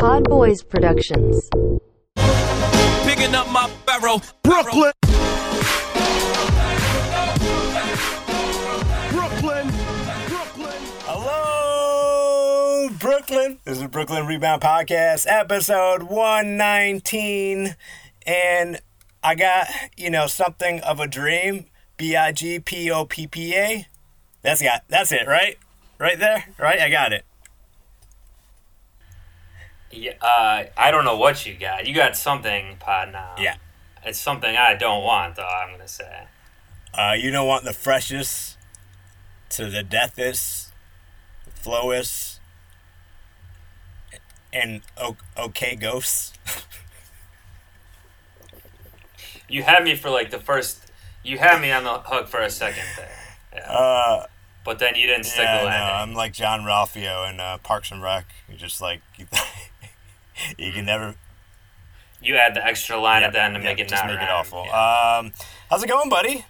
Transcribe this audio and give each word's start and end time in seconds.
Pod 0.00 0.24
Boys 0.30 0.62
Productions. 0.62 1.50
Picking 3.04 3.34
up 3.34 3.50
my 3.50 3.70
barrel. 3.84 4.22
Brooklyn. 4.42 4.92
Brooklyn. 9.10 9.68
Brooklyn. 10.26 10.82
Hello, 11.04 12.88
Brooklyn. 12.98 13.58
This 13.64 13.78
is 13.78 13.88
Brooklyn 13.88 14.26
Rebound 14.26 14.62
Podcast, 14.62 15.26
episode 15.28 16.04
119. 16.04 17.76
And 18.26 18.80
I 19.22 19.34
got, 19.34 19.68
you 19.98 20.08
know, 20.08 20.26
something 20.26 20.80
of 20.80 20.98
a 20.98 21.06
dream. 21.06 21.66
B 21.98 22.16
I 22.16 22.32
G 22.32 22.58
P 22.58 22.90
O 22.90 23.04
P 23.04 23.26
P 23.26 23.54
A. 23.54 23.86
That's 24.40 24.62
got 24.62 24.84
that's 24.88 25.12
it, 25.12 25.26
right? 25.26 25.58
Right 25.98 26.18
there? 26.18 26.46
Right? 26.58 26.80
I 26.80 26.88
got 26.88 27.12
it. 27.12 27.26
Yeah, 29.90 30.12
uh, 30.20 30.64
I 30.76 30.90
don't 30.90 31.04
know 31.04 31.16
what 31.16 31.44
you 31.46 31.54
got. 31.54 31.86
You 31.86 31.94
got 31.94 32.16
something, 32.16 32.76
Pod 32.78 33.12
now. 33.12 33.34
Yeah. 33.38 33.56
It's 34.04 34.20
something 34.20 34.56
I 34.56 34.74
don't 34.74 35.02
want, 35.02 35.36
though, 35.36 35.46
I'm 35.46 35.70
going 35.70 35.80
to 35.80 35.88
say. 35.88 36.24
Uh, 36.94 37.14
you 37.18 37.30
don't 37.30 37.46
want 37.46 37.64
the 37.64 37.72
freshest 37.72 38.56
to 39.50 39.68
the 39.68 39.82
deathest, 39.82 40.72
flowest, 41.48 42.40
and 44.52 44.82
okay 45.36 45.76
ghosts. 45.76 46.32
You 49.48 49.64
had 49.64 49.82
me 49.82 49.96
for, 49.96 50.10
like, 50.10 50.30
the 50.30 50.38
first... 50.38 50.92
You 51.24 51.38
had 51.38 51.60
me 51.60 51.72
on 51.72 51.82
the 51.82 51.98
hook 51.98 52.28
for 52.28 52.38
a 52.38 52.48
second 52.48 52.84
there. 52.96 53.10
Yeah. 53.52 53.68
Uh, 53.68 54.26
but 54.64 54.78
then 54.78 54.94
you 54.94 55.08
didn't 55.08 55.24
stick 55.24 55.42
yeah, 55.42 55.64
the 55.64 55.70
no. 55.70 55.76
I'm 55.76 56.14
like 56.14 56.32
Jean-Ralphio 56.32 57.28
in 57.28 57.40
uh, 57.40 57.58
Parks 57.58 57.90
and 57.90 58.00
Rec. 58.00 58.26
You're 58.48 58.58
just 58.58 58.80
like 58.80 59.00
you, 60.58 60.72
can 60.72 60.84
never 60.84 61.14
You 62.22 62.36
add 62.36 62.54
the 62.54 62.64
extra 62.64 62.98
line 62.98 63.22
Yep, 63.22 63.28
at 63.28 63.32
the 63.32 63.42
end 63.42 63.54
to 63.54 63.60
yep, 63.60 63.70
make 63.70 63.78
it 63.80 63.88
just 63.88 64.04
not 64.04 64.12
make 64.12 64.22
it 64.22 64.28
awful. 64.28 64.64
Yeah. 64.66 65.18
Um, 65.18 65.32
how's 65.68 65.82
it 65.82 65.88
going, 65.88 66.08
buddy? 66.08 66.44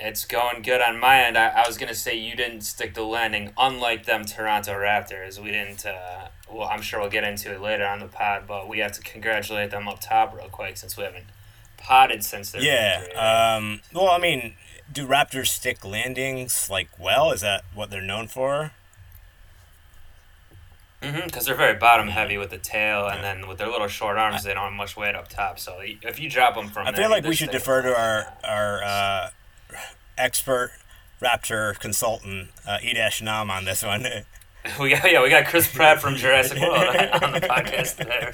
It's 0.00 0.24
going 0.24 0.62
good 0.62 0.80
on 0.80 1.00
my 1.00 1.22
end. 1.24 1.36
I, 1.36 1.48
I 1.48 1.66
was 1.66 1.76
gonna 1.76 1.94
say 1.94 2.16
you 2.16 2.36
didn't 2.36 2.60
stick 2.60 2.94
the 2.94 3.02
landing, 3.02 3.52
unlike 3.58 4.06
them 4.06 4.24
Toronto 4.24 4.72
Raptors. 4.72 5.42
We 5.42 5.50
didn't. 5.50 5.84
Uh, 5.84 6.28
well, 6.48 6.68
I'm 6.68 6.82
sure 6.82 7.00
we'll 7.00 7.10
get 7.10 7.24
into 7.24 7.52
it 7.52 7.60
later 7.60 7.84
on 7.84 7.98
the 7.98 8.06
pod, 8.06 8.44
but 8.46 8.68
we 8.68 8.78
have 8.78 8.92
to 8.92 9.02
congratulate 9.02 9.70
them 9.70 9.88
up 9.88 10.00
top 10.00 10.34
real 10.36 10.48
quick 10.48 10.76
since 10.76 10.96
we 10.96 11.02
haven't 11.02 11.26
potted 11.76 12.24
since 12.24 12.52
their 12.52 12.62
Yeah. 12.62 13.02
Um, 13.56 13.80
well, 13.92 14.08
I 14.10 14.18
mean, 14.18 14.54
do 14.90 15.06
Raptors 15.06 15.48
stick 15.48 15.84
landings 15.84 16.68
like 16.70 16.88
well? 16.98 17.32
Is 17.32 17.40
that 17.40 17.64
what 17.74 17.90
they're 17.90 18.00
known 18.00 18.28
for? 18.28 18.72
Because 21.00 21.14
Mm-hmm, 21.14 21.44
they're 21.44 21.54
very 21.54 21.78
bottom 21.78 22.08
heavy 22.08 22.38
with 22.38 22.50
the 22.50 22.58
tail, 22.58 23.06
and 23.06 23.22
then 23.22 23.46
with 23.48 23.58
their 23.58 23.68
little 23.68 23.86
short 23.88 24.18
arms, 24.18 24.42
they 24.44 24.52
don't 24.54 24.64
have 24.64 24.72
much 24.72 24.96
weight 24.96 25.14
up 25.14 25.28
top. 25.28 25.58
So 25.58 25.78
if 25.80 26.18
you 26.18 26.28
drop 26.28 26.54
them 26.56 26.68
from, 26.68 26.86
I 26.88 26.90
there, 26.90 27.02
feel 27.02 27.10
like 27.10 27.24
we 27.24 27.34
should 27.34 27.50
stick 27.50 27.60
defer 27.60 27.82
to 27.82 27.96
our 27.96 28.32
our 28.44 28.82
uh, 28.82 29.30
expert 30.16 30.72
Raptor 31.20 31.78
consultant, 31.78 32.48
uh, 32.66 32.78
Edash 32.82 33.22
Nam, 33.22 33.50
on 33.50 33.64
this 33.64 33.82
one. 33.82 34.06
We 34.78 34.90
got 34.90 35.10
yeah, 35.10 35.22
we 35.22 35.30
got 35.30 35.46
Chris 35.46 35.72
Pratt 35.72 36.00
from 36.00 36.16
Jurassic 36.16 36.58
World 36.60 36.74
on 37.22 37.32
the 37.32 37.40
podcast 37.40 37.96
today. 37.96 38.32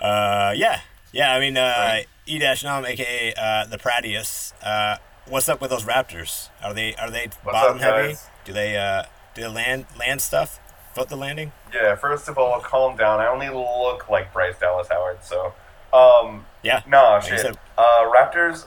Uh, 0.00 0.52
yeah, 0.56 0.80
yeah. 1.12 1.34
I 1.34 1.40
mean, 1.40 1.56
uh, 1.56 1.60
Right. 1.60 2.06
E 2.26 2.38
Dash 2.38 2.64
Nom, 2.64 2.84
aka 2.84 3.32
uh, 3.36 3.66
the 3.66 3.78
Pradius. 3.78 4.52
Uh, 4.62 4.96
what's 5.26 5.48
up 5.48 5.60
with 5.60 5.70
those 5.70 5.84
Raptors? 5.84 6.48
Are 6.62 6.74
they 6.74 6.94
are 6.96 7.10
they 7.10 7.28
What's 7.42 7.44
bottom 7.44 7.76
up, 7.76 7.82
heavy? 7.82 8.08
guys? 8.08 8.26
Do 8.44 8.52
they 8.52 8.76
uh, 8.76 9.04
do 9.34 9.42
they 9.42 9.48
land 9.48 9.86
land 9.98 10.20
stuff? 10.20 10.58
The 11.06 11.16
landing? 11.16 11.52
Yeah, 11.72 11.94
first 11.94 12.28
of 12.28 12.36
all, 12.38 12.58
calm 12.60 12.96
down. 12.96 13.20
I 13.20 13.28
only 13.28 13.48
look 13.48 14.08
like 14.08 14.32
Bryce 14.32 14.58
Dallas 14.58 14.88
Howard, 14.90 15.18
so 15.22 15.54
um 15.92 16.46
Yeah. 16.62 16.82
nah 16.86 17.20
shit. 17.20 17.56
Uh 17.76 18.10
Raptors 18.12 18.66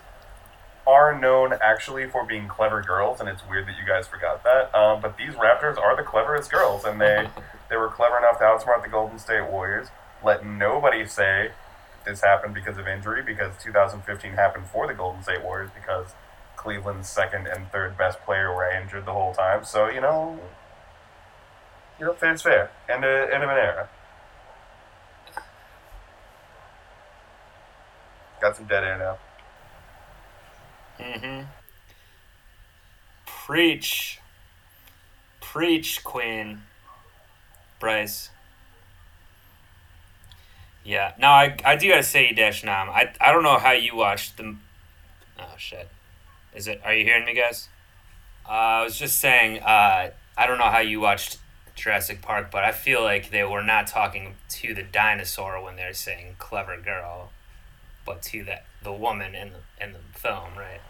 are 0.88 1.18
known 1.18 1.54
actually 1.62 2.08
for 2.08 2.26
being 2.26 2.48
clever 2.48 2.82
girls, 2.82 3.20
and 3.20 3.30
it's 3.30 3.42
weird 3.48 3.68
that 3.68 3.76
you 3.80 3.86
guys 3.86 4.08
forgot 4.08 4.44
that. 4.44 4.74
Um, 4.74 5.02
but 5.02 5.18
these 5.18 5.34
Raptors 5.34 5.78
are 5.78 5.96
the 5.96 6.04
cleverest 6.04 6.50
girls, 6.52 6.86
and 6.86 7.00
they 7.00 7.28
they 7.70 7.78
were 7.78 7.90
clever 7.90 8.18
enough 8.18 8.40
to 8.40 8.44
outsmart 8.46 8.84
the 8.84 8.90
Golden 8.90 9.20
State 9.20 9.50
Warriors. 9.50 9.90
Let 10.24 10.46
nobody 10.46 11.06
say 11.06 11.52
this 12.06 12.22
happened 12.22 12.54
because 12.54 12.78
of 12.78 12.88
injury, 12.88 13.22
because 13.22 13.54
2015 13.62 14.34
happened 14.34 14.66
for 14.68 14.88
the 14.88 14.94
Golden 14.94 15.22
State 15.24 15.44
Warriors 15.44 15.70
because 15.74 16.14
Cleveland's 16.56 17.10
second 17.10 17.48
and 17.48 17.72
third 17.72 17.98
best 17.98 18.20
player 18.22 18.54
were 18.54 18.70
injured 18.70 19.06
the 19.06 19.14
whole 19.14 19.34
time. 19.34 19.64
So 19.64 19.88
you 19.88 20.02
know, 20.02 20.40
you 22.02 22.08
know, 22.08 22.14
fair's 22.14 22.42
fair. 22.42 22.72
End 22.90 23.06
of, 23.06 23.30
end 23.30 23.44
of 23.44 23.50
an 23.50 23.58
era. 23.58 23.90
Got 28.42 28.58
some 28.58 28.66
dead 28.66 28.84
air 28.84 28.98
now. 28.98 29.18
Mm-hmm. 31.06 31.46
Preach. 33.28 34.20
Preach, 35.42 36.04
Queen. 36.04 36.64
Bryce. 37.80 38.32
Yeah. 40.84 41.14
Now 41.20 41.34
I, 41.34 41.56
I 41.64 41.76
do 41.76 41.88
gotta 41.88 42.02
say, 42.02 42.34
Dash 42.34 42.64
Nam. 42.64 42.90
I 42.90 43.14
I 43.22 43.32
don't 43.32 43.44
know 43.44 43.60
how 43.60 43.74
you 43.74 43.96
watched 43.96 44.38
the. 44.38 44.56
Oh 45.40 45.54
shit. 45.58 45.88
Is 46.56 46.68
it? 46.68 46.82
Are 46.84 46.96
you 46.96 47.06
hearing 47.06 47.26
me, 47.26 47.36
guys? 47.36 47.70
Uh, 48.48 48.52
I 48.52 48.84
was 48.84 48.98
just 48.98 49.20
saying. 49.20 49.60
Uh, 49.60 50.10
I 50.36 50.48
don't 50.48 50.58
know 50.58 50.72
how 50.72 50.80
you 50.80 51.00
watched 51.00 51.38
Jurassic 51.82 52.22
Park, 52.22 52.52
but 52.52 52.64
I 52.64 52.72
feel 52.72 53.02
like 53.02 53.32
they 53.32 53.44
were 53.44 53.64
not 53.64 53.88
talking 53.88 54.36
to 54.50 54.76
the 54.76 54.84
dinosaur 54.84 55.62
when 55.64 55.78
they're 55.78 55.96
saying 55.96 56.36
"clever 56.38 56.78
girl," 56.80 57.32
but 58.06 58.22
to 58.24 58.44
the 58.44 58.60
the 58.84 58.92
woman 58.92 59.34
in 59.34 59.54
the 59.54 59.84
in 59.84 59.94
the 59.94 60.00
film, 60.14 60.56
right? 60.56 60.82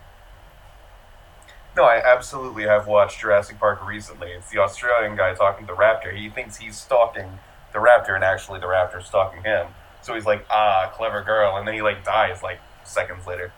No, 1.78 1.86
I 1.86 2.02
absolutely 2.06 2.64
have 2.64 2.88
watched 2.88 3.22
Jurassic 3.22 3.58
Park 3.58 3.88
recently. 3.88 4.32
It's 4.32 4.50
the 4.50 4.58
Australian 4.60 5.16
guy 5.16 5.34
talking 5.34 5.66
to 5.66 5.74
the 5.74 5.80
raptor. 5.80 6.14
He 6.14 6.30
thinks 6.30 6.58
he's 6.58 6.78
stalking 6.78 7.40
the 7.72 7.80
raptor, 7.80 8.14
and 8.14 8.24
actually 8.24 8.60
the 8.60 8.66
raptor's 8.66 9.06
stalking 9.06 9.44
him. 9.44 9.68
So 10.02 10.14
he's 10.14 10.26
like, 10.26 10.46
ah, 10.50 10.92
clever 10.94 11.24
girl, 11.24 11.56
and 11.56 11.66
then 11.66 11.74
he 11.74 11.82
like 11.82 12.04
dies 12.04 12.44
like 12.44 12.60
seconds 12.84 13.26
later. 13.26 13.54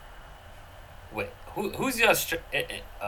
Wait, 1.11 1.29
who 1.55 1.71
who's 1.71 1.95
the 1.95 2.07
Australian? 2.07 2.81
Uh, 3.01 3.05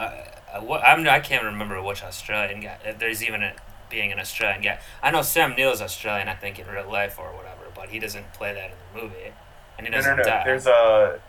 uh, 0.51 0.61
what 0.61 0.81
I'm 0.83 1.07
I 1.07 1.19
can't 1.19 1.43
remember 1.43 1.79
which 1.83 2.03
Australian 2.03 2.61
guy. 2.61 2.95
There's 2.97 3.23
even 3.23 3.43
a 3.43 3.53
being 3.89 4.11
an 4.11 4.19
Australian 4.19 4.61
guy. 4.61 4.79
I 5.03 5.11
know 5.11 5.21
Sam 5.21 5.55
Neill's 5.55 5.81
Australian. 5.81 6.27
I 6.27 6.35
think 6.35 6.59
in 6.59 6.67
real 6.67 6.89
life 6.89 7.17
or 7.19 7.35
whatever, 7.35 7.63
but 7.75 7.89
he 7.89 7.99
doesn't 7.99 8.33
play 8.33 8.53
that 8.53 8.71
in 8.71 8.77
the 8.93 9.01
movie, 9.01 9.33
and 9.77 9.85
he 9.87 9.91
No, 9.91 9.97
doesn't 9.97 10.17
no, 10.17 10.23
no. 10.23 10.29
die. 10.29 10.43
There's 10.45 10.67
a 10.67 11.19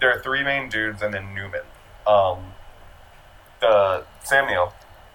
there 0.00 0.10
are 0.16 0.20
three 0.20 0.42
main 0.42 0.68
dudes, 0.68 1.00
and 1.02 1.14
then 1.14 1.34
Newman. 1.34 1.62
Um, 2.06 2.54
the 3.60 4.04
Sam 4.24 4.46
Neill, 4.48 4.72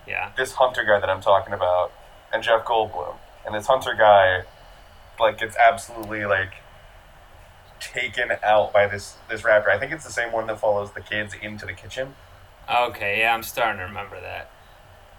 yeah. 0.07 0.31
this 0.37 0.53
hunter 0.53 0.83
guy 0.85 0.99
that 0.99 1.09
I'm 1.09 1.19
talking 1.21 1.53
about, 1.53 1.91
and 2.31 2.41
Jeff 2.41 2.63
Goldblum. 2.63 3.15
And 3.45 3.53
this 3.55 3.67
hunter 3.67 3.93
guy, 3.93 4.43
like, 5.19 5.37
gets 5.37 5.55
absolutely 5.57 6.25
like 6.25 6.53
taken 7.79 8.31
out 8.43 8.73
by 8.73 8.87
this 8.87 9.17
this 9.29 9.41
raptor. 9.41 9.69
I 9.69 9.77
think 9.79 9.91
it's 9.91 10.05
the 10.05 10.11
same 10.11 10.31
one 10.31 10.47
that 10.47 10.59
follows 10.59 10.93
the 10.93 11.01
kids 11.01 11.33
into 11.41 11.65
the 11.65 11.73
kitchen. 11.73 12.15
Okay, 12.73 13.19
yeah, 13.19 13.33
I'm 13.33 13.43
starting 13.43 13.79
to 13.79 13.85
remember 13.85 14.19
that. 14.19 14.49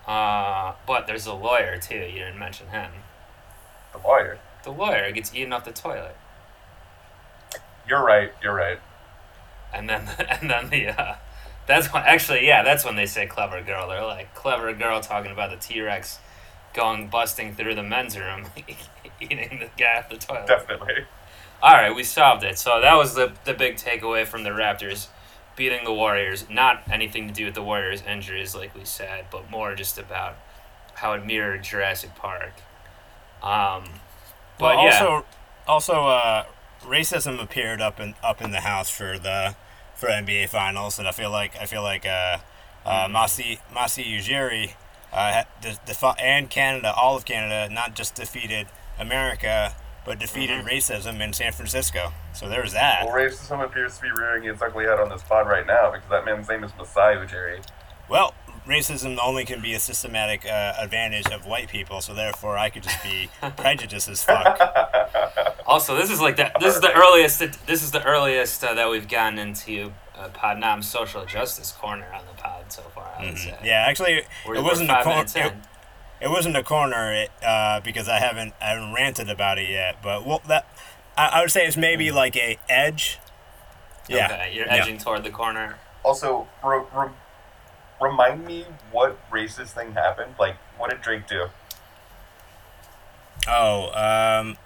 Uh, 0.09 0.73
but 0.87 1.07
there's 1.07 1.27
a 1.27 1.35
lawyer 1.35 1.79
too. 1.79 1.97
You 1.99 2.21
didn't 2.25 2.39
mention 2.39 2.69
him. 2.69 2.91
The 3.93 3.99
lawyer. 3.99 4.39
The 4.65 4.71
lawyer 4.73 5.11
gets 5.13 5.35
eaten 5.35 5.53
off 5.53 5.65
the 5.65 5.73
toilet, 5.73 6.17
You're 7.89 8.03
right. 8.05 8.33
You're 8.43 8.55
right. 8.55 8.81
and 9.73 9.89
then 9.89 10.09
and 10.29 10.51
then 10.51 10.71
the 10.71 10.89
uh, 10.89 11.15
that's 11.67 11.93
when 11.93 12.03
actually 12.05 12.47
yeah 12.47 12.63
that's 12.63 12.85
when 12.85 12.97
they 12.97 13.07
say 13.07 13.27
clever 13.27 13.63
girl. 13.63 13.89
They're 13.89 14.05
like 14.05 14.35
clever 14.35 14.73
girl 14.73 15.01
talking 15.01 15.31
about 15.31 15.51
the 15.51 15.57
T 15.57 15.81
Rex 15.81 16.19
going 16.75 17.09
busting 17.09 17.55
through 17.55 17.75
the 17.75 17.83
men's 17.83 18.17
room, 18.19 18.47
eating 19.21 19.61
the 19.61 19.69
guy 19.77 19.99
off 19.99 20.09
the 20.09 20.17
toilet. 20.17 20.47
Definitely. 20.47 21.05
All 21.63 21.73
right, 21.75 21.95
we 21.95 22.05
solved 22.05 22.45
it. 22.45 22.59
So 22.59 22.81
that 22.81 22.95
was 22.95 23.15
the 23.15 23.33
the 23.45 23.55
big 23.55 23.77
takeaway 23.77 24.27
from 24.27 24.43
the 24.45 24.51
Raptors 24.51 25.09
beating 25.59 25.85
the 25.85 25.93
Warriors. 25.93 26.47
Not 26.49 26.83
anything 26.91 27.29
to 27.29 27.35
do 27.35 27.45
with 27.45 27.55
the 27.55 27.63
Warriors' 27.63 28.03
injuries, 28.09 28.55
like 28.55 28.75
we 28.75 28.85
said, 28.85 29.27
but 29.31 29.51
more 29.51 29.75
just 29.75 29.99
about 29.99 30.37
how 30.95 31.13
it 31.13 31.27
mirrored 31.27 31.65
Jurassic 31.65 32.15
Park. 32.15 32.53
Um, 33.43 33.85
but 34.59 34.77
well, 34.77 34.85
yeah, 34.85 35.05
also, 35.05 35.27
also, 35.67 36.07
uh, 36.07 36.45
racism 36.83 37.43
appeared 37.43 37.81
up 37.81 38.01
in 38.01 38.15
up 38.23 38.41
in 38.41 38.53
the 38.53 38.61
house 38.61 38.89
for 38.89 39.19
the 39.19 39.55
for 39.95 40.09
NBA 40.09 40.49
Finals, 40.49 40.99
and 40.99 41.07
I 41.07 41.13
feel 41.13 41.31
like 41.31 41.57
I 41.61 41.67
feel 41.67 41.83
like 41.83 42.07
uh, 42.07 42.39
uh, 42.87 43.09
Masi 43.09 43.59
Masi 43.73 44.17
Ujiri 44.17 44.75
uh, 45.13 45.45
and 46.19 46.49
Canada, 46.49 46.93
all 46.95 47.17
of 47.17 47.25
Canada, 47.25 47.73
not 47.73 47.95
just 47.95 48.15
defeated 48.15 48.69
America, 48.99 49.75
but 50.09 50.19
defeated 50.19 50.65
racism 50.65 51.21
in 51.21 51.35
San 51.35 51.53
Francisco. 51.53 52.13
So 52.33 52.49
there's 52.49 52.73
that. 52.73 53.05
Well, 53.05 53.15
racism 53.15 53.63
appears 53.63 53.97
to 53.99 54.03
be 54.03 54.11
rearing 54.11 54.45
its 54.45 54.63
ugly 54.63 54.87
head 54.87 54.99
on 54.99 55.11
this 55.11 55.23
pod 55.23 55.47
right 55.47 55.67
now 55.67 55.93
because 55.93 56.09
that 56.09 56.25
man's 56.25 56.49
name 56.49 56.65
is 56.65 56.73
Masai 56.79 57.17
Ujiri. 57.17 57.63
Well, 58.09 58.33
racism 58.67 59.19
only 59.23 59.45
can 59.45 59.61
be 59.61 59.75
a 59.75 59.79
systematic 59.79 60.47
uh, 60.47 60.73
advantage 60.79 61.31
of 61.31 61.45
white 61.47 61.69
people, 61.69 62.01
so 62.01 62.15
therefore 62.15 62.57
I 62.57 62.71
could 62.71 62.85
just 62.85 63.03
be 63.03 63.29
prejudiced 63.57 64.09
as 64.09 64.25
fuck. 64.25 64.59
Also, 65.67 65.95
this 65.95 66.11
is 66.11 66.19
like 66.19 66.37
that. 66.37 66.57
this 66.61 66.75
is 66.75 66.81
the 66.81 66.91
earliest 66.95 67.41
this 67.67 67.83
is 67.83 67.91
the 67.91 68.03
earliest 68.05 68.65
uh, 68.65 68.73
that 68.73 68.89
we've 68.89 69.07
gotten 69.07 69.39
into 69.39 69.93
uh, 70.17 70.31
Podnam's 70.31 70.89
social 70.89 71.27
justice 71.27 71.73
corner 71.73 72.07
on 72.15 72.23
the 72.25 72.41
pod 72.41 72.73
so 72.73 72.81
far. 72.95 73.13
I 73.19 73.27
would. 73.27 73.35
Mm-hmm. 73.35 73.67
Yeah, 73.67 73.85
actually, 73.87 74.23
We're, 74.47 74.55
it 74.55 74.63
wasn't 74.63 74.89
a 74.89 74.95
five 74.95 75.05
corner. 75.05 75.21
It, 75.21 75.37
in. 75.37 75.63
It 76.21 76.29
wasn't 76.29 76.57
a 76.57 76.63
corner 76.63 77.13
it, 77.13 77.31
uh, 77.45 77.81
because 77.81 78.09
I 78.09 78.19
haven't 78.19 78.55
I 78.61 78.67
haven't 78.71 78.93
ranted 78.95 79.29
about 79.31 79.59
it 79.59 79.69
yet. 79.71 80.03
But 80.03 80.27
well, 80.27 80.43
that 80.49 80.67
I, 81.17 81.27
I 81.29 81.41
would 81.41 81.51
say 81.51 81.67
it's 81.67 81.77
maybe 81.77 82.11
like 82.11 82.37
a 82.37 82.59
edge. 82.69 83.19
Yeah, 84.09 84.29
Mm. 84.29 84.33
Okay, 84.35 84.53
you're 84.55 84.67
yeah. 84.67 84.75
edging 84.77 84.99
toward 84.99 85.23
the 85.25 85.31
corner. 85.31 85.77
Also, 86.03 86.47
re- 86.65 86.83
re- 86.95 87.11
remind 88.01 88.47
me 88.47 88.65
what 88.91 89.19
racist 89.31 89.71
thing 89.73 89.93
happened. 89.93 90.35
Like, 90.39 90.57
what 90.79 90.91
did 90.91 91.03
Drake 91.03 91.27
do? 91.27 91.49
Oh, 93.47 93.91
um, 93.95 94.57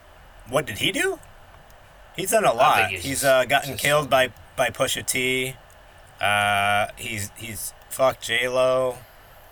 what 0.48 0.66
did 0.66 0.78
he 0.78 0.92
do? 0.92 1.18
He's 2.16 2.30
done 2.30 2.44
a 2.44 2.52
lot. 2.52 2.90
he's 2.90 3.02
He's 3.04 3.24
uh, 3.24 3.44
gotten 3.44 3.72
just- 3.72 3.82
killed 3.82 4.10
by 4.10 4.30
by 4.56 4.70
Pusha 4.70 5.04
T. 5.04 5.56
Uh, 6.20 6.88
he's 6.96 7.30
he's 7.36 7.72
fucked 7.90 8.22
J 8.22 8.48
Lo, 8.48 8.98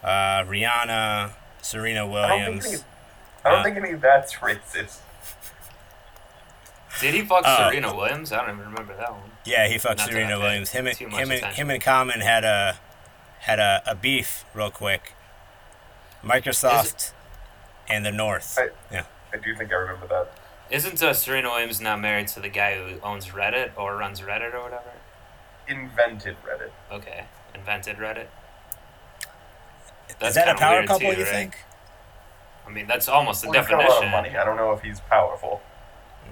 uh, 0.05 0.45
Rihanna, 0.45 1.33
Serena 1.63 2.07
I 2.07 2.29
don't 2.29 2.39
think 2.39 2.63
Williams. 2.63 2.67
any. 2.67 2.83
I 3.45 3.51
don't 3.51 3.65
think 3.65 3.77
any 3.77 3.91
of 3.93 4.01
that's 4.01 4.35
racist. 4.37 4.99
Did 7.01 7.15
he 7.15 7.23
fuck 7.23 7.43
Uh, 7.47 7.71
Serena 7.71 7.95
Williams? 7.95 8.33
I 8.33 8.39
don't 8.45 8.57
even 8.57 8.71
remember 8.71 8.95
that 8.97 9.13
one. 9.13 9.23
Yeah, 9.45 9.69
he 9.69 9.79
fucked 9.79 9.99
Not 9.99 10.09
Serena 10.11 10.39
Williams. 10.39 10.71
Him 10.71 10.87
and 10.87 10.97
him 10.97 11.15
and, 11.15 11.33
attention. 11.33 11.55
him 11.55 11.71
and 11.71 11.83
Common 11.83 12.21
had 12.21 12.45
a 12.45 12.79
had 13.41 13.59
a, 13.59 13.83
a 13.87 13.95
beef 13.95 14.45
real 14.55 14.71
quick. 14.71 15.15
Microsoft 16.23 17.13
and 17.89 18.05
the 18.05 18.13
North. 18.13 18.59
I- 18.61 18.69
yeah. 18.93 19.05
I 19.33 19.37
do 19.39 19.55
think 19.55 19.73
I 19.73 19.77
remember 19.77 20.07
that. 20.09 20.33
Isn't 20.71 21.03
uh, 21.03 21.15
Serena 21.15 21.49
Williams 21.49 21.81
now 21.81 21.97
married 21.97 22.29
to 22.29 22.41
the 22.41 22.49
guy 22.49 22.77
who 22.77 23.01
owns 23.01 23.29
Reddit 23.29 23.71
or 23.77 23.97
runs 23.97 24.21
Reddit 24.21 24.53
or 24.55 24.61
whatever? 24.63 24.91
Invented 25.69 26.37
Reddit. 26.45 26.71
Okay, 26.93 27.25
invented 27.55 27.97
Reddit. 27.97 28.27
Is 30.23 30.35
that 30.35 30.43
a 30.43 30.45
kinda 30.55 30.61
power 30.61 30.77
weird 30.77 30.89
couple? 30.89 31.01
too, 31.13 31.17
you 31.19 31.25
right? 31.25 31.29
think? 31.33 31.57
I 32.67 32.71
mean, 32.71 32.87
that's 32.87 33.09
almost 33.09 33.43
the 33.43 33.49
Well, 33.51 33.61
he's 33.61 33.69
got 33.69 33.75
a 33.75 33.77
lot 33.79 33.87
of 33.89 33.95
definition. 34.03 34.11
money. 34.33 34.37
I 34.39 34.45
don't 34.45 34.57
know 34.57 34.73
if 34.73 34.83
he's 34.83 35.01
powerful. 35.01 35.61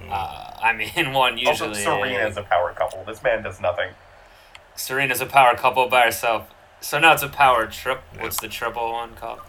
Uh, 0.09 0.53
I 0.63 0.73
mean, 0.73 1.13
one 1.13 1.33
Also, 1.47 1.67
usually. 1.71 1.83
Serena 1.83 2.27
is 2.29 2.37
a 2.37 2.43
power 2.43 2.73
couple. 2.73 3.03
This 3.05 3.23
man 3.23 3.43
does 3.43 3.61
nothing. 3.61 3.91
Serena's 4.77 5.21
a 5.21 5.27
power 5.27 5.57
couple 5.57 5.89
by 5.89 6.03
herself. 6.05 6.49
So 6.81 7.01
now 7.01 7.13
it's 7.15 7.25
a 7.25 7.29
power 7.29 7.67
trip. 7.67 8.03
What's 8.19 8.41
the 8.41 8.47
triple 8.49 8.93
one 8.93 9.17
called? 9.17 9.41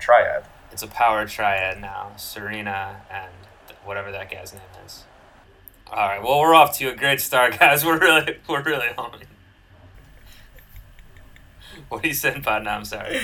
Triad. 0.00 0.44
It's 0.72 0.82
a 0.82 0.88
power 0.88 1.26
triad 1.26 1.80
now. 1.80 2.12
Serena 2.16 3.02
and 3.10 3.30
whatever 3.84 4.10
that 4.10 4.30
guy's 4.30 4.52
name 4.52 4.62
is. 4.84 5.04
All 5.86 6.08
right. 6.08 6.20
Well, 6.22 6.40
we're 6.40 6.54
off 6.54 6.76
to 6.78 6.88
a 6.88 6.96
great 6.96 7.20
start, 7.20 7.56
guys. 7.60 7.84
We're 7.84 7.98
really, 7.98 8.38
we're 8.48 8.62
really 8.62 8.88
on. 8.98 9.20
What 11.88 12.04
are 12.04 12.08
you 12.08 12.14
saying, 12.14 12.42
Pod? 12.42 12.64
No, 12.64 12.70
I'm 12.70 12.84
sorry. 12.84 13.20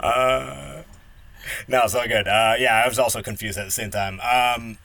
Uh, 0.00 0.82
no, 1.68 1.82
it's 1.84 1.94
all 1.94 2.06
good. 2.06 2.26
Uh, 2.26 2.54
yeah, 2.58 2.82
I 2.84 2.88
was 2.88 2.98
also 2.98 3.22
confused 3.22 3.58
at 3.58 3.64
the 3.64 3.70
same 3.70 3.90
time. 3.90 4.20
Um, 4.20 4.78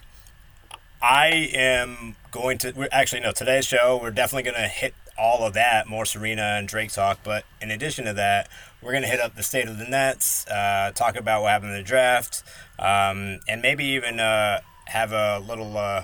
I 1.02 1.50
am 1.54 2.16
going 2.32 2.58
to 2.60 2.74
we're, 2.76 2.90
actually 2.92 3.22
no 3.22 3.32
today's 3.32 3.66
show. 3.66 4.00
We're 4.02 4.12
definitely 4.12 4.44
going 4.44 4.62
to 4.62 4.68
hit 4.68 4.94
all 5.18 5.46
of 5.46 5.54
that 5.54 5.88
more 5.88 6.06
Serena 6.06 6.58
and 6.58 6.68
Drake 6.68 6.92
talk. 6.92 7.20
But 7.24 7.46
in 7.62 7.72
addition 7.72 8.06
to 8.06 8.14
that, 8.14 8.50
we're 8.82 8.92
going 8.92 9.04
to 9.04 9.10
hit 9.10 9.20
up 9.20 9.36
the 9.36 9.44
state 9.44 9.68
of 9.68 9.78
the 9.78 9.86
Nets, 9.86 10.48
uh, 10.48 10.92
talk 10.94 11.16
about 11.16 11.44
what 11.44 11.52
happened 11.52 11.72
in 11.72 11.78
the 11.78 11.84
draft, 11.84 12.44
um, 12.80 13.40
and 13.48 13.62
maybe 13.62 13.86
even 13.86 14.20
uh, 14.20 14.62
have 14.86 15.12
a 15.12 15.40
little 15.40 15.78
uh, 15.78 16.04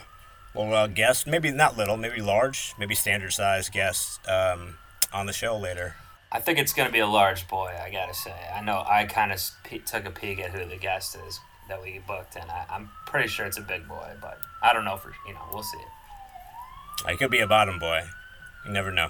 little 0.55 0.73
uh, 0.73 0.87
guest, 0.87 1.27
maybe 1.27 1.51
not 1.51 1.77
little, 1.77 1.97
maybe 1.97 2.21
large, 2.21 2.73
maybe 2.77 2.95
standard 2.95 3.33
size 3.33 3.69
guest 3.69 4.19
um, 4.27 4.75
on 5.13 5.25
the 5.25 5.33
show 5.33 5.57
later. 5.57 5.95
I 6.31 6.39
think 6.39 6.59
it's 6.59 6.73
going 6.73 6.87
to 6.87 6.93
be 6.93 6.99
a 6.99 7.07
large 7.07 7.47
boy, 7.47 7.71
I 7.83 7.89
got 7.89 8.07
to 8.07 8.13
say. 8.13 8.35
I 8.53 8.61
know 8.61 8.83
I 8.85 9.05
kind 9.05 9.31
of 9.31 9.41
pe- 9.63 9.79
took 9.79 10.05
a 10.05 10.11
peek 10.11 10.39
at 10.39 10.51
who 10.51 10.65
the 10.67 10.75
guest 10.77 11.15
is 11.27 11.39
that 11.69 11.81
we 11.81 12.01
booked, 12.05 12.35
and 12.35 12.49
I, 12.51 12.65
I'm 12.69 12.89
pretty 13.05 13.27
sure 13.29 13.45
it's 13.45 13.57
a 13.57 13.61
big 13.61 13.87
boy, 13.87 14.11
but 14.21 14.37
I 14.61 14.73
don't 14.73 14.83
know 14.85 14.97
for, 14.97 15.13
you 15.27 15.33
know, 15.33 15.41
we'll 15.53 15.63
see. 15.63 15.77
It 17.07 17.17
could 17.17 17.31
be 17.31 17.39
a 17.39 17.47
bottom 17.47 17.79
boy. 17.79 18.01
You 18.65 18.71
never 18.73 18.91
know. 18.91 19.09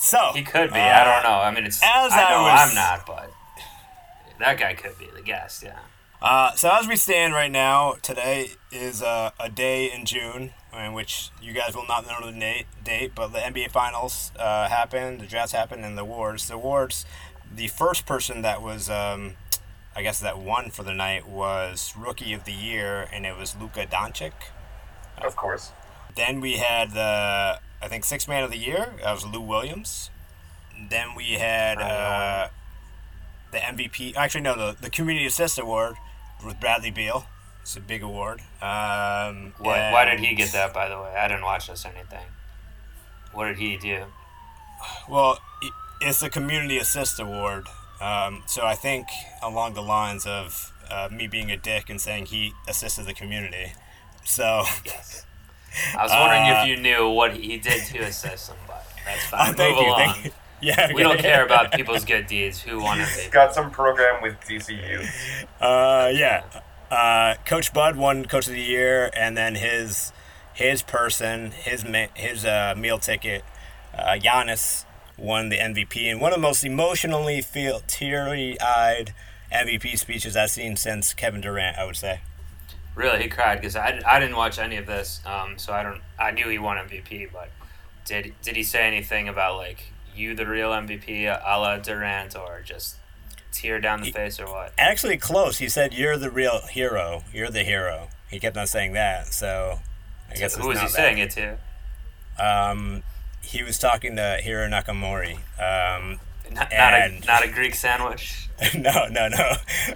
So 0.00 0.30
He 0.34 0.42
could 0.42 0.70
be. 0.72 0.78
I 0.78 1.02
uh, 1.02 1.04
don't 1.04 1.30
know. 1.30 1.38
I 1.38 1.50
mean, 1.50 1.64
it's. 1.64 1.82
as 1.82 2.12
I 2.12 2.24
I 2.24 2.30
know 2.30 2.42
was- 2.42 2.68
I'm 2.70 2.74
not, 2.74 3.06
but 3.06 3.30
that 4.38 4.58
guy 4.58 4.72
could 4.74 4.98
be 4.98 5.08
the 5.14 5.20
guest, 5.22 5.62
yeah. 5.62 5.78
Uh, 6.22 6.52
so 6.54 6.70
as 6.70 6.86
we 6.86 6.96
stand 6.96 7.32
right 7.34 7.50
now, 7.50 7.94
today 8.02 8.52
is 8.72 9.02
uh, 9.02 9.30
a 9.38 9.48
day 9.50 9.90
in 9.92 10.04
June 10.06 10.52
in 10.72 10.92
which 10.92 11.30
you 11.42 11.52
guys 11.52 11.74
will 11.74 11.86
not 11.86 12.06
know 12.06 12.30
the 12.30 12.36
na- 12.36 12.62
date, 12.84 13.12
but 13.14 13.28
the 13.32 13.38
NBA 13.38 13.70
Finals 13.70 14.30
uh, 14.38 14.68
happened, 14.68 15.20
the 15.20 15.26
drafts 15.26 15.52
happened, 15.52 15.84
and 15.84 15.96
the 15.98 16.02
awards. 16.02 16.48
The 16.48 16.54
awards, 16.54 17.04
the 17.54 17.68
first 17.68 18.06
person 18.06 18.42
that 18.42 18.62
was, 18.62 18.88
um, 18.88 19.34
I 19.96 20.02
guess, 20.02 20.20
that 20.20 20.38
won 20.38 20.70
for 20.70 20.82
the 20.82 20.94
night 20.94 21.28
was 21.28 21.94
Rookie 21.96 22.32
of 22.32 22.44
the 22.44 22.52
Year, 22.52 23.08
and 23.12 23.26
it 23.26 23.36
was 23.36 23.56
Luka 23.60 23.86
Doncic. 23.86 24.32
Of 25.18 25.36
course. 25.36 25.72
Then 26.14 26.40
we 26.40 26.54
had 26.54 26.92
the, 26.92 27.60
I 27.82 27.88
think, 27.88 28.04
Sixth 28.04 28.28
Man 28.28 28.42
of 28.44 28.50
the 28.50 28.58
Year. 28.58 28.94
That 29.02 29.12
was 29.12 29.26
Lou 29.26 29.40
Williams. 29.40 30.10
Then 30.88 31.14
we 31.14 31.32
had 31.32 31.78
uh, 31.78 32.48
the 33.52 33.58
MVP. 33.58 34.16
Actually, 34.16 34.42
no, 34.42 34.56
the, 34.56 34.76
the 34.80 34.90
Community 34.90 35.26
Assist 35.26 35.58
Award 35.58 35.96
with 36.44 36.58
Bradley 36.58 36.90
Beal. 36.90 37.26
It's 37.62 37.76
a 37.76 37.80
big 37.80 38.02
award. 38.02 38.40
Um, 38.62 39.52
Why, 39.58 39.92
why 39.92 40.04
did 40.10 40.20
he 40.20 40.34
get 40.34 40.52
that, 40.52 40.72
by 40.74 40.88
the 40.88 40.96
way? 40.98 41.14
I 41.16 41.28
didn't 41.28 41.44
watch 41.44 41.68
this 41.68 41.84
or 41.84 41.88
anything. 41.88 42.26
What 43.32 43.46
did 43.46 43.58
he 43.58 43.76
do? 43.76 44.04
Well, 45.08 45.38
it's 46.00 46.20
the 46.20 46.30
Community 46.30 46.78
Assist 46.78 47.20
Award. 47.20 47.66
Um, 48.00 48.42
so 48.46 48.64
I 48.64 48.74
think 48.74 49.06
along 49.42 49.74
the 49.74 49.82
lines 49.82 50.26
of 50.26 50.72
uh, 50.90 51.08
me 51.12 51.26
being 51.26 51.50
a 51.50 51.56
dick 51.56 51.90
and 51.90 52.00
saying 52.00 52.26
he 52.26 52.52
assisted 52.66 53.04
the 53.06 53.12
community. 53.14 53.74
So 54.24 54.64
Yes. 54.84 55.26
I 55.96 56.02
was 56.02 56.10
wondering 56.10 56.42
Uh, 56.50 56.62
if 56.62 56.66
you 56.68 56.76
knew 56.82 57.08
what 57.10 57.36
he 57.36 57.56
did 57.58 57.84
to 57.86 57.98
assist 57.98 58.48
him, 58.50 58.56
but 58.66 58.84
that's 59.04 59.26
uh, 59.32 59.36
fine. 59.36 59.56
Move 59.56 59.76
you. 59.78 59.86
along. 59.86 59.96
Thank 59.98 60.24
you. 60.24 60.30
Yeah, 60.62 60.92
We 60.92 61.02
don't 61.02 61.18
care 61.18 61.44
about 61.44 61.72
people's 61.72 62.04
good 62.12 62.26
deeds. 62.26 62.60
Who 62.62 62.80
won 62.82 62.98
MVP? 62.98 63.30
Got 63.30 63.54
some 63.54 63.70
program 63.70 64.20
with 64.22 64.38
DCU. 64.40 65.06
Uh, 65.60 66.10
yeah. 66.12 66.42
Uh, 66.90 67.36
Coach 67.46 67.72
Bud 67.72 67.96
won 67.96 68.24
Coach 68.24 68.48
of 68.48 68.52
the 68.52 68.60
Year, 68.60 69.10
and 69.14 69.36
then 69.36 69.54
his 69.54 70.12
his 70.52 70.82
person, 70.82 71.52
his 71.52 71.84
his 72.14 72.44
uh, 72.44 72.74
meal 72.76 72.98
ticket, 72.98 73.44
uh, 73.96 74.16
Giannis 74.20 74.84
won 75.16 75.50
the 75.50 75.58
MVP, 75.58 76.10
and 76.10 76.20
one 76.20 76.32
of 76.32 76.38
the 76.38 76.42
most 76.42 76.64
emotionally 76.64 77.42
feel 77.42 77.82
teary-eyed 77.86 79.14
MVP 79.52 79.98
speeches 79.98 80.36
I've 80.36 80.50
seen 80.50 80.76
since 80.76 81.14
Kevin 81.14 81.40
Durant. 81.40 81.78
I 81.78 81.84
would 81.84 81.96
say. 81.96 82.20
Really, 82.96 83.22
he 83.22 83.28
cried 83.28 83.60
because 83.60 83.76
I, 83.76 84.00
I 84.06 84.18
didn't 84.18 84.36
watch 84.36 84.58
any 84.58 84.76
of 84.76 84.86
this, 84.86 85.20
um, 85.24 85.58
so 85.58 85.72
I 85.72 85.82
don't. 85.84 86.00
I 86.18 86.32
knew 86.32 86.48
he 86.48 86.58
won 86.58 86.76
MVP, 86.76 87.30
but 87.32 87.50
did 88.04 88.34
did 88.42 88.56
he 88.56 88.64
say 88.64 88.82
anything 88.82 89.28
about 89.28 89.56
like 89.56 89.92
you 90.14 90.34
the 90.34 90.46
real 90.46 90.70
MVP, 90.70 91.24
a 91.24 91.58
la 91.58 91.78
Durant, 91.78 92.36
or 92.36 92.62
just 92.64 92.96
tear 93.52 93.80
down 93.80 94.00
the 94.00 94.12
face 94.12 94.40
or 94.40 94.46
what? 94.46 94.72
Actually, 94.78 95.16
close. 95.16 95.58
He 95.58 95.68
said, 95.68 95.92
"You're 95.94 96.16
the 96.16 96.30
real 96.30 96.60
hero. 96.66 97.24
You're 97.32 97.50
the 97.50 97.64
hero." 97.64 98.08
He 98.30 98.38
kept 98.38 98.56
on 98.56 98.66
saying 98.66 98.92
that, 98.92 99.32
so 99.32 99.80
I 100.30 100.34
guess 100.34 100.54
Who 100.56 100.68
was 100.68 100.80
he 100.80 100.88
saying 100.88 101.18
it 101.18 101.30
to? 101.30 101.58
Um, 102.38 103.02
he 103.42 103.62
was 103.62 103.78
talking 103.78 104.16
to 104.16 104.38
Hiro 104.40 104.68
Nakamura. 104.68 105.34
Um, 105.58 106.20
Not, 106.52 106.70
not 106.72 106.94
a 106.94 107.20
not 107.26 107.44
a 107.44 107.48
Greek 107.48 107.74
sandwich. 107.74 108.48
no, 108.74 109.06
no, 109.10 109.28
no. 109.28 109.52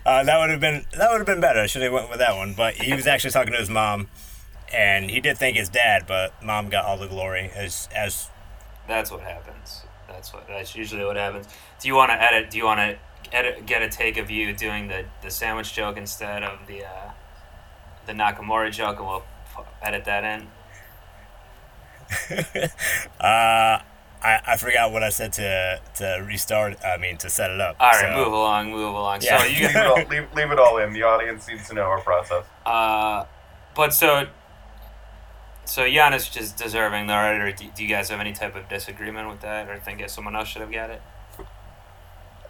Uh, 0.07 0.25
that 0.25 0.39
would 0.39 0.51
have 0.51 0.61
been 0.61 0.85
that 0.93 1.11
would 1.11 1.19
have 1.19 1.27
been 1.27 1.41
better. 1.41 1.61
I 1.61 1.67
should 1.67 1.83
have 1.83 1.93
went 1.93 2.11
with 2.11 2.19
that 2.19 2.37
one. 2.37 2.55
But 2.55 2.75
he 2.75 2.95
was 2.95 3.07
actually 3.07 3.31
talking 3.31 3.53
to 3.53 3.59
his 3.59 3.71
mom, 3.71 4.09
and 4.73 5.11
he 5.11 5.21
did 5.21 5.39
thank 5.39 5.57
his 5.57 5.69
dad, 5.69 6.05
but 6.07 6.43
mom 6.43 6.69
got 6.71 6.85
all 6.85 6.97
the 6.97 7.09
glory 7.09 7.51
as 7.55 7.89
as. 7.95 8.29
That's 8.89 9.11
what 9.11 9.21
happens. 9.21 9.83
That's 10.09 10.33
what. 10.33 10.47
That's 10.49 10.75
usually 10.75 11.05
what 11.05 11.17
happens. 11.17 11.47
Do 11.81 11.89
you 11.89 11.95
want 11.95 12.11
to 12.11 12.21
edit? 12.21 12.51
Do 12.51 12.59
you 12.59 12.65
want 12.65 12.81
to 12.81 12.99
edit? 13.33 13.67
Get 13.67 13.83
a 13.83 13.89
take 13.89 14.17
of 14.17 14.31
you 14.31 14.53
doing 14.53 14.89
the 14.89 15.05
the 15.23 15.31
sandwich 15.31 15.73
joke 15.73 15.97
instead 15.97 16.43
of 16.43 16.67
the 16.67 16.85
uh, 16.85 17.11
the 18.07 18.13
Nakamura 18.13 18.73
joke, 18.73 18.99
and 18.99 19.07
we'll 19.07 19.23
edit 19.83 20.05
that 20.07 20.25
in. 20.25 20.49
Uh, 23.21 23.81
I, 24.23 24.41
I 24.47 24.57
forgot 24.57 24.93
what 24.93 25.03
I 25.03 25.09
said 25.09 25.33
to 25.35 25.81
to 25.97 26.25
restart. 26.27 26.77
I 26.85 26.97
mean 26.99 27.17
to 27.19 27.31
set 27.31 27.51
it 27.51 27.61
up. 27.61 27.77
All 27.81 27.91
right, 27.91 28.01
so- 28.15 28.25
move 28.25 28.33
along, 28.33 28.71
move 28.71 28.95
along. 28.95 29.21
Yeah. 29.23 29.39
So 29.39 29.47
you 29.47 29.67
leave, 29.67 29.77
it 29.77 29.87
all, 29.87 29.97
leave, 30.09 30.35
leave 30.35 30.51
it 30.51 30.59
all 30.59 30.79
in. 30.79 30.93
The 30.93 31.03
audience 31.03 31.49
needs 31.49 31.69
to 31.69 31.75
know 31.75 31.83
our 31.83 32.01
process. 32.01 32.45
Uh, 32.67 33.25
but 33.75 33.93
so 33.95 34.27
So 35.65 35.83
Giannis 35.83 36.31
just 36.31 36.57
deserving, 36.57 37.09
all 37.11 37.17
right? 37.17 37.41
Or 37.41 37.53
do, 37.53 37.65
do 37.75 37.83
you 37.83 37.89
guys 37.89 38.09
have 38.11 38.21
any 38.21 38.33
type 38.33 38.55
of 38.57 38.69
disagreement 38.69 39.29
with 39.29 39.41
that, 39.41 39.69
or 39.69 39.79
think 39.79 40.01
that 40.01 40.11
someone 40.11 40.37
else 40.37 40.49
should 40.49 40.63
have 40.63 40.73
got 40.73 40.91
it? 40.91 41.03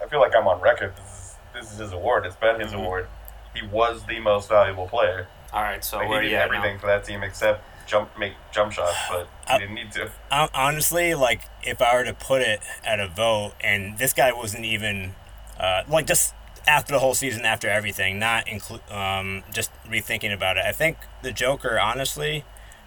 I 0.04 0.08
feel 0.08 0.20
like 0.20 0.34
I'm 0.36 0.46
on 0.46 0.60
record. 0.60 0.92
This 0.96 1.06
is, 1.06 1.34
this 1.54 1.72
is 1.72 1.78
his 1.78 1.92
award. 1.92 2.26
It's 2.26 2.36
been 2.36 2.60
his 2.60 2.72
Mhm. 2.72 2.78
award. 2.84 3.08
He 3.54 3.66
was 3.66 4.04
the 4.04 4.20
most 4.20 4.48
valuable 4.48 4.86
player. 4.86 5.28
All 5.52 5.62
right, 5.62 5.82
so 5.84 5.98
Like, 5.98 6.08
he 6.08 6.14
did 6.14 6.30
you 6.32 6.36
at 6.36 6.50
now? 6.50 6.56
everything 6.56 6.78
for 6.78 6.86
that 6.88 7.04
team 7.04 7.22
except 7.22 7.62
jump, 7.86 8.16
make 8.18 8.34
jump 8.52 8.72
shots, 8.72 8.96
but 9.08 9.28
he 9.48 9.54
Uh, 9.54 9.58
didn't 9.58 9.74
need 9.74 9.92
to. 9.92 10.10
Hon- 10.30 10.48
Honestly, 10.52 11.14
like 11.14 11.42
if 11.62 11.80
I 11.80 11.94
were 11.94 12.04
to 12.04 12.14
put 12.14 12.42
it 12.42 12.60
at 12.84 12.98
a 13.00 13.06
vote, 13.08 13.52
and 13.60 13.96
this 13.98 14.12
guy 14.12 14.32
wasn't 14.32 14.64
even 14.64 15.14
uh, 15.58 15.84
like 15.86 16.06
just 16.06 16.34
after 16.66 16.92
the 16.92 16.98
whole 16.98 17.14
season, 17.14 17.44
after 17.46 17.68
everything, 17.70 18.18
not 18.18 18.48
include 18.48 18.80
um, 18.90 19.44
just 19.52 19.70
rethinking 19.86 20.32
about 20.34 20.56
it. 20.56 20.64
I 20.66 20.72
think 20.72 20.96
the 21.22 21.30
Joker, 21.30 21.78
honestly, 21.78 22.44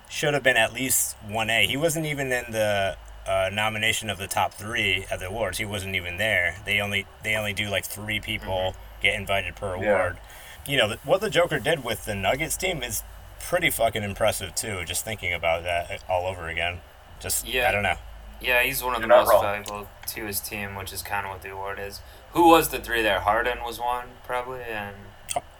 should 0.09 0.33
have 0.33 0.43
been 0.43 0.57
at 0.57 0.73
least 0.73 1.15
one 1.25 1.49
A. 1.49 1.65
He 1.65 1.77
wasn't 1.77 2.05
even 2.05 2.31
in 2.33 2.51
the 2.51 2.97
uh, 3.27 3.49
nomination 3.51 4.09
of 4.09 4.17
the 4.17 4.27
top 4.27 4.53
three 4.53 5.05
at 5.11 5.19
the 5.19 5.27
awards. 5.27 5.57
He 5.57 5.65
wasn't 5.65 5.95
even 5.95 6.17
there. 6.17 6.57
They 6.65 6.79
only 6.79 7.05
they 7.23 7.35
only 7.35 7.53
do 7.53 7.69
like 7.69 7.85
three 7.85 8.19
people 8.19 8.75
get 9.01 9.15
invited 9.15 9.55
per 9.55 9.73
award. 9.73 9.85
Yeah. 9.85 9.93
award. 9.95 10.17
You 10.65 10.77
know 10.77 10.87
th- 10.87 10.99
what 11.03 11.21
the 11.21 11.29
Joker 11.29 11.59
did 11.59 11.83
with 11.83 12.05
the 12.05 12.15
Nuggets 12.15 12.57
team 12.57 12.83
is 12.83 13.03
pretty 13.39 13.69
fucking 13.69 14.03
impressive 14.03 14.55
too. 14.55 14.83
Just 14.85 15.05
thinking 15.05 15.33
about 15.33 15.63
that 15.63 16.03
all 16.09 16.25
over 16.27 16.47
again. 16.47 16.79
Just 17.19 17.47
Yeah. 17.47 17.69
I 17.69 17.71
don't 17.71 17.83
know. 17.83 17.95
Yeah, 18.39 18.61
he's 18.61 18.83
one 18.83 18.93
of 18.95 19.01
the 19.01 19.07
You're 19.07 19.15
not 19.17 19.25
most 19.25 19.33
wrong. 19.33 19.63
valuable 19.63 19.89
to 20.07 20.25
his 20.27 20.39
team, 20.39 20.75
which 20.75 20.93
is 20.93 21.01
kind 21.01 21.25
of 21.25 21.31
what 21.31 21.41
the 21.41 21.51
award 21.51 21.79
is. 21.79 22.01
Who 22.33 22.49
was 22.49 22.69
the 22.69 22.77
three 22.79 23.01
there? 23.01 23.21
Harden 23.21 23.63
was 23.63 23.79
one, 23.79 24.05
probably, 24.25 24.61
and 24.61 24.95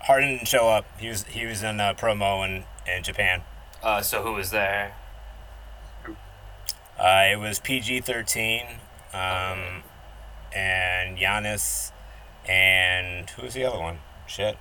Harden 0.02 0.30
didn't 0.30 0.48
show 0.48 0.70
up. 0.70 0.86
He 1.00 1.10
was 1.10 1.24
he 1.24 1.46
was 1.48 1.64
in 1.64 1.80
uh, 1.80 1.94
promo 1.96 2.46
in, 2.48 2.66
in 2.92 3.02
Japan. 3.04 3.42
uh, 3.82 4.02
so 4.02 4.22
who 4.22 4.34
was 4.34 4.52
there? 4.52 4.94
Uh, 7.00 7.26
it 7.32 7.40
was 7.40 7.60
PG 7.60 8.02
thirteen, 8.02 8.66
um, 9.14 9.84
and 10.56 11.18
Giannis, 11.18 11.92
and 12.48 13.30
who's 13.32 13.54
the 13.54 13.66
other 13.66 13.80
one? 13.80 14.00
Shit. 14.26 14.58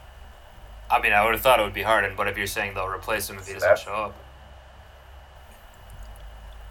I 0.90 1.00
mean, 1.00 1.12
I 1.12 1.24
would 1.24 1.32
have 1.34 1.42
thought 1.42 1.58
it 1.58 1.64
would 1.64 1.74
be 1.74 1.82
Harden, 1.82 2.14
but 2.16 2.28
if 2.28 2.36
you're 2.36 2.46
saying 2.46 2.74
they'll 2.74 2.86
replace 2.86 3.28
him 3.28 3.38
if 3.38 3.46
he 3.46 3.54
doesn't 3.54 3.76
Steph? 3.78 3.84
show 3.84 3.92
up, 3.92 4.14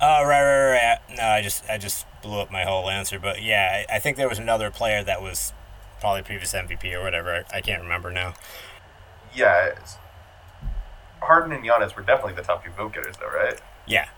Oh 0.01 0.23
right, 0.23 0.41
right, 0.43 0.71
right, 0.71 0.99
right. 1.09 1.17
No, 1.17 1.23
I 1.23 1.41
just 1.41 1.67
I 1.69 1.77
just 1.77 2.05
blew 2.21 2.39
up 2.39 2.51
my 2.51 2.63
whole 2.63 2.89
answer. 2.89 3.17
But 3.19 3.41
yeah, 3.41 3.85
I, 3.89 3.95
I 3.95 3.99
think 3.99 4.17
there 4.17 4.29
was 4.29 4.39
another 4.39 4.69
player 4.69 5.03
that 5.03 5.21
was 5.21 5.53
probably 5.99 6.21
previous 6.21 6.53
MVP 6.53 6.93
or 6.93 7.01
whatever. 7.01 7.45
I, 7.51 7.57
I 7.57 7.61
can't 7.61 7.81
remember 7.81 8.11
now. 8.11 8.33
Yeah. 9.33 9.73
Harden 11.21 11.51
and 11.53 11.63
Giannis 11.63 11.95
were 11.95 12.03
definitely 12.03 12.33
the 12.33 12.41
top 12.43 12.63
two 12.63 12.71
vote 12.71 12.93
getters, 12.93 13.15
though, 13.19 13.27
right? 13.27 13.59
Yeah, 13.87 14.09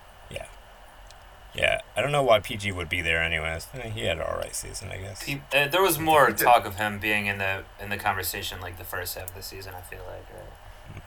yeah, 1.58 1.64
yeah. 1.64 1.82
I 1.96 2.02
don't 2.02 2.12
know 2.12 2.24
why 2.24 2.40
PG 2.40 2.72
would 2.72 2.90
be 2.90 3.02
there 3.02 3.22
anyways. 3.22 3.68
I 3.74 3.78
mean, 3.78 3.92
he 3.92 4.02
had 4.06 4.18
an 4.18 4.24
all 4.24 4.38
right 4.38 4.56
season, 4.56 4.90
I 4.90 4.98
guess. 4.98 5.24
he, 5.24 5.42
uh, 5.54 5.68
there 5.68 5.82
was 5.82 5.98
more 6.00 6.32
talk 6.32 6.66
of 6.66 6.76
him 6.76 7.00
being 7.00 7.26
in 7.28 7.38
the 7.40 7.64
in 7.82 7.90
the 7.90 7.98
conversation 7.98 8.62
like 8.62 8.78
the 8.78 8.84
first 8.84 9.18
half 9.18 9.30
of 9.30 9.36
the 9.36 9.42
season. 9.44 9.74
I 9.76 9.82
feel 9.82 10.00
like. 10.08 10.26
Right? 10.34 11.02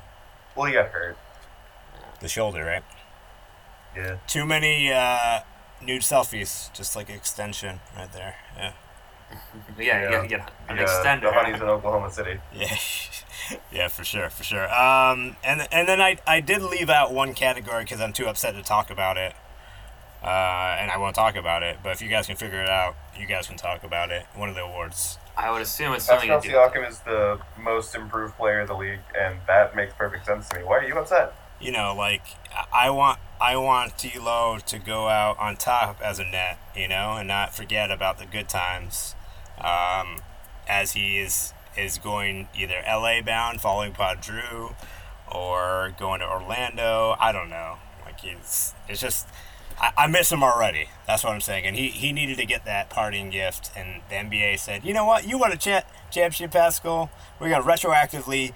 Well, 0.56 0.66
he 0.66 0.72
got 0.72 0.88
hurt. 0.88 1.16
The 2.20 2.28
shoulder, 2.28 2.64
right? 2.64 2.82
Yeah. 3.96 4.16
Too 4.26 4.44
many 4.46 4.92
uh, 4.92 5.40
nude 5.82 6.02
selfies, 6.02 6.72
just 6.72 6.94
like 6.96 7.08
extension 7.10 7.80
right 7.96 8.12
there. 8.12 8.34
Yeah. 8.56 8.72
yeah, 9.78 9.84
yeah, 9.84 10.04
you 10.04 10.10
gotta 10.10 10.28
get 10.28 10.50
an 10.68 10.76
The, 10.76 10.82
extender. 10.82 11.22
the 11.22 11.32
Honeys 11.32 11.60
in 11.60 11.68
Oklahoma 11.68 12.10
City. 12.10 12.40
Yeah, 12.54 12.76
yeah, 13.72 13.88
for 13.88 14.04
sure, 14.04 14.28
for 14.30 14.44
sure. 14.44 14.64
Um, 14.72 15.36
and 15.42 15.66
and 15.72 15.88
then 15.88 16.00
I 16.00 16.18
I 16.26 16.40
did 16.40 16.62
leave 16.62 16.88
out 16.90 17.12
one 17.12 17.34
category 17.34 17.82
because 17.84 18.00
I'm 18.00 18.12
too 18.12 18.26
upset 18.26 18.54
to 18.54 18.62
talk 18.62 18.90
about 18.90 19.16
it, 19.16 19.34
uh, 20.22 20.76
and 20.78 20.90
I 20.90 20.96
won't 20.98 21.14
talk 21.14 21.36
about 21.36 21.62
it. 21.62 21.78
But 21.82 21.90
if 21.92 22.02
you 22.02 22.08
guys 22.08 22.26
can 22.26 22.36
figure 22.36 22.62
it 22.62 22.68
out, 22.68 22.96
you 23.18 23.26
guys 23.26 23.46
can 23.46 23.56
talk 23.56 23.84
about 23.84 24.10
it. 24.10 24.26
One 24.34 24.48
of 24.48 24.54
the 24.54 24.62
awards. 24.62 25.18
I 25.36 25.50
would 25.50 25.62
assume 25.62 25.94
it's 25.94 26.04
something 26.04 26.28
Pascal 26.28 26.70
to. 26.70 26.78
Siakam 26.78 26.88
is 26.88 26.98
the 27.00 27.40
most 27.58 27.94
improved 27.94 28.36
player 28.36 28.60
of 28.60 28.68
the 28.68 28.74
league, 28.76 29.00
and 29.18 29.36
that 29.46 29.74
makes 29.74 29.94
perfect 29.94 30.26
sense 30.26 30.48
to 30.50 30.58
me. 30.58 30.64
Why 30.64 30.78
are 30.78 30.84
you 30.84 30.98
upset? 30.98 31.32
You 31.60 31.72
know, 31.72 31.94
like 31.94 32.22
I- 32.54 32.86
I 32.86 32.90
want 32.90 33.18
I 33.40 33.56
want 33.56 33.96
D'Lo 33.96 34.58
to 34.66 34.78
go 34.78 35.08
out 35.08 35.38
on 35.38 35.56
top 35.56 36.00
as 36.02 36.18
a 36.18 36.24
net, 36.24 36.58
you 36.76 36.88
know, 36.88 37.16
and 37.16 37.26
not 37.28 37.54
forget 37.54 37.90
about 37.90 38.18
the 38.18 38.26
good 38.26 38.48
times, 38.50 39.14
um, 39.58 40.18
as 40.68 40.92
he 40.92 41.18
is 41.18 41.54
is 41.76 41.96
going 41.98 42.48
either 42.54 42.82
L.A. 42.84 43.20
bound, 43.22 43.60
following 43.62 43.92
Pod 43.92 44.20
Drew, 44.20 44.74
or 45.30 45.94
going 45.98 46.20
to 46.20 46.26
Orlando. 46.28 47.16
I 47.18 47.32
don't 47.32 47.48
know. 47.48 47.76
Like 48.04 48.22
it's 48.24 48.74
it's 48.88 49.00
just 49.00 49.26
I, 49.80 49.92
I 49.96 50.06
miss 50.06 50.30
him 50.30 50.42
already. 50.42 50.88
That's 51.06 51.24
what 51.24 51.32
I'm 51.32 51.40
saying. 51.40 51.64
And 51.64 51.74
he, 51.74 51.88
he 51.88 52.12
needed 52.12 52.36
to 52.38 52.46
get 52.46 52.64
that 52.66 52.90
parting 52.90 53.30
gift. 53.30 53.70
And 53.74 54.02
the 54.08 54.16
NBA 54.16 54.58
said, 54.58 54.84
you 54.84 54.92
know 54.92 55.04
what? 55.04 55.26
You 55.26 55.38
want 55.38 55.54
a 55.54 55.56
cha- 55.56 55.84
championship, 56.10 56.52
Pascal? 56.52 57.10
We're 57.38 57.50
gonna 57.50 57.64
retroactively 57.64 58.52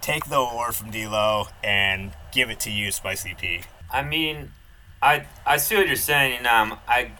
take 0.00 0.26
the 0.26 0.36
award 0.36 0.74
from 0.74 0.90
D'Lo 0.90 1.46
and 1.62 2.12
give 2.32 2.50
it 2.50 2.58
to 2.60 2.70
you, 2.70 2.90
Spicy 2.90 3.34
P. 3.38 3.62
I 3.92 4.02
mean, 4.02 4.52
I 5.02 5.26
I 5.46 5.58
see 5.58 5.76
what 5.76 5.86
you're 5.86 5.96
saying. 5.96 6.46
Um, 6.46 6.78
I 6.88 7.12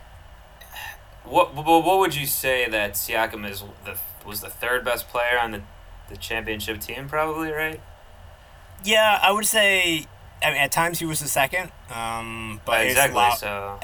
what 1.24 1.54
what, 1.54 1.66
what 1.84 1.98
would 1.98 2.14
you 2.14 2.26
say 2.26 2.68
that 2.68 2.94
Siakam 2.94 3.48
is 3.48 3.62
the 3.84 3.98
was 4.26 4.40
the 4.40 4.48
third 4.48 4.84
best 4.84 5.08
player 5.08 5.38
on 5.40 5.52
the 5.52 5.62
the 6.08 6.16
championship 6.16 6.80
team? 6.80 7.08
Probably 7.08 7.50
right. 7.50 7.80
Yeah, 8.84 9.18
I 9.22 9.30
would 9.32 9.46
say. 9.46 10.06
I 10.44 10.50
mean, 10.50 10.60
at 10.60 10.72
times 10.72 10.98
he 10.98 11.06
was 11.06 11.20
the 11.20 11.28
second, 11.28 11.70
um, 11.94 12.60
but 12.64 12.86
exactly. 12.86 13.20
lo- 13.20 13.34
so 13.36 13.80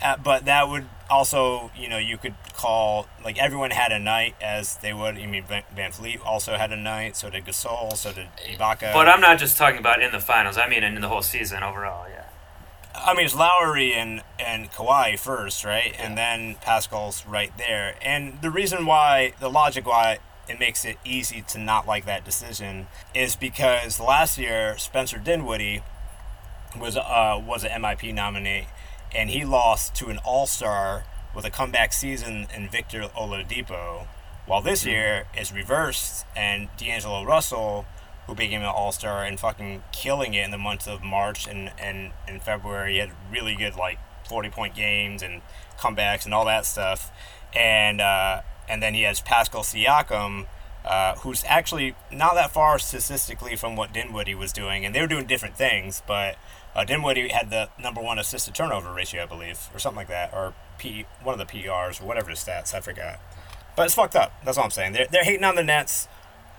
Uh, 0.00 0.16
but 0.16 0.44
that 0.44 0.68
would 0.68 0.86
also, 1.10 1.72
you 1.76 1.88
know, 1.88 1.98
you 1.98 2.16
could 2.16 2.34
call 2.54 3.06
like 3.24 3.38
everyone 3.38 3.70
had 3.70 3.90
a 3.92 3.98
night 3.98 4.36
as 4.40 4.76
they 4.76 4.92
would. 4.92 5.16
I 5.18 5.26
mean, 5.26 5.44
Van, 5.44 5.92
Fleet 5.92 6.20
also 6.24 6.56
had 6.56 6.72
a 6.72 6.76
night. 6.76 7.16
So 7.16 7.30
did 7.30 7.44
Gasol. 7.44 7.96
So 7.96 8.12
did 8.12 8.28
Ibaka. 8.48 8.92
But 8.92 9.08
I'm 9.08 9.20
not 9.20 9.38
just 9.38 9.56
talking 9.56 9.78
about 9.78 10.02
in 10.02 10.12
the 10.12 10.20
finals. 10.20 10.56
I 10.56 10.68
mean 10.68 10.84
in 10.84 11.00
the 11.00 11.08
whole 11.08 11.22
season 11.22 11.62
overall. 11.62 12.06
Yeah. 12.08 12.24
I 12.94 13.14
mean, 13.14 13.26
it's 13.26 13.34
Lowry 13.34 13.94
and 13.94 14.22
and 14.38 14.70
Kawhi 14.70 15.18
first, 15.18 15.64
right, 15.64 15.94
and 15.98 16.16
then 16.18 16.56
Pascal's 16.56 17.24
right 17.26 17.52
there. 17.56 17.96
And 18.02 18.40
the 18.42 18.50
reason 18.50 18.86
why, 18.86 19.34
the 19.40 19.48
logic 19.48 19.86
why 19.86 20.18
it 20.48 20.58
makes 20.58 20.84
it 20.84 20.96
easy 21.04 21.42
to 21.48 21.58
not 21.58 21.86
like 21.86 22.06
that 22.06 22.24
decision 22.24 22.86
is 23.14 23.36
because 23.36 24.00
last 24.00 24.38
year 24.38 24.76
Spencer 24.78 25.18
Dinwiddie 25.18 25.82
was 26.76 26.96
uh 26.96 27.40
was 27.44 27.64
an 27.64 27.82
MIP 27.82 28.12
nominee, 28.14 28.66
and 29.14 29.30
he 29.30 29.44
lost 29.44 29.94
to 29.96 30.08
an 30.08 30.18
All 30.18 30.46
Star 30.46 31.04
with 31.34 31.44
a 31.44 31.50
comeback 31.50 31.92
season 31.92 32.46
in 32.54 32.68
Victor 32.68 33.02
Oladipo. 33.16 34.06
While 34.46 34.62
this 34.62 34.86
year 34.86 35.26
is 35.38 35.52
reversed, 35.52 36.24
and 36.34 36.68
D'Angelo 36.78 37.22
Russell 37.22 37.84
who 38.28 38.34
became 38.34 38.60
an 38.60 38.68
all 38.68 38.92
star 38.92 39.24
and 39.24 39.40
fucking 39.40 39.82
killing 39.90 40.34
it 40.34 40.44
in 40.44 40.50
the 40.50 40.58
month 40.58 40.86
of 40.86 41.02
March 41.02 41.48
and, 41.48 41.72
and, 41.78 42.12
and 42.28 42.42
February. 42.42 42.92
He 42.92 42.98
had 42.98 43.10
really 43.32 43.56
good 43.56 43.74
like 43.74 43.98
forty 44.28 44.50
point 44.50 44.74
games 44.76 45.22
and 45.22 45.40
comebacks 45.78 46.26
and 46.26 46.34
all 46.34 46.44
that 46.44 46.66
stuff. 46.66 47.10
And 47.56 48.00
uh, 48.02 48.42
and 48.68 48.82
then 48.82 48.92
he 48.92 49.02
has 49.02 49.22
Pascal 49.22 49.62
Siakam, 49.62 50.46
uh, 50.84 51.14
who's 51.16 51.42
actually 51.48 51.94
not 52.12 52.34
that 52.34 52.50
far 52.50 52.78
statistically 52.78 53.56
from 53.56 53.76
what 53.76 53.94
Dinwiddie 53.94 54.34
was 54.34 54.52
doing, 54.52 54.84
and 54.84 54.94
they 54.94 55.00
were 55.00 55.06
doing 55.06 55.26
different 55.26 55.56
things, 55.56 56.02
but 56.06 56.36
uh, 56.74 56.84
Dinwiddie 56.84 57.28
had 57.28 57.50
the 57.50 57.68
number 57.80 58.00
one 58.00 58.18
assist 58.18 58.46
to 58.46 58.52
turnover 58.52 58.92
ratio, 58.92 59.22
I 59.22 59.26
believe, 59.26 59.68
or 59.74 59.78
something 59.78 59.96
like 59.96 60.08
that, 60.08 60.32
or 60.32 60.54
P 60.78 61.06
one 61.22 61.38
of 61.38 61.46
the 61.46 61.52
PRs 61.52 62.00
or 62.00 62.04
whatever 62.06 62.30
the 62.30 62.36
stats, 62.36 62.74
I 62.74 62.80
forgot. 62.80 63.18
But 63.76 63.86
it's 63.86 63.94
fucked 63.94 64.16
up. 64.16 64.32
That's 64.44 64.58
all 64.58 64.64
I'm 64.64 64.70
saying. 64.70 64.92
They're, 64.92 65.06
they're 65.10 65.24
hating 65.24 65.44
on 65.44 65.54
the 65.54 65.64
Nets, 65.64 66.08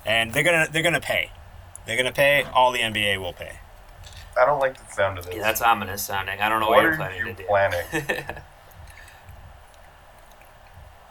and 0.05 0.33
they're 0.33 0.43
gonna 0.43 0.67
they're 0.71 0.83
gonna 0.83 1.01
pay. 1.01 1.31
They're 1.85 1.97
gonna 1.97 2.11
pay. 2.11 2.43
All 2.43 2.71
the 2.71 2.79
NBA 2.79 3.19
will 3.19 3.33
pay. 3.33 3.59
I 4.39 4.45
don't 4.45 4.59
like 4.59 4.77
the 4.77 4.93
sound 4.93 5.17
of 5.17 5.25
this. 5.25 5.35
Yeah, 5.35 5.41
that's 5.41 5.61
ominous 5.61 6.03
sounding. 6.03 6.39
I 6.39 6.47
don't 6.49 6.61
know 6.61 6.69
what, 6.69 6.77
what 6.77 6.83
you're 6.83 6.93
are 6.93 6.97
planning 6.97 7.17
you 7.19 7.25
to 7.25 7.33
do. 7.33 7.43
planning? 7.47 8.25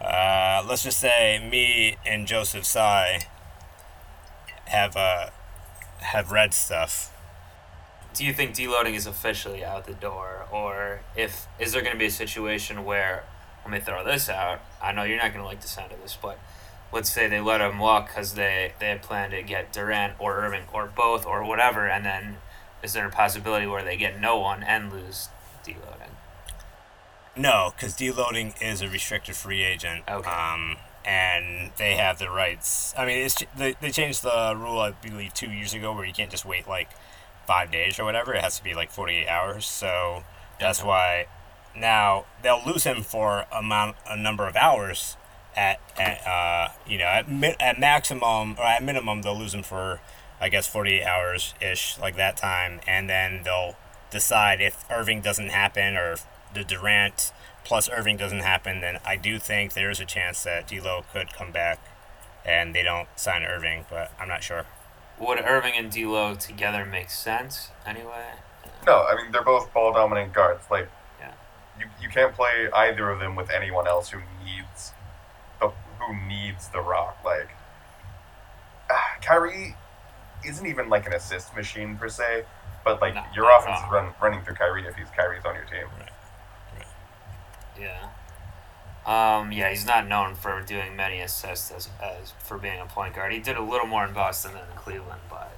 Uh, 0.01 0.65
let's 0.69 0.85
just 0.85 0.99
say 1.01 1.45
me 1.51 1.97
and 2.07 2.27
Joseph 2.27 2.65
Tsai 2.65 3.27
have 4.67 4.97
uh 4.97 5.31
have 5.99 6.31
read 6.31 6.55
stuff. 6.55 7.13
Do 8.19 8.25
you 8.25 8.33
think 8.33 8.57
deloading 8.57 8.95
is 8.95 9.07
officially 9.07 9.65
out 9.65 9.87
the 9.87 9.95
door, 9.95 10.49
or 10.51 11.03
if 11.17 11.47
is 11.61 11.73
there 11.73 11.83
going 11.83 11.93
to 11.93 11.99
be 11.99 12.07
a 12.07 12.11
situation 12.11 12.85
where 12.85 13.23
let 13.65 13.71
me 13.71 13.79
throw 13.79 14.05
this 14.05 14.29
out? 14.29 14.61
I 14.83 14.91
know 14.91 15.05
you're 15.05 15.19
not 15.19 15.33
going 15.33 15.45
to 15.45 15.47
like 15.47 15.61
the 15.61 15.69
sound 15.69 15.93
of 15.93 16.03
this, 16.03 16.19
but 16.21 16.37
let's 16.93 17.09
say 17.09 17.29
they 17.29 17.41
let 17.41 17.61
him 17.61 17.79
walk 17.79 18.09
because 18.09 18.35
they 18.35 18.73
they 18.81 18.89
had 18.89 19.03
planned 19.03 19.31
to 19.31 19.43
get 19.45 19.73
Durant 19.73 20.15
or 20.19 20.35
Irving 20.39 20.65
or 20.73 20.87
both 20.89 21.25
or 21.27 21.45
whatever, 21.45 21.87
and 21.87 22.05
then 22.05 22.39
is 22.83 22.93
there 22.93 23.07
a 23.07 23.11
possibility 23.11 23.67
where 23.67 23.85
they 23.85 23.97
get 23.97 24.21
no 24.21 24.37
one 24.37 24.65
and 24.65 24.93
lose 24.93 25.29
deloading? 25.65 26.11
No, 27.37 27.73
because 27.77 27.95
deloading 27.95 28.61
is 28.61 28.83
a 28.83 28.89
restricted 28.89 29.37
free 29.37 29.63
agent. 29.63 30.03
Okay. 30.09 30.29
Um, 30.29 30.77
and 31.05 31.71
they 31.77 31.95
have 31.95 32.19
the 32.19 32.31
rights. 32.31 32.93
I 32.99 33.07
mean, 33.07 33.19
it's 33.19 33.45
they, 33.57 33.77
they 33.81 33.91
changed 33.91 34.25
the 34.25 34.57
rule 34.57 34.81
I 34.81 34.91
believe 34.91 35.35
two 35.35 35.53
years 35.53 35.73
ago 35.73 35.95
where 35.95 36.05
you 36.05 36.13
can't 36.13 36.33
just 36.33 36.45
wait 36.45 36.67
like 36.67 36.91
five 37.49 37.71
days 37.73 37.99
or 37.99 38.05
whatever. 38.05 38.35
It 38.35 38.43
has 38.43 38.59
to 38.59 38.63
be 38.63 38.75
like 38.75 38.91
48 38.91 39.27
hours. 39.27 39.65
So 39.67 40.23
that's 40.61 40.85
why 40.85 41.27
now 41.75 42.27
they'll 42.43 42.63
lose 42.65 42.85
him 42.85 43.03
for 43.03 43.47
amount 43.51 43.97
a 44.07 44.17
number 44.17 44.47
of 44.47 44.55
hours 44.55 45.17
at, 45.57 45.81
at 45.99 46.27
uh, 46.27 46.69
you 46.87 46.99
know 46.99 47.07
at, 47.07 47.31
mi- 47.31 47.57
at 47.59 47.81
maximum 47.81 48.57
or 48.59 48.65
at 48.65 48.83
minimum 48.83 49.23
they'll 49.23 49.39
lose 49.39 49.55
him 49.55 49.63
for 49.63 50.01
I 50.41 50.51
guess 50.51 50.67
48 50.67 51.03
hours 51.05 51.55
ish 51.61 51.99
like 51.99 52.17
that 52.17 52.37
time 52.37 52.81
and 52.87 53.09
then 53.09 53.43
they'll 53.45 53.77
decide 54.11 54.61
if 54.61 54.85
Irving 54.91 55.23
doesn't 55.23 55.49
happen 55.49 55.97
or 55.97 56.17
the 56.55 56.65
Durant 56.65 57.33
plus 57.65 57.89
Irving 57.91 58.19
doesn't 58.19 58.41
happen 58.41 58.81
then 58.81 58.99
I 59.07 59.17
do 59.17 59.39
think 59.39 59.73
there's 59.73 60.01
a 60.01 60.05
chance 60.05 60.43
that 60.45 60.69
D'Lo 60.69 61.05
could 61.13 61.33
come 61.33 61.51
back 61.51 61.79
and 62.45 62.75
they 62.75 62.83
don't 62.83 63.09
sign 63.17 63.43
Irving 63.43 63.87
but 63.89 64.13
I'm 64.21 64.29
not 64.29 64.43
sure. 64.43 64.67
Would 65.21 65.41
Irving 65.41 65.75
and 65.77 65.91
D'Lo 65.91 66.35
together 66.35 66.85
make 66.85 67.11
sense 67.11 67.71
anyway? 67.87 68.33
No, 68.87 69.03
I 69.05 69.17
mean 69.17 69.33
they're 69.33 69.43
both 69.45 69.73
ball 69.73 69.93
dominant 69.93 70.33
guards. 70.33 70.65
Like, 70.71 70.89
Yeah. 71.21 71.33
you, 71.79 71.87
you 72.01 72.09
can't 72.09 72.35
play 72.35 72.69
either 72.73 73.11
of 73.11 73.19
them 73.21 73.35
with 73.37 73.51
anyone 73.51 73.87
else 73.89 74.11
who 74.11 74.21
needs 74.45 74.93
the 75.61 75.69
who 75.99 76.17
needs 76.27 76.69
the 76.69 76.81
rock. 76.81 77.19
Like, 77.25 77.51
ah, 78.91 79.17
Kyrie 79.23 79.77
isn't 80.47 80.67
even 80.67 80.89
like 80.89 81.07
an 81.07 81.13
assist 81.13 81.55
machine 81.57 81.97
per 81.97 82.09
se, 82.09 82.45
but 82.85 83.01
like 83.01 83.15
No, 83.15 83.25
your 83.35 83.51
offense 83.57 83.81
is 83.81 83.91
run, 83.91 84.15
running 84.23 84.43
through 84.43 84.55
Kyrie 84.55 84.87
if 84.87 84.95
he's 84.95 85.09
Kyrie's 85.17 85.45
on 85.45 85.55
your 85.57 85.65
team. 85.65 85.89
Yeah. 87.79 88.09
Um, 89.09 89.53
yeah, 89.53 89.71
he's 89.71 89.87
not 89.87 90.07
known 90.07 90.35
for 90.35 90.61
doing 90.61 90.95
many 90.95 91.21
assists 91.21 91.71
as, 91.71 91.89
as 92.03 92.33
for 92.45 92.59
being 92.59 92.79
a 92.79 92.85
point 92.85 93.15
guard. 93.15 93.33
He 93.33 93.39
did 93.39 93.57
a 93.57 93.63
little 93.63 93.87
more 93.87 94.05
in 94.07 94.13
Boston 94.13 94.53
than 94.53 94.63
in 94.71 94.77
Cleveland, 94.77 95.23
but 95.31 95.51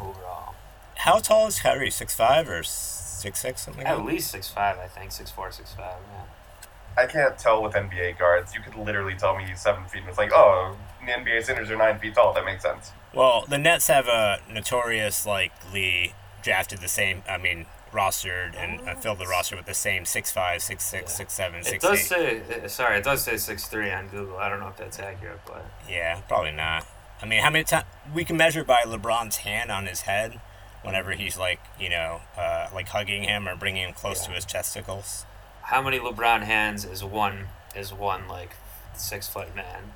overall, 0.00 0.54
How 0.96 1.18
tall 1.18 1.48
is 1.48 1.58
Kyrie? 1.58 1.90
Six 1.90 2.14
five 2.14 2.48
or 2.48 2.62
six 2.62 3.40
six 3.40 3.62
something? 3.62 3.84
at 3.84 3.96
like 3.98 4.06
that? 4.06 4.12
least 4.12 4.30
six 4.30 4.48
five, 4.48 4.78
I 4.78 4.86
think 4.86 5.10
six 5.10 5.30
four, 5.32 5.50
six 5.50 5.74
five. 5.74 5.96
Yeah. 6.12 7.02
I 7.02 7.06
can't 7.06 7.36
tell 7.36 7.60
with 7.60 7.72
NBA 7.74 8.18
guards. 8.20 8.54
You 8.54 8.60
could 8.60 8.76
literally 8.76 9.14
tell 9.16 9.36
me 9.36 9.44
he's 9.44 9.60
seven 9.60 9.84
feet, 9.86 10.02
and 10.02 10.08
it's 10.08 10.18
like, 10.18 10.30
oh, 10.32 10.76
the 11.04 11.10
NBA 11.10 11.42
centers 11.42 11.68
are 11.72 11.76
nine 11.76 11.98
feet 11.98 12.14
tall. 12.14 12.32
That 12.34 12.44
makes 12.44 12.62
sense. 12.62 12.92
Well, 13.12 13.44
the 13.48 13.58
Nets 13.58 13.88
have 13.88 14.06
a 14.06 14.38
notorious 14.48 15.26
likely 15.26 16.14
drafted 16.42 16.78
the 16.80 16.88
same. 16.88 17.24
I 17.28 17.36
mean, 17.36 17.66
rostered 17.94 18.54
and 18.56 18.86
uh, 18.88 18.94
filled 18.96 19.18
the 19.18 19.26
roster 19.26 19.56
with 19.56 19.66
the 19.66 19.74
same 19.74 20.04
six 20.04 20.30
five, 20.30 20.60
six 20.62 20.84
six, 20.84 21.12
Yeah. 21.12 21.16
six 21.16 21.32
seven, 21.32 21.60
It 21.60 21.66
six 21.66 21.82
does 21.84 21.98
eight. 22.00 22.04
say 22.04 22.42
uh, 22.64 22.68
sorry, 22.68 22.98
it 22.98 23.04
does 23.04 23.22
say 23.24 23.36
six 23.38 23.66
three 23.68 23.90
on 23.90 24.08
Google. 24.08 24.36
I 24.38 24.48
don't 24.48 24.60
know 24.60 24.68
if 24.68 24.76
that's 24.76 24.98
accurate, 24.98 25.40
but 25.46 25.64
Yeah, 25.88 26.20
probably 26.28 26.52
not. 26.52 26.86
I 27.22 27.26
mean, 27.26 27.40
how 27.42 27.50
many 27.50 27.64
times 27.64 27.86
we 28.12 28.24
can 28.24 28.36
measure 28.36 28.64
by 28.64 28.82
LeBron's 28.82 29.36
hand 29.38 29.70
on 29.70 29.86
his 29.86 30.02
head 30.02 30.40
whenever 30.82 31.12
he's 31.12 31.38
like, 31.38 31.60
you 31.80 31.88
know, 31.88 32.20
uh, 32.36 32.68
like 32.74 32.88
hugging 32.88 33.22
him 33.22 33.48
or 33.48 33.56
bringing 33.56 33.88
him 33.88 33.94
close 33.94 34.26
to 34.26 34.32
his 34.32 34.44
testicles. 34.44 35.24
how 35.62 35.80
many 35.80 35.98
LeBron 35.98 36.42
hands 36.42 36.84
is 36.84 37.02
one 37.02 37.46
is 37.74 37.92
one 37.94 38.28
like 38.28 38.56
six 38.94 39.26
foot 39.28 39.54
man? 39.56 39.92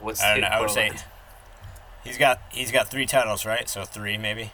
What's 0.00 0.20
I 0.22 0.32
don't 0.32 0.40
the 0.42 0.48
know. 0.48 0.56
I 0.56 0.60
would 0.60 0.70
say 0.70 0.90
he's 2.02 2.16
got 2.18 2.40
he's 2.50 2.72
got 2.72 2.88
three 2.90 3.06
titles, 3.06 3.44
right? 3.46 3.68
So 3.68 3.84
three 3.84 4.16
maybe. 4.18 4.52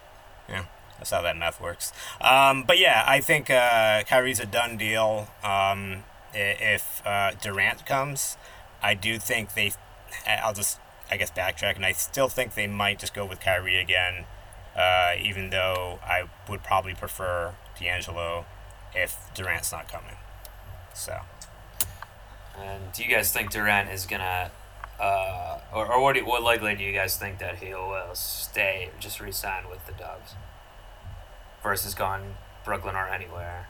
Yeah, 0.49 0.65
that's 0.99 1.11
how 1.11 1.23
that 1.23 1.37
math 1.37 1.61
works. 1.61 1.93
Um, 2.21 2.65
but 2.65 2.79
yeah, 2.79 3.05
I 3.07 3.21
think 3.21 3.51
uh, 3.51 4.03
Kyrie's 4.05 4.41
a 4.41 4.47
done 4.47 4.77
deal. 4.77 5.29
Um, 5.43 6.05
if 6.35 7.03
uh, 7.07 7.33
Durant 7.41 7.87
comes, 7.87 8.37
I 8.83 8.95
do 8.95 9.19
think 9.19 9.55
they. 9.55 9.73
I'll 10.27 10.55
just 10.55 10.79
I 11.11 11.17
guess 11.17 11.31
backtrack, 11.31 11.77
and 11.77 11.85
I 11.87 11.93
still 11.93 12.29
think 12.29 12.55
they 12.55 12.67
might 12.67 12.99
just 12.99 13.15
go 13.15 13.25
with 13.25 13.41
Kyrie 13.41 13.79
again. 13.79 14.25
Uh, 14.77 15.15
even 15.19 15.49
though 15.49 15.99
I 16.05 16.25
would 16.51 16.63
probably 16.63 16.93
prefer 16.93 17.55
D'Angelo 17.81 18.45
if 18.95 19.17
Durant's 19.35 19.73
not 19.73 19.91
coming. 19.91 20.17
So 20.93 21.21
And 22.59 22.93
do 22.93 23.03
you 23.03 23.09
guys 23.09 23.33
think 23.33 23.51
Durant 23.51 23.91
is 23.91 24.05
gonna, 24.05 24.51
uh, 25.01 25.59
or, 25.73 25.91
or 25.93 26.03
what, 26.03 26.17
what 26.27 26.43
likely 26.43 26.75
do 26.75 26.85
you 26.85 26.93
guys 26.93 27.17
think 27.17 27.39
that 27.39 27.57
he 27.57 27.73
will 27.73 28.15
stay, 28.15 28.91
just 29.01 29.19
resign 29.19 29.69
with 29.71 29.87
the 29.87 29.93
Dubs, 29.93 30.35
versus 31.67 31.95
gone 31.97 32.37
Brooklyn 32.65 32.95
or 32.95 33.09
anywhere? 33.09 33.67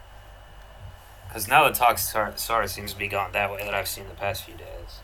Because 1.27 1.49
now 1.49 1.67
the 1.67 1.75
talk 1.75 1.97
sort, 1.97 2.35
of 2.63 2.71
seems 2.71 2.93
to 2.93 2.99
be 2.99 3.09
gone 3.09 3.33
that 3.33 3.51
way 3.51 3.63
that 3.65 3.73
I've 3.73 3.89
seen 3.89 4.07
the 4.07 4.15
past 4.15 4.45
few 4.45 4.55
days. 4.55 5.01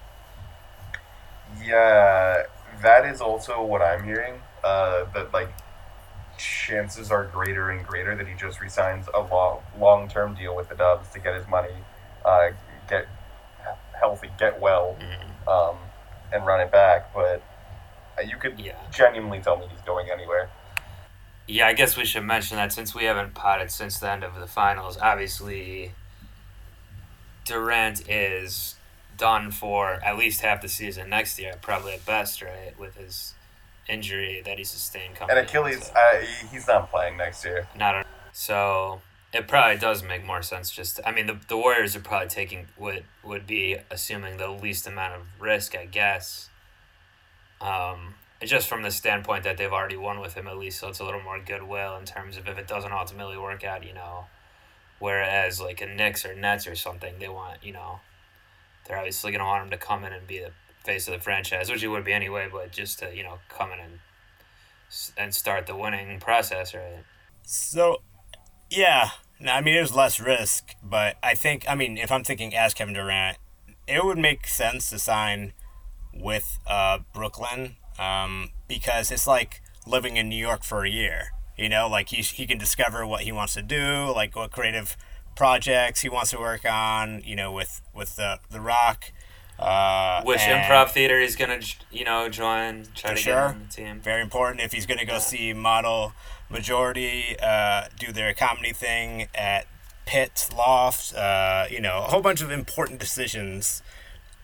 Yeah, 1.64 2.42
that 2.82 3.06
is 3.06 3.22
also 3.22 3.64
what 3.64 3.80
I'm 3.80 4.04
hearing. 4.04 4.34
Uh, 4.62 5.04
that 5.14 5.32
like 5.32 5.48
chances 6.38 7.10
are 7.10 7.24
greater 7.24 7.70
and 7.70 7.84
greater 7.86 8.14
that 8.14 8.26
he 8.28 8.34
just 8.34 8.60
resigns 8.60 9.06
a 9.14 9.20
long 9.20 9.60
long 9.78 10.08
term 10.08 10.34
deal 10.34 10.54
with 10.54 10.68
the 10.68 10.74
Dubs 10.74 11.08
to 11.10 11.18
get 11.18 11.34
his 11.34 11.48
money, 11.48 11.74
uh, 12.26 12.50
get 12.90 13.08
healthy, 13.98 14.28
get 14.38 14.60
well, 14.60 14.96
um, 15.48 15.76
and 16.30 16.44
run 16.44 16.60
it 16.60 16.70
back. 16.70 17.12
But 17.14 17.42
uh, 18.18 18.22
you 18.22 18.36
could 18.36 18.58
Yeah. 18.60 18.74
genuinely 18.90 19.40
tell 19.40 19.56
me 19.56 19.66
he's 19.70 19.80
going 19.80 20.10
anywhere. 20.10 20.50
Yeah, 21.46 21.66
I 21.66 21.72
guess 21.72 21.96
we 21.96 22.04
should 22.04 22.22
mention 22.24 22.56
that 22.56 22.72
since 22.72 22.94
we 22.94 23.04
haven't 23.04 23.34
potted 23.34 23.70
since 23.70 23.98
the 23.98 24.10
end 24.10 24.24
of 24.24 24.34
the 24.38 24.46
finals, 24.46 24.96
obviously 25.00 25.92
Durant 27.44 28.08
is 28.08 28.76
done 29.18 29.50
for 29.50 29.94
at 30.04 30.16
least 30.16 30.40
half 30.40 30.62
the 30.62 30.68
season 30.68 31.10
next 31.10 31.38
year, 31.38 31.54
probably 31.60 31.92
at 31.94 32.06
best, 32.06 32.42
right? 32.42 32.72
With 32.78 32.96
his 32.96 33.34
injury 33.88 34.40
that 34.44 34.58
he 34.58 34.64
sustained 34.64 35.16
coming. 35.16 35.30
And 35.36 35.40
in, 35.40 35.44
Achilles, 35.44 35.86
so- 35.86 35.92
uh, 35.94 36.24
he's 36.50 36.66
not 36.68 36.90
playing 36.90 37.16
next 37.16 37.44
year. 37.44 37.66
not 37.76 38.06
so 38.32 39.02
it 39.34 39.48
probably 39.48 39.76
does 39.78 40.02
make 40.02 40.24
more 40.24 40.40
sense 40.40 40.70
just 40.70 41.00
I 41.04 41.10
mean 41.10 41.26
the, 41.26 41.38
the 41.48 41.56
Warriors 41.56 41.94
are 41.96 42.00
probably 42.00 42.28
taking 42.28 42.68
would 42.78 43.04
would 43.22 43.46
be 43.46 43.76
assuming 43.90 44.36
the 44.38 44.48
least 44.48 44.86
amount 44.86 45.14
of 45.14 45.22
risk 45.40 45.74
I 45.76 45.84
guess 45.86 46.48
um 47.60 48.14
just 48.44 48.68
from 48.68 48.82
the 48.82 48.90
standpoint 48.90 49.44
that 49.44 49.56
they've 49.56 49.72
already 49.72 49.96
won 49.96 50.20
with 50.20 50.34
him 50.34 50.46
at 50.46 50.58
least 50.58 50.80
so 50.80 50.88
it's 50.88 51.00
a 51.00 51.04
little 51.04 51.22
more 51.22 51.40
goodwill 51.40 51.96
in 51.96 52.04
terms 52.04 52.36
of 52.36 52.48
if 52.48 52.58
it 52.58 52.66
doesn't 52.66 52.92
ultimately 52.92 53.38
work 53.38 53.64
out 53.64 53.86
you 53.86 53.94
know. 53.94 54.26
Whereas 54.98 55.60
like 55.60 55.80
a 55.80 55.86
Knicks 55.86 56.24
or 56.24 56.34
Nets 56.34 56.66
or 56.66 56.74
something 56.74 57.14
they 57.18 57.28
want 57.28 57.58
you 57.62 57.72
know 57.72 58.00
they're 58.86 58.98
obviously 58.98 59.32
to 59.32 59.38
want 59.38 59.64
him 59.64 59.70
to 59.70 59.76
come 59.76 60.04
in 60.04 60.12
and 60.12 60.26
be 60.26 60.38
the 60.38 60.52
face 60.84 61.06
of 61.06 61.14
the 61.14 61.20
franchise 61.20 61.70
which 61.70 61.80
he 61.80 61.88
would 61.88 62.04
be 62.04 62.12
anyway 62.12 62.48
but 62.50 62.72
just 62.72 62.98
to 63.00 63.14
you 63.14 63.22
know 63.22 63.38
come 63.48 63.70
in 63.72 63.78
and 63.78 63.98
and 65.16 65.34
start 65.34 65.66
the 65.66 65.76
winning 65.76 66.20
process 66.20 66.74
right? 66.74 67.04
So, 67.44 68.02
yeah, 68.70 69.10
I 69.46 69.60
mean, 69.60 69.74
there's 69.74 69.94
less 69.94 70.20
risk, 70.20 70.74
but 70.82 71.16
I 71.22 71.34
think, 71.34 71.64
I 71.68 71.74
mean, 71.74 71.98
if 71.98 72.12
I'm 72.12 72.24
thinking 72.24 72.54
as 72.54 72.74
Kevin 72.74 72.94
Durant, 72.94 73.38
it 73.86 74.04
would 74.04 74.18
make 74.18 74.46
sense 74.46 74.90
to 74.90 74.98
sign 74.98 75.52
with 76.14 76.58
uh, 76.66 77.00
Brooklyn 77.12 77.76
um, 77.98 78.50
because 78.68 79.10
it's 79.10 79.26
like 79.26 79.62
living 79.86 80.16
in 80.16 80.28
New 80.28 80.36
York 80.36 80.64
for 80.64 80.84
a 80.84 80.90
year. 80.90 81.32
You 81.56 81.68
know, 81.68 81.88
like 81.88 82.08
he, 82.08 82.22
he 82.22 82.46
can 82.46 82.58
discover 82.58 83.06
what 83.06 83.22
he 83.22 83.32
wants 83.32 83.54
to 83.54 83.62
do, 83.62 84.12
like 84.14 84.34
what 84.34 84.50
creative 84.50 84.96
projects 85.36 86.00
he 86.00 86.08
wants 86.08 86.30
to 86.30 86.38
work 86.38 86.64
on, 86.64 87.22
you 87.24 87.36
know, 87.36 87.52
with, 87.52 87.82
with 87.94 88.16
the, 88.16 88.38
the 88.50 88.60
Rock. 88.60 89.12
Uh, 89.58 90.22
Which 90.24 90.40
improv 90.40 90.90
theater 90.90 91.20
he's 91.20 91.36
gonna, 91.36 91.60
you 91.90 92.04
know, 92.04 92.28
join? 92.28 92.86
Try 92.94 93.10
to 93.10 93.16
sure. 93.16 93.34
get 93.34 93.42
on 93.42 93.66
the 93.68 93.74
team. 93.74 94.00
very 94.00 94.22
important 94.22 94.60
if 94.60 94.72
he's 94.72 94.86
going 94.86 94.98
to 94.98 95.04
go 95.04 95.18
see 95.18 95.52
model 95.52 96.14
majority 96.50 97.36
uh, 97.40 97.84
do 97.98 98.12
their 98.12 98.34
comedy 98.34 98.72
thing 98.72 99.28
at 99.34 99.66
PIT 100.06 100.50
Loft. 100.56 101.14
Uh, 101.14 101.66
you 101.70 101.80
know, 101.80 101.98
a 101.98 102.10
whole 102.10 102.22
bunch 102.22 102.42
of 102.42 102.50
important 102.50 102.98
decisions 102.98 103.82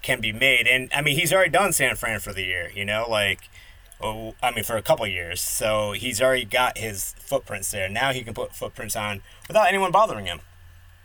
can 0.03 0.21
be 0.21 0.33
made, 0.33 0.67
and 0.67 0.91
I 0.95 1.03
mean, 1.03 1.17
he's 1.17 1.33
already 1.33 1.51
done 1.51 1.73
San 1.73 1.97
Fran 1.97 2.21
for 2.21 2.33
the 2.33 2.45
year. 2.45 2.71
You 2.75 2.85
know, 2.85 3.07
like. 3.09 3.49
Oh, 4.01 4.37
I 4.41 4.53
mean, 4.53 4.63
for 4.63 4.77
a 4.77 4.83
couple 4.83 5.05
years, 5.09 5.41
so 5.41 5.91
he's 5.91 6.23
already 6.23 6.45
got 6.45 6.79
his 6.79 7.17
footprints 7.19 7.73
there. 7.73 7.89
Now 7.89 8.13
he 8.13 8.23
can 8.23 8.33
put 8.33 8.55
footprints 8.55 8.95
on 8.95 9.23
without 9.49 9.67
anyone 9.67 9.91
bothering 9.91 10.27
him, 10.27 10.39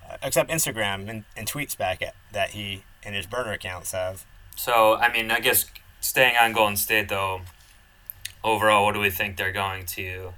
uh, 0.08 0.18
except 0.22 0.52
Instagram 0.52 1.10
and, 1.10 1.24
and 1.36 1.48
tweets 1.48 1.76
back 1.76 2.04
at, 2.04 2.14
that 2.34 2.52
he 2.52 2.84
and 3.04 3.16
his 3.16 3.26
burner 3.26 3.54
accounts 3.54 3.94
have. 3.94 4.28
So 4.56 4.98
I 4.98 5.12
mean, 5.12 5.32
I 5.32 5.40
guess 5.40 5.66
staying 6.02 6.36
on 6.38 6.54
Golden 6.54 6.78
State 6.78 7.10
though. 7.10 7.42
Overall, 8.44 8.86
what 8.86 8.94
do 8.94 9.00
we 9.00 9.10
think 9.10 9.38
they're 9.38 9.52
going 9.52 9.88
to 9.88 10.34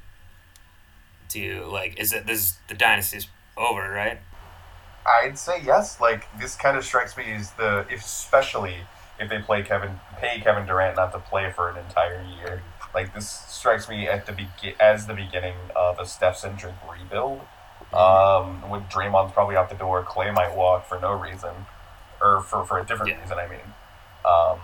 do? 1.27 1.65
Like, 1.65 1.99
is 1.99 2.13
it 2.13 2.25
this 2.25 2.53
the 2.69 2.73
dynasty's 2.75 3.27
over, 3.57 3.91
right? 3.91 4.19
I'd 5.05 5.37
say 5.37 5.61
yes. 5.63 5.99
Like 6.01 6.27
this 6.39 6.55
kind 6.55 6.77
of 6.77 6.83
strikes 6.85 7.15
me 7.17 7.31
as 7.33 7.51
the, 7.51 7.85
especially 7.93 8.77
if 9.19 9.29
they 9.29 9.39
play 9.39 9.61
Kevin, 9.63 9.99
pay 10.17 10.39
Kevin 10.41 10.65
Durant 10.65 10.95
not 10.95 11.11
to 11.13 11.19
play 11.19 11.51
for 11.51 11.69
an 11.69 11.77
entire 11.77 12.23
year. 12.39 12.63
Like 12.93 13.13
this 13.13 13.29
strikes 13.29 13.87
me 13.89 14.07
at 14.07 14.25
the 14.25 14.31
be- 14.31 14.75
as 14.79 15.05
the 15.07 15.13
beginning 15.13 15.55
of 15.75 15.99
a 15.99 16.05
Steph 16.05 16.37
centric 16.37 16.73
rebuild. 16.91 17.41
Um, 17.93 18.69
with 18.69 18.83
Draymond's 18.89 19.31
probably 19.33 19.55
out 19.55 19.69
the 19.69 19.75
door, 19.75 20.03
Clay 20.03 20.31
might 20.31 20.55
walk 20.55 20.87
for 20.87 20.99
no 20.99 21.13
reason, 21.13 21.53
or 22.21 22.41
for 22.41 22.65
for 22.65 22.79
a 22.79 22.85
different 22.85 23.11
Yeah. 23.11 23.21
reason. 23.21 23.37
I 23.37 23.47
mean, 23.47 23.73
um, 24.25 24.59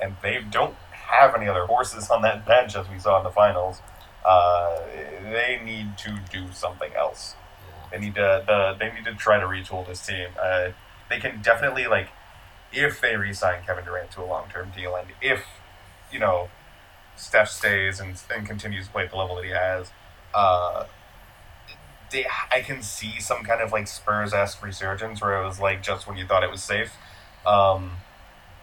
and 0.00 0.16
they 0.22 0.40
don't 0.42 0.76
have 0.92 1.34
any 1.34 1.48
other 1.48 1.66
horses 1.66 2.08
on 2.10 2.22
that 2.22 2.46
bench 2.46 2.76
as 2.76 2.88
we 2.88 2.98
saw 2.98 3.18
in 3.18 3.24
the 3.24 3.30
finals. 3.30 3.80
Uh, 4.24 4.78
they 5.22 5.60
need 5.64 5.98
to 5.98 6.18
do 6.30 6.52
something 6.52 6.92
else. 6.94 7.34
They 7.90 7.98
need 7.98 8.14
to 8.14 8.44
the, 8.46 8.76
they 8.78 8.92
need 8.92 9.04
to 9.04 9.14
try 9.14 9.38
to 9.40 9.46
retool 9.46 9.86
this 9.86 10.04
team. 10.04 10.28
Uh, 10.40 10.70
they 11.08 11.18
can 11.18 11.42
definitely 11.42 11.86
like 11.86 12.08
if 12.72 13.00
they 13.00 13.16
re-sign 13.16 13.64
Kevin 13.66 13.84
Durant 13.84 14.12
to 14.12 14.22
a 14.22 14.26
long-term 14.26 14.72
deal, 14.76 14.94
and 14.94 15.08
if 15.20 15.44
you 16.12 16.18
know 16.18 16.48
Steph 17.16 17.50
stays 17.50 18.00
and, 18.00 18.20
and 18.34 18.46
continues 18.46 18.86
to 18.86 18.92
play 18.92 19.04
at 19.04 19.10
the 19.10 19.16
level 19.16 19.36
that 19.36 19.44
he 19.44 19.50
has, 19.50 19.90
uh, 20.34 20.84
they 22.10 22.26
I 22.50 22.60
can 22.60 22.82
see 22.82 23.20
some 23.20 23.42
kind 23.42 23.60
of 23.60 23.72
like 23.72 23.88
Spurs 23.88 24.32
esque 24.32 24.62
resurgence 24.62 25.20
where 25.20 25.40
it 25.40 25.44
was 25.44 25.60
like 25.60 25.82
just 25.82 26.06
when 26.06 26.16
you 26.16 26.26
thought 26.26 26.44
it 26.44 26.50
was 26.50 26.62
safe. 26.62 26.92
Um, 27.46 27.92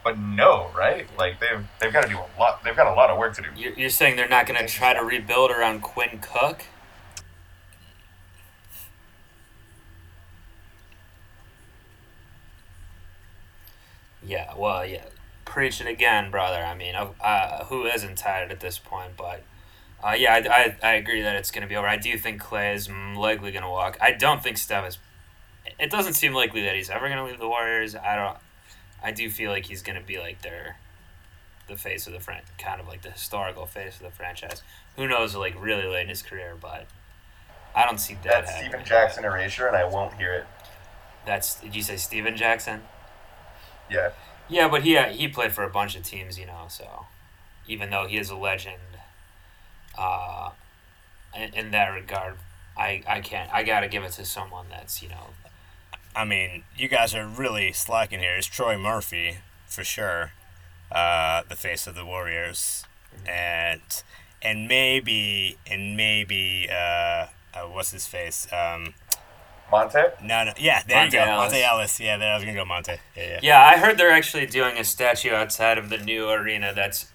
but 0.03 0.17
no, 0.17 0.69
right? 0.75 1.05
Like 1.17 1.39
they've 1.39 1.65
they've 1.79 1.91
got 1.91 2.03
to 2.03 2.09
do 2.09 2.17
a 2.17 2.39
lot. 2.39 2.63
They've 2.63 2.75
got 2.75 2.87
a 2.87 2.95
lot 2.95 3.09
of 3.09 3.17
work 3.17 3.35
to 3.35 3.41
do. 3.41 3.49
You're 3.75 3.89
saying 3.89 4.15
they're 4.15 4.29
not 4.29 4.47
going 4.47 4.59
to 4.59 4.67
try 4.67 4.93
to 4.93 5.01
rebuild 5.01 5.51
around 5.51 5.81
Quinn 5.81 6.19
Cook? 6.21 6.63
Yeah, 14.27 14.53
well, 14.55 14.85
yeah. 14.85 15.03
Preach 15.45 15.79
it 15.79 15.87
again, 15.87 16.29
brother. 16.29 16.57
I 16.61 16.75
mean, 16.75 16.93
uh, 16.95 17.63
who 17.65 17.85
isn't 17.85 18.17
tired 18.17 18.51
at 18.51 18.59
this 18.59 18.77
point? 18.77 19.13
But 19.15 19.43
uh, 20.03 20.15
yeah, 20.17 20.33
I, 20.33 20.37
I, 20.49 20.77
I 20.83 20.93
agree 20.95 21.21
that 21.21 21.37
it's 21.37 21.49
going 21.51 21.61
to 21.61 21.67
be 21.67 21.77
over. 21.77 21.87
I 21.87 21.95
do 21.97 22.17
think 22.17 22.41
Clay 22.41 22.73
is 22.73 22.89
likely 22.89 23.51
going 23.51 23.63
to 23.63 23.69
walk. 23.69 23.97
I 24.01 24.11
don't 24.11 24.43
think 24.43 24.57
Steph 24.57 24.87
is. 24.87 24.97
It 25.79 25.89
doesn't 25.89 26.13
seem 26.13 26.33
likely 26.33 26.61
that 26.63 26.75
he's 26.75 26.89
ever 26.89 27.07
going 27.07 27.17
to 27.17 27.23
leave 27.23 27.39
the 27.39 27.47
Warriors. 27.47 27.95
I 27.95 28.15
don't. 28.15 28.37
I 29.01 29.11
do 29.11 29.29
feel 29.29 29.51
like 29.51 29.65
he's 29.67 29.81
going 29.81 29.97
to 29.99 30.05
be 30.05 30.19
like 30.19 30.41
their, 30.41 30.77
the 31.67 31.77
face 31.77 32.07
of 32.07 32.13
the 32.13 32.19
front, 32.19 32.43
kind 32.57 32.81
of 32.81 32.87
like 32.87 33.03
the 33.03 33.11
historical 33.11 33.65
face 33.65 33.95
of 33.97 34.01
the 34.01 34.11
franchise. 34.11 34.63
Who 34.97 35.07
knows, 35.07 35.33
like 35.35 35.55
really 35.61 35.87
late 35.87 36.03
in 36.03 36.09
his 36.09 36.21
career, 36.21 36.57
but 36.59 36.87
I 37.73 37.85
don't 37.85 37.99
see 37.99 38.15
that. 38.15 38.23
That's 38.23 38.51
happening. 38.51 38.71
Stephen 38.71 38.85
Jackson 38.85 39.23
erasure, 39.23 39.67
and 39.67 39.77
I 39.77 39.85
won't 39.85 40.13
hear 40.15 40.33
it. 40.33 40.45
That's 41.25 41.61
did 41.61 41.75
you 41.75 41.81
say 41.83 41.95
Stephen 41.95 42.35
Jackson? 42.35 42.81
Yeah, 43.89 44.11
Yeah, 44.49 44.67
but 44.67 44.83
he 44.83 44.97
uh, 44.97 45.09
he 45.09 45.27
played 45.27 45.53
for 45.53 45.63
a 45.63 45.69
bunch 45.69 45.95
of 45.95 46.03
teams, 46.03 46.37
you 46.37 46.45
know. 46.45 46.65
So 46.69 47.05
even 47.67 47.89
though 47.89 48.07
he 48.07 48.17
is 48.17 48.29
a 48.29 48.35
legend, 48.35 48.77
uh, 49.97 50.51
in, 51.35 51.53
in 51.53 51.71
that 51.71 51.89
regard, 51.89 52.35
I 52.77 53.03
I 53.07 53.21
can't. 53.21 53.51
I 53.53 53.63
gotta 53.63 53.87
give 53.87 54.03
it 54.03 54.11
to 54.13 54.25
someone 54.25 54.67
that's 54.69 55.01
you 55.01 55.09
know. 55.09 55.27
I 56.15 56.25
mean, 56.25 56.63
you 56.75 56.87
guys 56.87 57.13
are 57.13 57.27
really 57.27 57.71
slacking 57.73 58.19
here. 58.19 58.35
It's 58.35 58.47
Troy 58.47 58.77
Murphy 58.77 59.37
for 59.67 59.83
sure, 59.83 60.31
uh, 60.91 61.43
the 61.47 61.55
face 61.55 61.85
of 61.87 61.95
the 61.95 62.05
Warriors, 62.05 62.85
and 63.27 63.81
and 64.41 64.67
maybe 64.67 65.57
and 65.69 65.95
maybe 65.97 66.67
uh, 66.71 67.27
uh, 67.53 67.61
what's 67.71 67.91
his 67.91 68.07
face? 68.07 68.47
Um, 68.51 68.93
Monta. 69.71 70.21
no, 70.21 70.45
no, 70.45 70.53
yeah, 70.57 70.81
there 70.87 70.97
Monta 70.97 71.05
you 71.05 71.11
go, 71.11 71.19
Ellis. 71.19 71.53
Monta 71.53 71.69
Ellis. 71.69 71.99
Yeah, 71.99 72.17
there 72.17 72.31
I 72.31 72.35
was 72.35 72.43
gonna 72.45 72.55
go 72.55 72.65
Monta. 72.65 72.97
Yeah, 73.15 73.23
yeah. 73.23 73.39
Yeah, 73.43 73.65
I 73.65 73.77
heard 73.77 73.97
they're 73.97 74.11
actually 74.11 74.45
doing 74.45 74.77
a 74.77 74.83
statue 74.83 75.33
outside 75.33 75.77
of 75.77 75.89
the 75.89 75.97
new 75.97 76.29
arena. 76.29 76.73
That's 76.73 77.07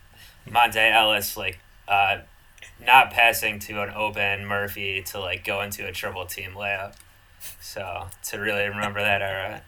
Monta 0.49 0.93
Ellis, 0.93 1.37
like 1.37 1.59
uh, 1.89 2.19
not 2.85 3.11
passing 3.11 3.59
to 3.61 3.83
an 3.83 3.91
open 3.91 4.47
Murphy 4.47 5.03
to 5.03 5.21
like 5.21 5.45
go 5.45 5.63
into 5.63 5.87
a 5.87 5.93
triple 5.93 6.27
team 6.27 6.53
layup. 6.53 6.95
So 7.61 8.07
to 8.25 8.39
really 8.39 8.69
remember 8.69 9.01
that 9.01 9.23
era. 9.23 9.63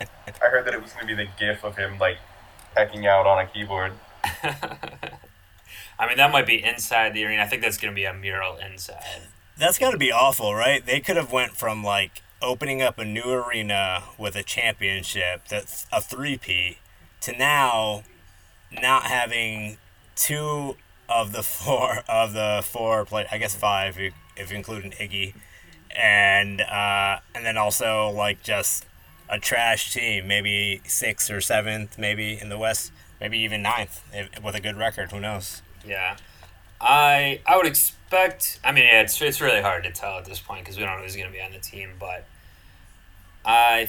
I 0.00 0.48
heard 0.48 0.66
that 0.66 0.74
it 0.74 0.82
was 0.82 0.92
going 0.92 1.08
to 1.08 1.16
be 1.16 1.24
the 1.24 1.30
gif 1.38 1.64
of 1.64 1.76
him 1.76 1.98
like 1.98 2.18
pecking 2.74 3.06
out 3.06 3.26
on 3.26 3.44
a 3.44 3.46
keyboard. 3.46 3.92
I 6.00 6.06
mean, 6.06 6.16
that 6.16 6.30
might 6.30 6.46
be 6.46 6.62
inside 6.62 7.12
the 7.14 7.24
arena. 7.24 7.42
I 7.42 7.46
think 7.46 7.62
that's 7.62 7.76
going 7.76 7.92
to 7.92 7.96
be 7.96 8.04
a 8.04 8.14
mural 8.14 8.56
inside. 8.56 9.22
That's 9.58 9.78
got 9.78 9.90
to 9.90 9.98
be 9.98 10.12
awful, 10.12 10.54
right? 10.54 10.84
They 10.84 11.00
could 11.00 11.16
have 11.16 11.32
went 11.32 11.52
from 11.52 11.82
like 11.82 12.22
opening 12.40 12.80
up 12.80 12.98
a 12.98 13.04
new 13.04 13.30
arena 13.32 14.04
with 14.16 14.36
a 14.36 14.42
championship, 14.42 15.48
that's 15.48 15.86
a 15.92 16.00
three-peat, 16.00 16.78
to 17.22 17.36
now 17.36 18.04
not 18.70 19.04
having 19.04 19.78
two 20.14 20.76
of 21.08 21.32
the 21.32 21.42
four 21.42 22.04
of 22.08 22.32
the 22.32 22.60
four 22.64 23.04
play. 23.04 23.26
I 23.30 23.38
guess 23.38 23.54
five 23.54 23.96
if 23.96 24.00
you, 24.00 24.12
if 24.36 24.50
you 24.50 24.56
include 24.56 24.84
an 24.84 24.92
Iggy, 24.92 25.34
and 25.96 26.60
uh, 26.60 27.18
and 27.34 27.44
then 27.44 27.56
also 27.56 28.08
like 28.10 28.42
just 28.42 28.86
a 29.28 29.38
trash 29.38 29.92
team, 29.92 30.26
maybe 30.26 30.80
sixth 30.84 31.30
or 31.30 31.40
seventh, 31.40 31.98
maybe 31.98 32.38
in 32.40 32.48
the 32.48 32.58
West, 32.58 32.92
maybe 33.20 33.38
even 33.38 33.62
ninth 33.62 34.02
if, 34.12 34.42
with 34.42 34.54
a 34.54 34.60
good 34.60 34.76
record. 34.76 35.10
Who 35.10 35.20
knows? 35.20 35.62
Yeah. 35.86 36.16
I 36.80 37.40
I 37.46 37.56
would 37.56 37.66
expect. 37.66 37.97
I 38.12 38.72
mean, 38.72 38.84
yeah, 38.84 39.02
it's 39.02 39.20
it's 39.20 39.40
really 39.40 39.60
hard 39.62 39.84
to 39.84 39.90
tell 39.90 40.18
at 40.18 40.24
this 40.24 40.40
point 40.40 40.64
because 40.64 40.76
we 40.76 40.84
don't 40.84 40.96
know 40.96 41.02
who's 41.02 41.16
going 41.16 41.28
to 41.28 41.32
be 41.32 41.40
on 41.42 41.52
the 41.52 41.58
team. 41.58 41.90
But 41.98 42.26
I 43.44 43.88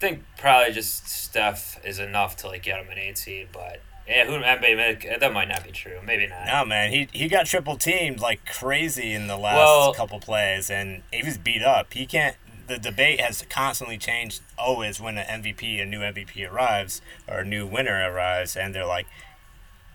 think 0.00 0.24
probably 0.38 0.72
just 0.72 1.08
Steph 1.08 1.80
is 1.84 1.98
enough 1.98 2.36
to 2.38 2.48
like 2.48 2.62
get 2.62 2.80
him 2.80 2.90
an 2.90 2.98
eight 2.98 3.18
seed. 3.18 3.48
But 3.52 3.80
yeah, 4.08 4.26
who 4.26 4.40
that 4.40 5.32
might 5.32 5.48
not 5.48 5.64
be 5.64 5.72
true. 5.72 5.98
Maybe 6.04 6.26
not. 6.26 6.46
No, 6.46 6.64
man, 6.64 6.90
he 6.90 7.08
he 7.12 7.28
got 7.28 7.46
triple 7.46 7.76
teamed 7.76 8.20
like 8.20 8.44
crazy 8.46 9.12
in 9.12 9.26
the 9.26 9.36
last 9.36 9.56
Well- 9.56 9.94
couple 9.94 10.20
plays, 10.20 10.70
and 10.70 11.02
he 11.12 11.22
was 11.22 11.38
beat 11.38 11.62
up. 11.62 11.92
He 11.92 12.06
can't. 12.06 12.36
The 12.68 12.78
debate 12.78 13.20
has 13.20 13.44
constantly 13.48 13.96
changed. 13.96 14.42
Always 14.58 15.00
when 15.00 15.18
an 15.18 15.42
MVP, 15.42 15.80
a 15.80 15.84
new 15.86 16.00
MVP 16.00 16.50
arrives 16.50 17.00
or 17.28 17.38
a 17.40 17.44
new 17.44 17.64
winner 17.64 18.10
arrives, 18.10 18.56
and 18.56 18.74
they're 18.74 18.84
like, 18.84 19.06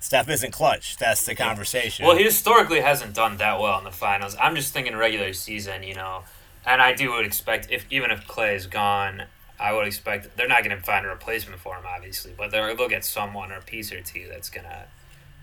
Steph 0.02 0.30
isn't 0.30 0.52
clutch. 0.52 0.98
That's 0.98 1.24
the 1.26 1.36
conversation. 1.36 2.06
Well, 2.06 2.18
he 2.18 2.24
historically 2.24 2.82
hasn't 2.82 3.14
done 3.14 3.38
that 3.38 3.60
well 3.60 3.78
in 3.78 3.84
the 3.84 3.92
finals. 3.92 4.36
I'm 4.42 4.56
just 4.56 4.74
thinking 4.74 4.96
regular 4.96 5.32
season, 5.32 5.84
you 5.84 5.94
know, 5.94 6.24
and 6.66 6.82
I 6.82 6.94
do 6.94 7.12
would 7.12 7.26
expect 7.26 7.72
if 7.72 7.86
even 7.92 8.10
if 8.10 8.28
Clay 8.28 8.56
is 8.56 8.66
gone, 8.66 9.24
I 9.60 9.74
would 9.74 9.86
expect 9.86 10.36
they're 10.36 10.48
not 10.48 10.64
going 10.64 10.76
to 10.76 10.84
find 10.84 11.06
a 11.06 11.10
replacement 11.10 11.60
for 11.60 11.76
him, 11.76 11.84
obviously, 11.88 12.34
but 12.36 12.50
they're 12.50 12.76
they'll 12.76 12.90
get 12.90 13.06
someone 13.06 13.52
or 13.52 13.58
a 13.58 13.62
piece 13.62 13.92
or 13.92 14.02
two 14.02 14.28
that's 14.28 14.50
gonna 14.50 14.86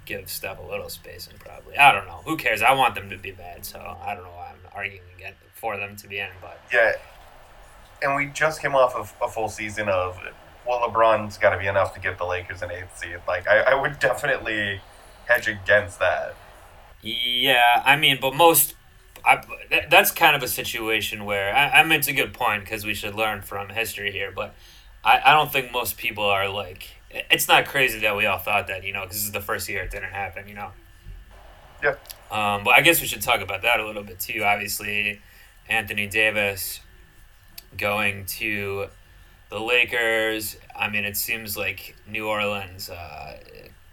give 0.05 0.29
Steph 0.29 0.59
a 0.59 0.62
little 0.62 0.88
space 0.88 1.29
and 1.31 1.38
probably 1.38 1.77
I 1.79 1.92
don't 1.92 2.07
know. 2.07 2.21
Who 2.25 2.37
cares? 2.37 2.61
I 2.61 2.73
want 2.73 2.97
them 2.97 3.11
to 3.11 3.16
be 3.16 3.31
bad, 3.31 3.64
so 3.64 3.79
I 3.79 4.14
don't 4.14 4.25
know 4.25 4.31
why 4.31 4.49
I'm 4.51 4.73
arguing 4.75 5.03
again 5.16 5.35
for 5.55 5.77
them 5.77 5.94
to 5.97 6.09
be 6.09 6.18
in, 6.18 6.31
but 6.40 6.61
Yeah, 6.73 6.92
and 8.03 8.16
we 8.16 8.27
just 8.27 8.61
came 8.61 8.75
off 8.75 8.97
of 8.97 9.14
a 9.23 9.29
full 9.29 9.49
season 9.49 9.88
of 9.88 10.18
well, 10.69 10.81
LeBron's 10.81 11.39
got 11.39 11.51
to 11.51 11.59
be 11.59 11.67
enough 11.67 11.95
to 11.95 12.01
get 12.01 12.19
the 12.19 12.25
Lakers 12.25 12.63
an 12.63 12.71
eighth 12.71 12.99
seed. 12.99 13.21
Like 13.27 13.49
I, 13.49 13.61
I 13.61 13.75
would 13.81 13.99
definitely 13.99 14.81
hedge 15.27 15.49
against 15.49 15.99
that. 15.99 16.35
Yeah, 17.01 17.83
I 17.85 17.97
mean, 17.97 18.19
but 18.21 18.35
most, 18.35 18.75
I, 19.25 19.43
that's 19.91 20.11
kind 20.11 20.37
of 20.37 20.43
a 20.43 20.49
situation 20.49 21.25
where 21.25 21.55
I, 21.55 21.81
I 21.81 21.83
mean 21.85 21.99
it's 21.99 22.09
a 22.09 22.13
good 22.13 22.35
point 22.35 22.65
because 22.65 22.85
we 22.85 22.95
should 22.95 23.15
learn 23.15 23.43
from 23.43 23.71
history 23.71 24.13
here, 24.13 24.31
but 24.31 24.55
I, 25.03 25.21
I 25.25 25.33
don't 25.33 25.51
think 25.51 25.73
most 25.73 25.97
people 25.97 26.25
are 26.25 26.49
like 26.49 26.89
it's 27.11 27.49
not 27.49 27.67
crazy 27.67 28.01
that 28.01 28.17
we 28.17 28.27
all 28.27 28.39
thought 28.39 28.67
that 28.67 28.85
you 28.85 28.93
know 28.93 29.03
because 29.03 29.17
this 29.17 29.25
is 29.25 29.33
the 29.33 29.41
first 29.41 29.69
year 29.69 29.83
it 29.83 29.91
didn't 29.91 30.13
happen 30.13 30.49
you 30.49 30.55
know. 30.55 30.71
Yeah. 31.83 31.95
Um, 32.31 32.65
but 32.65 32.77
I 32.77 32.83
guess 32.83 33.01
we 33.01 33.07
should 33.07 33.23
talk 33.23 33.41
about 33.41 33.63
that 33.63 33.81
a 33.81 33.87
little 33.87 34.03
bit 34.03 34.21
too. 34.21 34.43
Obviously, 34.45 35.21
Anthony 35.69 36.09
Davis 36.09 36.81
going 37.77 38.27
to 38.27 38.89
the 39.51 39.59
Lakers. 39.59 40.57
I 40.79 40.89
mean, 40.89 41.05
it 41.05 41.17
seems 41.17 41.57
like 41.57 41.97
New 42.07 42.29
Orleans 42.29 42.91
uh, 42.91 43.39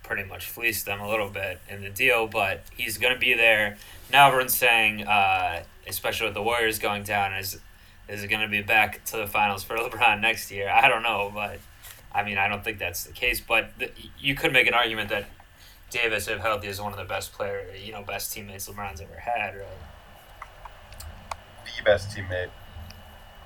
pretty 0.04 0.24
much 0.24 0.48
fleeced 0.48 0.86
them 0.86 1.02
a 1.02 1.10
little 1.10 1.30
bit 1.30 1.60
in 1.70 1.82
the 1.82 1.90
deal, 1.90 2.28
but 2.28 2.62
he's 2.76 2.98
going 2.98 3.14
to 3.14 3.20
be 3.20 3.34
there. 3.34 3.78
Now 4.12 4.28
everyone's 4.28 4.56
saying, 4.56 5.04
uh, 5.08 5.64
especially 5.88 6.28
with 6.28 6.36
the 6.36 6.44
Warriors 6.44 6.80
going 6.80 7.04
down, 7.04 7.34
is 7.34 7.60
is 8.08 8.24
it 8.24 8.28
going 8.28 8.42
to 8.42 8.48
be 8.48 8.62
back 8.62 9.04
to 9.06 9.18
the 9.18 9.26
finals 9.26 9.64
for 9.64 9.76
LeBron 9.78 10.22
next 10.22 10.52
year? 10.52 10.70
I 10.70 10.88
don't 10.88 11.02
know, 11.02 11.32
but 11.34 11.60
I 12.14 12.24
mean, 12.24 12.38
I 12.38 12.48
don't 12.48 12.64
think 12.64 12.78
that's 12.78 13.04
the 13.04 13.14
case. 13.14 13.42
But 13.42 13.72
you 14.20 14.36
could 14.36 14.54
make 14.54 14.68
an 14.68 14.74
argument 14.74 15.10
that 15.10 15.26
Davis, 15.90 16.28
if 16.28 16.40
healthy, 16.40 16.68
is 16.68 16.80
one 16.80 16.92
of 16.92 17.00
the 17.00 17.06
best 17.06 17.34
player, 17.34 17.66
you 17.84 17.92
know, 17.92 18.04
best 18.04 18.32
teammates 18.32 18.70
LeBron's 18.70 19.02
ever 19.02 19.18
had. 19.18 19.56
Right? 19.56 19.68
The 21.78 21.84
best 21.84 22.16
teammate. 22.16 22.50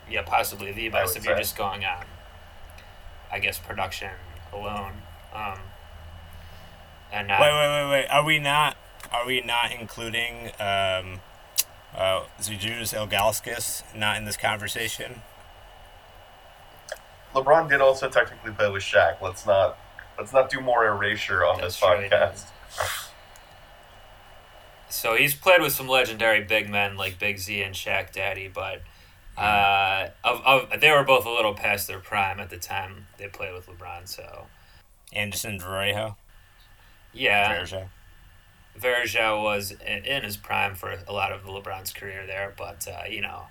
Yeah, 0.09 0.23
possibly 0.23 0.71
the 0.71 0.87
I 0.87 0.89
best 0.89 1.17
if 1.17 1.25
you're 1.25 1.35
say. 1.35 1.41
just 1.41 1.57
going 1.57 1.85
on, 1.85 2.05
I 3.31 3.39
guess, 3.39 3.59
production 3.59 4.11
alone. 4.53 4.93
Um, 5.33 5.59
and 7.11 7.27
not, 7.27 7.39
wait, 7.39 7.51
wait, 7.51 7.83
wait, 7.83 7.91
wait. 7.91 8.07
Are 8.09 8.25
we 8.25 8.39
not? 8.39 8.77
Are 9.11 9.25
we 9.25 9.41
not 9.41 9.71
including 9.71 10.47
um, 10.59 11.21
uh, 11.95 12.23
Zydrunas 12.39 12.93
Ilgauskas 12.93 13.83
not 13.95 14.17
in 14.17 14.25
this 14.25 14.37
conversation? 14.37 15.21
LeBron 17.33 17.69
did 17.69 17.81
also 17.81 18.09
technically 18.09 18.51
play 18.51 18.69
with 18.69 18.83
Shaq. 18.83 19.21
Let's 19.21 19.45
not 19.45 19.77
let's 20.17 20.33
not 20.33 20.49
do 20.49 20.59
more 20.59 20.85
erasure 20.85 21.45
on 21.45 21.61
That's 21.61 21.79
this 21.79 21.89
true, 21.89 22.01
he 22.01 22.09
podcast. 22.09 22.45
So 24.89 25.15
he's 25.15 25.35
played 25.35 25.61
with 25.61 25.71
some 25.73 25.87
legendary 25.87 26.43
big 26.43 26.69
men 26.69 26.97
like 26.97 27.19
Big 27.19 27.37
Z 27.37 27.61
and 27.61 27.75
Shaq 27.75 28.11
Daddy, 28.11 28.47
but 28.47 28.81
uh, 29.39 30.09
of, 30.23 30.41
of 30.71 30.81
they 30.81 30.91
were 30.91 31.03
both 31.03 31.25
a 31.25 31.29
little 31.29 31.53
past 31.53 31.87
their 31.87 31.99
prime 31.99 32.39
at 32.39 32.49
the 32.49 32.57
time 32.57 33.07
they 33.17 33.27
played 33.27 33.53
with 33.53 33.67
LeBron. 33.67 34.07
So 34.07 34.47
Anderson 35.13 35.59
Varejao. 35.59 36.15
yeah, 37.13 37.53
Varejao. 37.53 37.89
Verjao 38.79 39.43
was 39.43 39.71
in, 39.71 40.05
in 40.05 40.23
his 40.23 40.37
prime 40.37 40.75
for 40.75 40.95
a 41.07 41.13
lot 41.13 41.31
of 41.31 41.43
LeBron's 41.43 41.91
career 41.91 42.25
there, 42.25 42.53
but 42.57 42.87
uh, 42.87 43.03
you 43.09 43.21
know, 43.21 43.43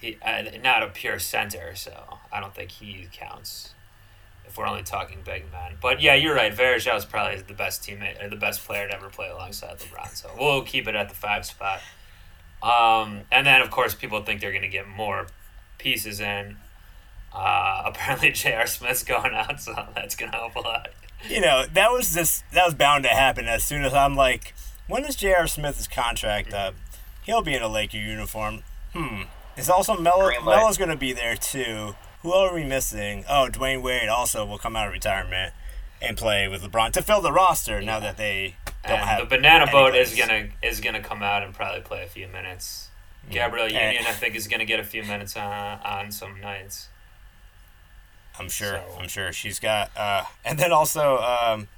he 0.00 0.18
uh, 0.22 0.42
not 0.62 0.82
a 0.82 0.88
pure 0.88 1.18
center, 1.18 1.74
so 1.74 2.18
I 2.32 2.40
don't 2.40 2.54
think 2.54 2.70
he 2.70 3.08
counts. 3.12 3.74
If 4.46 4.58
we're 4.58 4.66
only 4.66 4.82
talking 4.82 5.20
big 5.24 5.50
men, 5.50 5.76
but 5.80 6.02
yeah, 6.02 6.14
you're 6.14 6.34
right. 6.34 6.54
Varejao 6.54 6.96
is 6.98 7.06
probably 7.06 7.40
the 7.40 7.54
best 7.54 7.82
teammate 7.82 8.22
or 8.22 8.28
the 8.28 8.36
best 8.36 8.62
player 8.64 8.86
to 8.86 8.94
ever 8.94 9.08
play 9.08 9.28
alongside 9.30 9.78
LeBron, 9.78 10.14
so 10.14 10.30
we'll 10.38 10.62
keep 10.62 10.86
it 10.86 10.94
at 10.94 11.08
the 11.08 11.14
five 11.14 11.46
spot. 11.46 11.80
Um, 12.64 13.20
and 13.30 13.46
then 13.46 13.60
of 13.60 13.70
course 13.70 13.94
people 13.94 14.22
think 14.22 14.40
they're 14.40 14.52
gonna 14.52 14.68
get 14.68 14.88
more 14.88 15.26
pieces 15.76 16.18
in. 16.18 16.56
Uh, 17.32 17.82
apparently 17.86 18.32
J.R. 18.32 18.66
Smith's 18.66 19.04
going 19.04 19.34
out, 19.34 19.60
so 19.60 19.74
that's 19.94 20.16
gonna 20.16 20.32
help 20.32 20.56
a 20.56 20.60
lot. 20.60 20.88
You 21.28 21.40
know, 21.40 21.64
that 21.72 21.92
was 21.92 22.14
just 22.14 22.44
that 22.52 22.64
was 22.64 22.74
bound 22.74 23.04
to 23.04 23.10
happen 23.10 23.46
as 23.46 23.64
soon 23.64 23.84
as 23.84 23.92
I'm 23.92 24.16
like, 24.16 24.54
when 24.88 25.04
is 25.04 25.14
J.R. 25.16 25.46
Smith's 25.46 25.86
contract 25.86 26.52
up? 26.54 26.74
He'll 27.22 27.42
be 27.42 27.54
in 27.54 27.62
a 27.62 27.68
Laker 27.68 27.98
uniform. 27.98 28.62
Hmm. 28.92 29.22
Is 29.56 29.70
also 29.70 29.96
Melo 29.96 30.26
Green 30.26 30.44
light. 30.44 30.56
Melo's 30.58 30.78
gonna 30.78 30.96
be 30.96 31.12
there 31.12 31.36
too. 31.36 31.94
Who 32.22 32.32
are 32.32 32.54
we 32.54 32.64
missing? 32.64 33.24
Oh, 33.28 33.50
Dwyane 33.52 33.82
Wade 33.82 34.08
also 34.08 34.46
will 34.46 34.56
come 34.56 34.76
out 34.76 34.86
of 34.86 34.92
retirement 34.94 35.52
and 36.00 36.16
play 36.16 36.48
with 36.48 36.62
LeBron 36.62 36.92
to 36.92 37.02
fill 37.02 37.20
the 37.20 37.32
roster 37.32 37.82
now 37.82 38.00
that 38.00 38.16
they 38.16 38.56
don't 38.63 38.63
And 38.86 39.20
the 39.22 39.26
banana 39.26 39.66
boat 39.70 39.94
is 39.94 40.14
gonna 40.14 40.48
is 40.62 40.80
gonna 40.80 41.00
come 41.02 41.22
out 41.22 41.42
and 41.42 41.54
probably 41.54 41.80
play 41.80 42.02
a 42.02 42.06
few 42.06 42.28
minutes. 42.28 42.88
Gabrielle 43.30 43.66
Eh. 43.74 43.86
Union, 43.92 44.04
I 44.06 44.12
think, 44.12 44.34
is 44.34 44.46
gonna 44.48 44.64
get 44.66 44.80
a 44.80 44.84
few 44.84 45.02
minutes 45.02 45.36
on 45.36 45.80
on 45.80 46.12
some 46.12 46.40
nights. 46.40 46.88
I'm 48.38 48.48
sure. 48.48 48.82
So- 48.90 48.98
I'm 49.00 49.08
sure 49.08 49.32
she's 49.32 49.58
got. 49.60 49.90
Uh, 49.96 50.24
and 50.44 50.58
then 50.58 50.72
also, 50.72 51.18
um, 51.22 51.68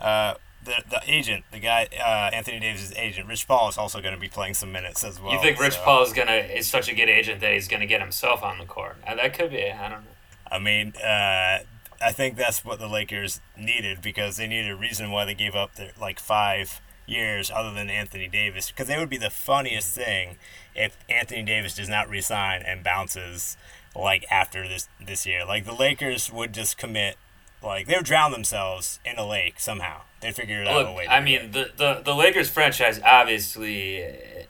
uh, 0.00 0.34
the 0.64 0.82
the 0.88 1.00
agent, 1.06 1.44
the 1.52 1.60
guy, 1.60 1.86
uh, 1.98 2.30
Anthony 2.34 2.58
Davis' 2.60 2.92
agent, 2.96 3.28
Rich 3.28 3.46
Paul, 3.46 3.68
is 3.68 3.78
also 3.78 4.00
going 4.00 4.14
to 4.14 4.20
be 4.20 4.28
playing 4.28 4.54
some 4.54 4.72
minutes 4.72 5.04
as 5.04 5.20
well. 5.20 5.32
you 5.32 5.40
think 5.40 5.60
Rich 5.60 5.74
so- 5.74 5.82
Paul 5.84 6.02
is 6.02 6.12
gonna 6.12 6.32
is 6.32 6.66
such 6.68 6.88
a 6.88 6.94
good 6.94 7.08
agent 7.08 7.40
that 7.40 7.52
he's 7.52 7.68
gonna 7.68 7.86
get 7.86 8.00
himself 8.00 8.42
on 8.42 8.58
the 8.58 8.64
court? 8.64 8.96
And 9.06 9.18
that 9.18 9.34
could 9.34 9.50
be. 9.50 9.70
I 9.70 9.88
don't 9.88 10.02
know. 10.04 10.10
I 10.50 10.58
mean, 10.58 10.94
uh, 10.96 11.58
I 12.00 12.12
think 12.12 12.36
that's 12.36 12.64
what 12.64 12.78
the 12.78 12.86
Lakers 12.86 13.40
needed 13.56 14.00
because 14.02 14.36
they 14.36 14.46
needed 14.46 14.70
a 14.70 14.76
reason 14.76 15.10
why 15.10 15.24
they 15.24 15.34
gave 15.34 15.54
up 15.54 15.74
their 15.74 15.92
like 16.00 16.20
five 16.20 16.80
years 17.06 17.50
other 17.50 17.72
than 17.72 17.88
Anthony 17.88 18.28
Davis 18.28 18.70
because 18.70 18.88
it 18.88 18.98
would 18.98 19.08
be 19.08 19.16
the 19.16 19.30
funniest 19.30 19.94
thing 19.94 20.36
if 20.74 20.96
Anthony 21.08 21.42
Davis 21.42 21.74
does 21.74 21.88
not 21.88 22.08
resign 22.08 22.62
and 22.62 22.84
bounces 22.84 23.56
like 23.96 24.24
after 24.30 24.68
this 24.68 24.88
this 25.04 25.26
year. 25.26 25.44
Like 25.44 25.64
the 25.64 25.74
Lakers 25.74 26.32
would 26.32 26.52
just 26.52 26.76
commit 26.76 27.16
like 27.62 27.86
they 27.86 27.96
would 27.96 28.04
drown 28.04 28.30
themselves 28.32 29.00
in 29.04 29.18
a 29.18 29.26
lake 29.26 29.58
somehow. 29.58 30.02
They'd 30.20 30.34
figure 30.34 30.62
it 30.62 30.68
out 30.68 30.82
a 30.82 30.88
Look, 30.88 30.96
way. 30.96 31.08
I 31.08 31.20
mean, 31.20 31.52
the, 31.52 31.70
the, 31.76 32.02
the 32.04 32.14
Lakers 32.14 32.50
franchise 32.50 33.00
obviously 33.04 34.04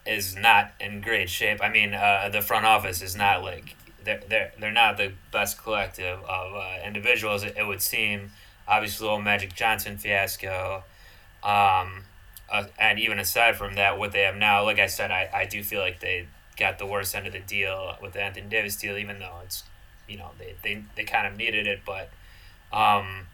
is 0.07 0.35
not 0.35 0.73
in 0.81 1.01
great 1.01 1.29
shape. 1.29 1.63
I 1.63 1.69
mean, 1.69 1.93
uh, 1.95 2.31
the 2.33 2.41
front 2.41 2.65
office 2.65 3.03
is 3.03 3.15
not 3.15 3.43
like 3.43 3.77
they're 4.09 4.23
they're, 4.29 4.53
they're 4.59 4.73
not 4.73 4.97
the 4.97 5.13
best 5.31 5.63
collective 5.63 6.19
of 6.21 6.55
uh, 6.55 6.77
individuals. 6.85 7.45
It, 7.45 7.55
it 7.59 7.67
would 7.67 7.83
seem. 7.83 8.33
Obviously, 8.67 9.05
the 9.05 9.11
whole 9.11 9.21
Magic 9.21 9.55
Johnson 9.55 9.97
fiasco, 9.97 10.83
um, 11.43 12.05
uh, 12.51 12.65
and 12.79 12.99
even 12.99 13.19
aside 13.19 13.57
from 13.57 13.77
that, 13.77 13.99
what 13.99 14.13
they 14.13 14.23
have 14.23 14.37
now, 14.37 14.63
like 14.63 14.79
I 14.79 14.87
said, 14.87 15.11
I, 15.11 15.31
I 15.33 15.45
do 15.47 15.63
feel 15.63 15.81
like 15.81 16.01
they 16.01 16.27
got 16.59 16.79
the 16.79 16.85
worst 16.85 17.15
end 17.15 17.27
of 17.27 17.33
the 17.33 17.41
deal 17.41 17.97
with 18.03 18.13
the 18.13 18.21
Anthony 18.21 18.47
Davis 18.47 18.77
deal, 18.77 18.99
even 18.99 19.21
though 19.21 19.37
it's 19.45 19.65
you 20.09 20.19
know 20.19 20.31
they 20.39 20.55
they, 20.63 20.85
they 20.97 21.05
kind 21.05 21.27
of 21.27 21.37
needed 21.37 21.67
it, 21.67 21.81
but. 21.85 22.11
Um, 22.71 23.27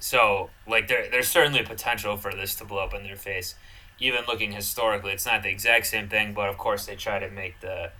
so, 0.00 0.50
like, 0.66 0.88
there, 0.88 1.06
there's 1.08 1.28
certainly 1.28 1.62
potential 1.62 2.16
for 2.16 2.34
this 2.34 2.56
to 2.56 2.64
blow 2.64 2.78
up 2.78 2.92
in 2.92 3.04
their 3.04 3.14
face. 3.14 3.54
Even 4.00 4.24
looking 4.26 4.50
historically, 4.50 5.12
it's 5.12 5.24
not 5.24 5.44
the 5.44 5.48
exact 5.48 5.86
same 5.86 6.08
thing, 6.08 6.34
but 6.34 6.48
of 6.48 6.58
course, 6.58 6.86
they 6.86 6.96
try 6.96 7.20
to 7.20 7.30
make 7.30 7.60
the 7.60 7.92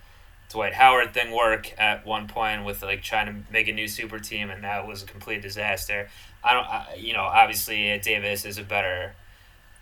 Dwight 0.53 0.75
Howard 0.75 1.15
thing 1.15 1.35
work 1.35 1.73
at 1.79 2.05
one 2.05 2.29
point 2.29 2.65
with 2.65 2.83
like 2.83 3.03
trying 3.03 3.27
to 3.27 3.53
make 3.53 3.69
a 3.69 3.73
new 3.73 3.89
super 3.89 4.19
team, 4.19 4.51
and 4.51 4.63
that 4.65 4.87
was 4.87 5.03
a 5.03 5.07
complete 5.07 5.43
disaster. 5.43 6.09
I 6.45 6.53
don't, 6.53 6.67
I, 6.67 6.95
you 6.99 7.15
know, 7.15 7.23
obviously 7.23 7.93
uh, 7.93 7.99
Davis 7.99 8.45
is 8.45 8.59
a 8.59 8.63
better, 8.63 9.15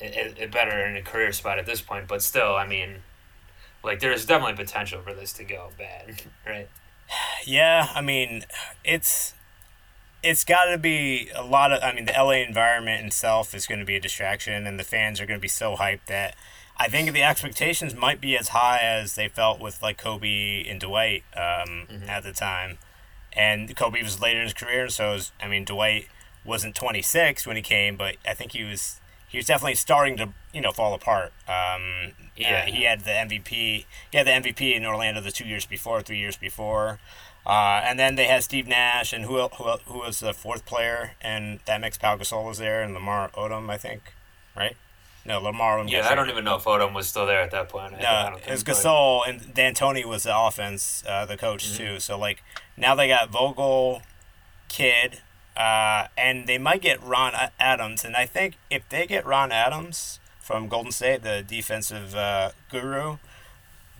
a, 0.00 0.44
a 0.44 0.46
better 0.46 0.86
in 0.86 0.96
a 0.96 1.02
career 1.02 1.32
spot 1.32 1.58
at 1.58 1.66
this 1.66 1.80
point, 1.80 2.06
but 2.06 2.22
still, 2.22 2.54
I 2.54 2.66
mean, 2.66 2.96
like, 3.82 4.00
there's 4.00 4.26
definitely 4.26 4.56
potential 4.56 5.00
for 5.02 5.12
this 5.12 5.32
to 5.34 5.44
go 5.44 5.70
bad, 5.76 6.22
right? 6.46 6.68
Yeah, 7.44 7.88
I 7.94 8.00
mean, 8.00 8.44
it's 8.84 9.34
it's 10.22 10.44
got 10.44 10.66
to 10.66 10.78
be 10.78 11.30
a 11.34 11.42
lot 11.42 11.72
of. 11.72 11.82
I 11.82 11.92
mean, 11.92 12.04
the 12.04 12.12
LA 12.12 12.42
environment 12.46 13.06
itself 13.06 13.54
is 13.54 13.66
going 13.66 13.80
to 13.80 13.86
be 13.86 13.96
a 13.96 14.00
distraction, 14.00 14.66
and 14.66 14.78
the 14.78 14.84
fans 14.84 15.20
are 15.20 15.26
going 15.26 15.40
to 15.40 15.42
be 15.42 15.48
so 15.48 15.76
hyped 15.76 16.06
that 16.06 16.36
I 16.80 16.88
think 16.88 17.12
the 17.12 17.22
expectations 17.22 17.94
might 17.94 18.22
be 18.22 18.38
as 18.38 18.48
high 18.48 18.78
as 18.78 19.14
they 19.14 19.28
felt 19.28 19.60
with 19.60 19.82
like 19.82 19.98
Kobe 19.98 20.64
and 20.66 20.80
Dwight 20.80 21.24
um, 21.36 21.86
at 22.08 22.22
the 22.22 22.32
time. 22.32 22.78
And 23.34 23.76
Kobe 23.76 24.02
was 24.02 24.18
later 24.20 24.38
in 24.40 24.44
his 24.44 24.54
career, 24.54 24.88
so 24.88 25.12
was, 25.12 25.30
I 25.40 25.46
mean, 25.46 25.66
Dwight 25.66 26.08
wasn't 26.42 26.74
26 26.74 27.46
when 27.46 27.56
he 27.56 27.62
came, 27.62 27.96
but 27.96 28.16
I 28.26 28.32
think 28.32 28.52
he 28.52 28.64
was 28.64 28.98
he 29.28 29.36
was 29.36 29.46
definitely 29.46 29.74
starting 29.76 30.16
to 30.16 30.30
you 30.54 30.62
know 30.62 30.72
fall 30.72 30.94
apart. 30.94 31.32
Um, 31.46 32.12
Yeah. 32.34 32.64
yeah, 32.64 32.66
he 32.66 32.84
had 32.84 33.00
the 33.02 33.10
MVP. 33.10 33.84
He 34.10 34.16
had 34.18 34.26
the 34.26 34.30
MVP 34.30 34.74
in 34.74 34.86
Orlando 34.86 35.20
the 35.20 35.30
two 35.30 35.46
years 35.46 35.66
before, 35.66 36.00
three 36.00 36.18
years 36.18 36.38
before. 36.38 36.98
Uh, 37.46 37.80
and 37.84 37.98
then 37.98 38.16
they 38.16 38.24
had 38.26 38.42
Steve 38.42 38.66
Nash 38.66 39.12
and 39.12 39.26
who 39.26 39.38
who, 39.48 39.70
who 39.86 39.98
was 39.98 40.20
the 40.20 40.32
fourth 40.32 40.64
player 40.64 41.12
and 41.20 41.60
that 41.66 41.80
mix 41.80 41.98
Pau 41.98 42.16
Gasol 42.16 42.46
was 42.46 42.58
there 42.58 42.82
and 42.82 42.94
Lamar 42.94 43.28
Odom 43.30 43.68
I 43.70 43.76
think, 43.76 44.14
right? 44.56 44.76
No, 45.24 45.38
Lamar. 45.40 45.84
Yeah, 45.86 46.08
I 46.08 46.14
don't 46.14 46.30
even 46.30 46.44
know 46.44 46.56
if 46.56 46.64
Odom 46.64 46.94
was 46.94 47.06
still 47.06 47.26
there 47.26 47.40
at 47.40 47.50
that 47.50 47.68
point. 47.68 47.94
I, 47.94 47.96
No, 47.98 48.30
don't 48.30 48.46
it 48.46 48.50
was 48.50 48.64
Gasol 48.64 49.28
and 49.28 49.54
D'Antoni 49.54 50.04
was 50.04 50.22
the 50.22 50.36
offense, 50.36 51.04
uh, 51.06 51.26
the 51.26 51.36
coach 51.36 51.76
too. 51.76 52.00
So 52.00 52.18
like 52.18 52.42
now 52.76 52.94
they 52.94 53.08
got 53.08 53.28
Vogel, 53.30 54.02
Kid, 54.68 55.20
uh, 55.56 56.06
and 56.16 56.46
they 56.46 56.58
might 56.58 56.80
get 56.80 57.02
Ron 57.02 57.34
Adams. 57.58 58.04
And 58.04 58.16
I 58.16 58.24
think 58.26 58.56
if 58.70 58.88
they 58.88 59.06
get 59.06 59.26
Ron 59.26 59.52
Adams 59.52 60.20
from 60.40 60.68
Golden 60.68 60.90
State, 60.92 61.22
the 61.22 61.44
defensive 61.46 62.14
uh, 62.14 62.50
guru, 62.70 63.18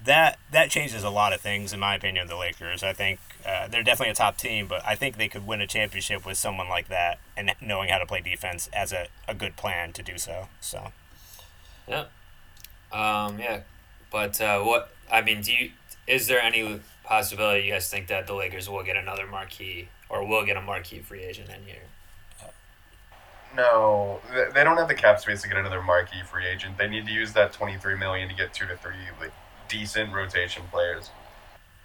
that 0.02 0.38
that 0.50 0.70
changes 0.70 1.04
a 1.04 1.10
lot 1.10 1.34
of 1.34 1.40
things 1.42 1.74
in 1.74 1.80
my 1.80 1.94
opinion. 1.94 2.28
The 2.28 2.36
Lakers, 2.36 2.82
I 2.82 2.94
think 2.94 3.20
uh, 3.44 3.68
they're 3.68 3.82
definitely 3.82 4.12
a 4.12 4.14
top 4.14 4.38
team, 4.38 4.66
but 4.66 4.82
I 4.86 4.94
think 4.94 5.18
they 5.18 5.28
could 5.28 5.46
win 5.46 5.60
a 5.60 5.66
championship 5.66 6.24
with 6.24 6.38
someone 6.38 6.70
like 6.70 6.88
that 6.88 7.18
and 7.36 7.52
knowing 7.60 7.90
how 7.90 7.98
to 7.98 8.06
play 8.06 8.22
defense 8.22 8.70
as 8.72 8.90
a, 8.90 9.08
a 9.28 9.34
good 9.34 9.56
plan 9.56 9.92
to 9.92 10.02
do 10.02 10.16
so. 10.16 10.48
So. 10.62 10.92
Yeah. 11.90 12.04
Um, 12.92 13.38
yeah. 13.38 13.60
But 14.10 14.40
uh, 14.40 14.60
what 14.60 14.92
I 15.10 15.20
mean, 15.20 15.42
do 15.42 15.52
you 15.52 15.70
is 16.06 16.26
there 16.26 16.40
any 16.40 16.80
possibility 17.04 17.66
you 17.66 17.72
guys 17.72 17.90
think 17.90 18.06
that 18.08 18.26
the 18.26 18.34
Lakers 18.34 18.68
will 18.68 18.82
get 18.82 18.96
another 18.96 19.26
marquee 19.26 19.88
or 20.08 20.26
will 20.26 20.44
get 20.44 20.56
a 20.56 20.62
marquee 20.62 21.00
free 21.00 21.22
agent 21.22 21.48
in 21.48 21.64
here? 21.64 21.82
No, 23.54 24.20
they 24.54 24.62
don't 24.62 24.76
have 24.76 24.86
the 24.86 24.94
cap 24.94 25.18
space 25.18 25.42
to 25.42 25.48
get 25.48 25.56
another 25.56 25.82
marquee 25.82 26.22
free 26.22 26.46
agent. 26.46 26.78
They 26.78 26.88
need 26.88 27.06
to 27.06 27.12
use 27.12 27.32
that 27.32 27.52
twenty 27.52 27.76
three 27.78 27.96
million 27.96 28.28
to 28.28 28.34
get 28.34 28.54
two 28.54 28.66
to 28.66 28.76
three 28.76 28.94
like 29.20 29.32
decent 29.68 30.12
rotation 30.12 30.62
players. 30.70 31.10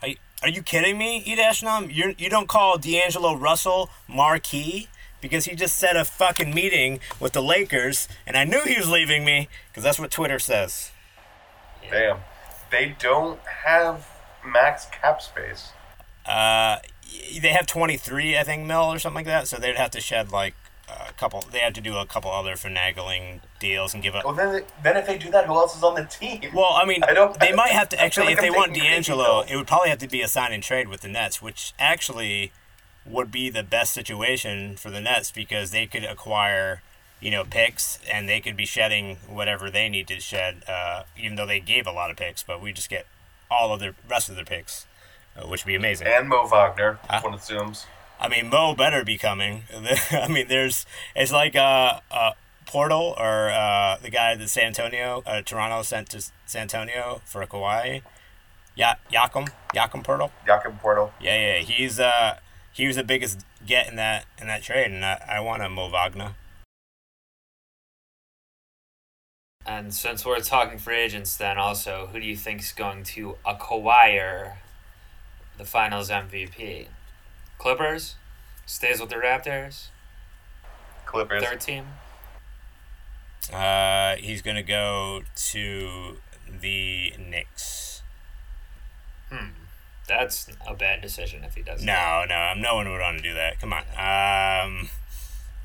Are 0.02 0.10
you, 0.10 0.18
are 0.44 0.50
you 0.50 0.62
kidding 0.62 0.98
me, 1.00 1.24
Edashnam? 1.26 1.92
You 1.92 2.14
you 2.20 2.30
don't 2.30 2.48
call 2.48 2.78
D'Angelo 2.78 3.36
Russell 3.36 3.90
marquee 4.08 4.90
because 5.26 5.46
he 5.46 5.56
just 5.56 5.76
set 5.78 5.96
a 5.96 6.06
fucking 6.06 6.54
meeting 6.54 7.00
with 7.20 7.34
the 7.34 7.42
Lakers, 7.42 8.08
and 8.28 8.38
I 8.38 8.44
knew 8.44 8.62
he 8.62 8.78
was 8.78 8.88
leaving 8.88 9.26
me 9.26 9.50
because 9.70 9.84
that's 9.84 9.98
what 10.00 10.12
Twitter 10.12 10.38
says. 10.38 10.92
Damn, 11.90 12.20
they 12.70 12.96
don't 13.00 13.40
have 13.66 14.08
max 14.46 14.86
cap 14.86 15.20
space. 15.24 15.72
Uh, 16.28 16.78
they 17.42 17.50
have 17.50 17.66
twenty 17.66 17.98
three, 17.98 18.38
I 18.38 18.44
think, 18.44 18.68
mil 18.68 18.82
or 18.84 19.00
something 19.00 19.16
like 19.18 19.26
that. 19.26 19.48
So 19.48 19.58
they'd 19.58 19.76
have 19.78 19.90
to 19.92 20.02
shed 20.02 20.32
like 20.32 20.54
a 20.88 21.12
couple. 21.14 21.42
They 21.52 21.60
have 21.60 21.74
to 21.74 21.82
do 21.82 21.98
a 21.98 22.06
couple 22.06 22.32
other 22.32 22.54
finagling 22.54 23.42
deals 23.60 23.96
and 23.96 24.04
give 24.04 24.14
up. 24.14 24.26
Well, 24.26 24.36
then, 24.36 24.64
then 24.84 24.98
if 24.98 25.08
they 25.08 25.18
do 25.18 25.32
that, 25.32 25.48
who 25.48 25.54
else 25.54 25.76
is 25.76 25.82
on 25.84 25.96
the 25.96 26.06
team? 26.06 26.52
Well, 26.54 26.74
I 26.74 26.86
mean, 26.86 27.04
I 27.04 27.14
don't- 27.14 27.40
they 27.40 27.52
might 27.54 27.72
have 27.72 27.90
to 27.90 28.00
actually, 28.00 28.28
like 28.28 28.36
if 28.36 28.42
they 28.42 28.48
I'm 28.50 28.54
want 28.54 28.76
D'Angelo, 28.76 29.42
it 29.42 29.56
would 29.56 29.66
probably 29.68 29.90
have 29.90 29.98
to 30.00 30.08
be 30.08 30.22
a 30.22 30.28
sign 30.28 30.54
and 30.54 30.62
trade 30.62 30.88
with 30.88 31.02
the 31.02 31.08
Nets, 31.08 31.42
which 31.42 31.74
actually 31.80 32.52
would 33.06 33.32
be 33.32 33.50
the 33.50 33.64
best 33.64 33.94
situation 33.94 34.76
for 34.76 34.90
the 34.90 35.00
Nets 35.00 35.32
because 35.32 35.72
they 35.72 35.86
could 35.86 36.04
acquire, 36.04 36.82
you 37.22 37.30
know, 37.32 37.44
picks 37.44 38.00
and 38.12 38.28
they 38.28 38.40
could 38.40 38.58
be 38.58 38.66
shedding 38.66 39.18
whatever 39.28 39.70
they 39.70 39.90
need 39.90 40.08
to 40.08 40.20
shed, 40.20 40.64
uh, 40.68 41.04
even 41.18 41.36
though 41.36 41.46
they 41.46 41.60
gave 41.60 41.86
a 41.86 41.92
lot 41.92 42.10
of 42.10 42.18
picks, 42.18 42.44
but 42.44 42.62
we 42.62 42.74
just 42.74 42.90
get 42.90 43.06
all 43.50 43.74
of 43.74 43.80
the 43.80 43.94
rest 44.10 44.30
of 44.30 44.36
their 44.36 44.46
picks, 44.46 44.88
uh, 45.38 45.48
which 45.48 45.64
would 45.66 45.70
be 45.70 45.76
amazing. 45.76 46.08
and 46.08 46.28
Mo 46.28 46.48
Wagner, 46.48 47.00
one 47.22 47.34
assumes. 47.36 47.86
I 48.20 48.28
mean, 48.28 48.50
Mo 48.50 48.74
better 48.76 49.04
be 49.04 49.18
coming. 49.18 49.64
I 50.12 50.28
mean, 50.28 50.48
there's 50.48 50.86
it's 51.16 51.32
like 51.32 51.56
uh, 51.56 52.00
uh, 52.10 52.32
Poeltl 52.66 53.20
or 53.20 53.50
uh, 53.50 53.98
the 54.02 54.10
guy 54.10 54.36
that 54.36 54.50
San 54.50 54.68
Antonio, 54.68 55.22
uh, 55.26 55.42
Toronto 55.42 55.82
sent 55.84 56.10
to 56.10 56.26
San 56.46 56.64
Antonio 56.64 57.22
for 57.26 57.42
a 57.42 57.48
Kawhi. 57.48 58.02
Ya 58.76 58.96
Yakum, 59.12 59.50
Jakob 59.74 60.04
Poeltl. 60.04 60.32
Jakob 60.46 60.82
Poeltl. 60.82 61.12
Yeah, 61.22 61.36
yeah, 61.36 61.60
he's 61.60 62.00
uh 62.00 62.38
he 62.76 62.88
was 62.88 62.98
the 62.98 63.04
biggest 63.04 63.46
get 63.66 63.88
in 63.88 63.96
that 63.96 64.26
in 64.38 64.48
that 64.48 64.62
trade, 64.62 64.92
and 64.92 65.04
I, 65.04 65.24
I 65.30 65.40
want 65.40 65.64
a 65.64 65.70
Mo 65.70 65.90
Wagner. 65.90 66.34
And 69.66 69.94
since 69.94 70.26
we're 70.26 70.42
talking 70.42 70.78
free 70.78 70.98
agents, 70.98 71.38
then 71.38 71.58
also, 71.58 72.10
who 72.12 72.20
do 72.20 72.26
you 72.26 72.36
think's 72.36 72.74
going 72.74 73.04
to 73.04 73.38
acquire 73.46 74.60
the 75.58 75.64
Finals 75.64 76.10
MVP? 76.10 76.88
Clippers 77.58 78.16
stays 78.66 79.00
with 79.00 79.10
the 79.10 79.16
Raptors. 79.16 79.88
Clippers. 81.06 81.44
Third 81.44 81.62
team. 81.62 81.86
Uh, 83.54 84.18
he's 84.18 84.42
gonna 84.42 84.62
go 84.62 85.22
to 85.36 86.18
the 86.62 87.14
Knicks. 87.18 88.02
That's 90.08 90.48
a 90.68 90.74
bad 90.76 91.02
decision 91.02 91.44
if 91.44 91.56
he 91.56 91.62
does. 91.62 91.84
that. 91.84 91.86
No, 91.86 92.26
no, 92.28 92.62
no 92.62 92.76
one 92.76 92.90
would 92.92 93.00
want 93.02 93.18
to 93.18 93.24
do 93.24 93.34
that. 93.34 93.60
Come 93.60 93.74
on. 93.74 93.82
Um, 93.82 94.90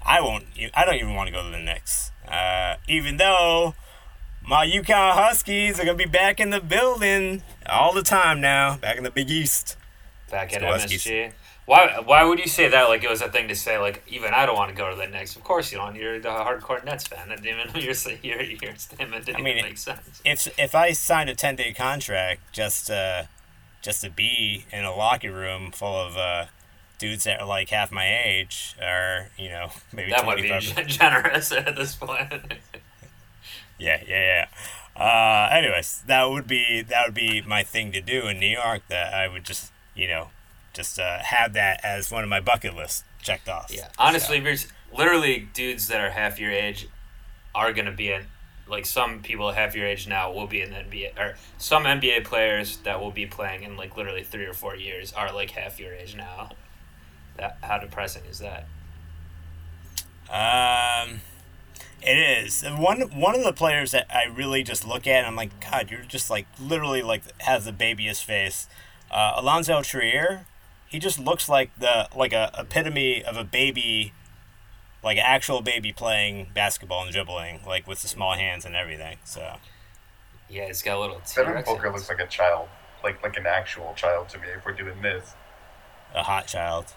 I 0.05 0.21
won't. 0.21 0.45
I 0.75 0.85
don't 0.85 0.95
even 0.97 1.15
want 1.15 1.29
to 1.29 1.33
go 1.33 1.43
to 1.43 1.51
the 1.51 1.59
Knicks. 1.63 2.11
Uh, 2.27 2.77
even 2.89 3.17
though 3.19 3.75
my 4.47 4.67
UConn 4.67 5.13
Huskies 5.13 5.79
are 5.79 5.85
gonna 5.85 5.95
be 5.97 6.07
back 6.07 6.41
in 6.41 6.51
the 6.51 6.61
building 6.61 7.43
all 7.67 7.93
the 7.93 8.03
time 8.03 8.41
now, 8.41 8.77
back 8.77 8.97
in 8.97 9.05
the 9.05 9.11
Big 9.11 9.31
East. 9.31 9.77
back 10.31 10.53
at 10.55 10.61
Go 10.61 10.69
Huskies. 10.69 11.05
MSG. 11.05 11.33
Why? 11.67 12.01
Why 12.05 12.25
would 12.25 12.39
you 12.39 12.49
say 12.49 12.69
that? 12.69 12.89
Like 12.89 13.05
it 13.05 13.11
was 13.11 13.21
a 13.23 13.29
thing 13.31 13.47
to 13.49 13.55
say. 13.55 13.79
Like 13.79 14.03
even 14.09 14.33
I 14.33 14.47
don't 14.47 14.57
want 14.57 14.71
to 14.71 14.77
go 14.77 14.91
to 14.91 14.97
the 14.97 15.07
Knicks. 15.07 15.37
Of 15.37 15.45
course 15.45 15.71
you 15.71 15.79
don't. 15.79 15.95
You're 15.95 16.19
the 16.19 16.31
hardcore 16.31 16.83
Nets 16.85 17.07
fan. 17.07 17.29
That 17.29 17.43
didn't 17.43 17.69
even 17.71 17.83
your 17.83 17.95
your 18.23 18.43
your 18.43 18.75
statement 18.77 19.27
didn't 19.27 19.41
I 19.41 19.43
mean, 19.43 19.59
even 19.59 19.71
make 19.71 19.79
sense. 19.79 20.23
If 20.25 20.59
if 20.59 20.75
I 20.75 20.93
signed 20.93 21.29
a 21.31 21.35
ten 21.35 21.57
day 21.57 21.73
contract 21.73 22.41
just 22.53 22.91
uh, 22.91 23.25
just 23.83 24.03
to 24.03 24.11
be 24.11 24.65
in 24.73 24.85
a 24.85 24.95
locker 24.95 25.33
room 25.33 25.71
full 25.73 25.95
of 25.97 26.17
uh, 26.17 26.47
dudes 26.99 27.25
that 27.25 27.41
are 27.41 27.47
like 27.47 27.71
half 27.71 27.91
my 27.91 28.07
age, 28.25 28.75
or 28.81 29.29
you 29.39 29.49
know 29.49 29.71
maybe 29.93 30.11
That 30.11 30.25
might 30.27 30.39
twenty 30.45 30.61
be 30.75 30.83
generous 30.87 31.53
at 31.53 31.77
this 31.77 31.95
point. 31.95 32.33
Yeah, 33.79 34.03
yeah, 34.07 34.47
yeah. 34.97 35.03
Uh, 35.03 35.49
anyways, 35.57 36.03
that 36.07 36.25
would 36.25 36.47
be 36.47 36.83
that 36.83 37.07
would 37.07 37.15
be 37.15 37.41
my 37.41 37.63
thing 37.63 37.93
to 37.93 38.01
do 38.03 38.27
in 38.29 38.39
New 38.39 38.47
York. 38.51 38.83
That 38.89 39.15
I 39.15 39.27
would 39.27 39.45
just 39.45 39.73
you 39.95 40.07
know 40.07 40.29
just 40.75 40.99
uh, 40.99 41.19
have 41.21 41.55
that 41.55 41.81
as 41.83 42.11
one 42.11 42.23
of 42.23 42.29
my 42.29 42.41
bucket 42.41 42.77
lists 42.77 43.05
checked 43.23 43.49
off. 43.49 43.71
yeah, 43.75 43.89
honestly, 43.99 44.37
if 44.37 44.45
you're- 44.45 44.59
literally 44.93 45.49
dudes 45.55 45.89
that 45.89 46.01
are 46.01 46.11
half 46.11 46.39
your 46.39 46.51
age 46.51 46.89
are 47.55 47.73
gonna 47.73 47.91
be 47.93 48.13
in. 48.13 48.27
Like 48.71 48.87
some 48.87 49.21
people 49.21 49.51
half 49.53 49.75
your 49.75 49.87
age 49.87 50.07
now 50.07 50.33
will 50.33 50.47
be 50.47 50.61
in 50.61 50.71
the 50.71 50.77
NBA, 50.77 51.19
or 51.19 51.37
some 51.59 51.85
NBA 51.85 52.25
players 52.25 52.79
that 52.79 53.01
will 53.01 53.11
be 53.11 53.27
playing 53.27 53.65
in 53.65 53.77
like 53.77 53.97
literally 53.97 54.23
three 54.23 54.47
or 54.47 54.53
four 54.53 54.77
years 54.77 55.13
are 55.13 55.33
like 55.33 55.51
half 55.51 55.81
your 55.81 55.93
age 55.93 56.17
now. 56.17 56.51
That 57.37 57.59
how 57.63 57.79
depressing 57.79 58.25
is 58.31 58.39
that? 58.39 58.67
Um, 60.31 61.21
it 62.03 62.17
is 62.17 62.63
one 62.63 63.01
one 63.19 63.35
of 63.35 63.45
the 63.45 63.53
players 63.53 63.91
that 63.91 64.07
I 64.11 64.25
really 64.25 64.63
just 64.63 64.87
look 64.87 65.07
at. 65.07 65.19
and 65.19 65.27
I'm 65.27 65.37
like, 65.37 65.51
God, 65.71 65.91
you're 65.91 66.01
just 66.01 66.31
like 66.31 66.47
literally 66.59 67.03
like 67.03 67.23
has 67.43 67.65
the 67.65 67.73
babyest 67.73 68.25
face. 68.25 68.69
Uh, 69.11 69.33
Alonzo 69.37 69.83
Trier, 69.83 70.47
he 70.87 70.99
just 70.99 71.19
looks 71.19 71.49
like 71.49 71.77
the 71.79 72.09
like 72.15 72.33
a 72.33 72.51
epitome 72.59 73.23
of 73.25 73.37
a 73.37 73.45
baby, 73.45 74.13
like 75.03 75.17
an 75.17 75.25
actual 75.27 75.63
baby 75.63 75.93
playing 75.93 76.49
basketball 76.55 77.03
and 77.03 77.13
dribbling, 77.13 77.61
like 77.67 77.87
with 77.87 78.03
the 78.03 78.09
small 78.09 78.35
hands 78.35 78.65
and 78.65 78.77
everything. 78.77 79.19
So 79.25 79.57
Yeah, 80.49 80.65
it's 80.65 80.83
got 80.83 80.99
a 80.99 81.01
little 81.01 81.21
Devin 81.35 81.53
T-Rex 81.53 81.69
Booker 81.69 81.83
hands. 81.83 81.95
looks 81.95 82.09
like 82.09 82.21
a 82.21 82.31
child, 82.31 82.69
like 83.03 83.23
like 83.23 83.37
an 83.37 83.47
actual 83.47 83.95
child 83.97 84.29
to 84.31 84.39
me. 84.39 84.49
If 84.57 84.65
we're 84.65 84.73
doing 84.73 85.01
this, 85.03 85.35
a 86.15 86.23
hot 86.23 86.47
child. 86.47 86.93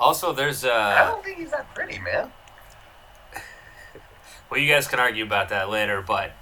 Also, 0.00 0.32
there's 0.32 0.64
I 0.64 0.68
uh, 0.68 1.10
don't 1.10 1.24
think 1.24 1.38
he's 1.38 1.50
that 1.50 1.74
pretty, 1.74 1.98
man. 1.98 2.30
well, 4.50 4.60
you 4.60 4.72
guys 4.72 4.86
can 4.86 5.00
argue 5.00 5.24
about 5.24 5.48
that 5.48 5.68
later, 5.68 6.02
but 6.02 6.32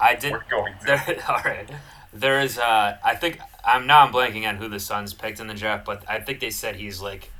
I 0.00 0.16
did. 0.16 0.32
We're 0.32 0.44
going 0.50 0.74
to. 0.80 0.86
There, 0.86 1.24
all 1.28 1.40
right. 1.44 1.70
There 2.12 2.40
is, 2.40 2.58
uh, 2.58 2.96
I 3.04 3.14
think 3.14 3.38
I'm 3.64 3.86
now 3.86 4.04
I'm 4.04 4.12
blanking 4.12 4.46
on 4.46 4.56
who 4.56 4.68
the 4.68 4.80
Suns 4.80 5.14
picked 5.14 5.38
in 5.38 5.46
the 5.46 5.54
draft, 5.54 5.84
but 5.84 6.02
I 6.08 6.18
think 6.18 6.40
they 6.40 6.50
said 6.50 6.76
he's 6.76 7.00
like 7.00 7.30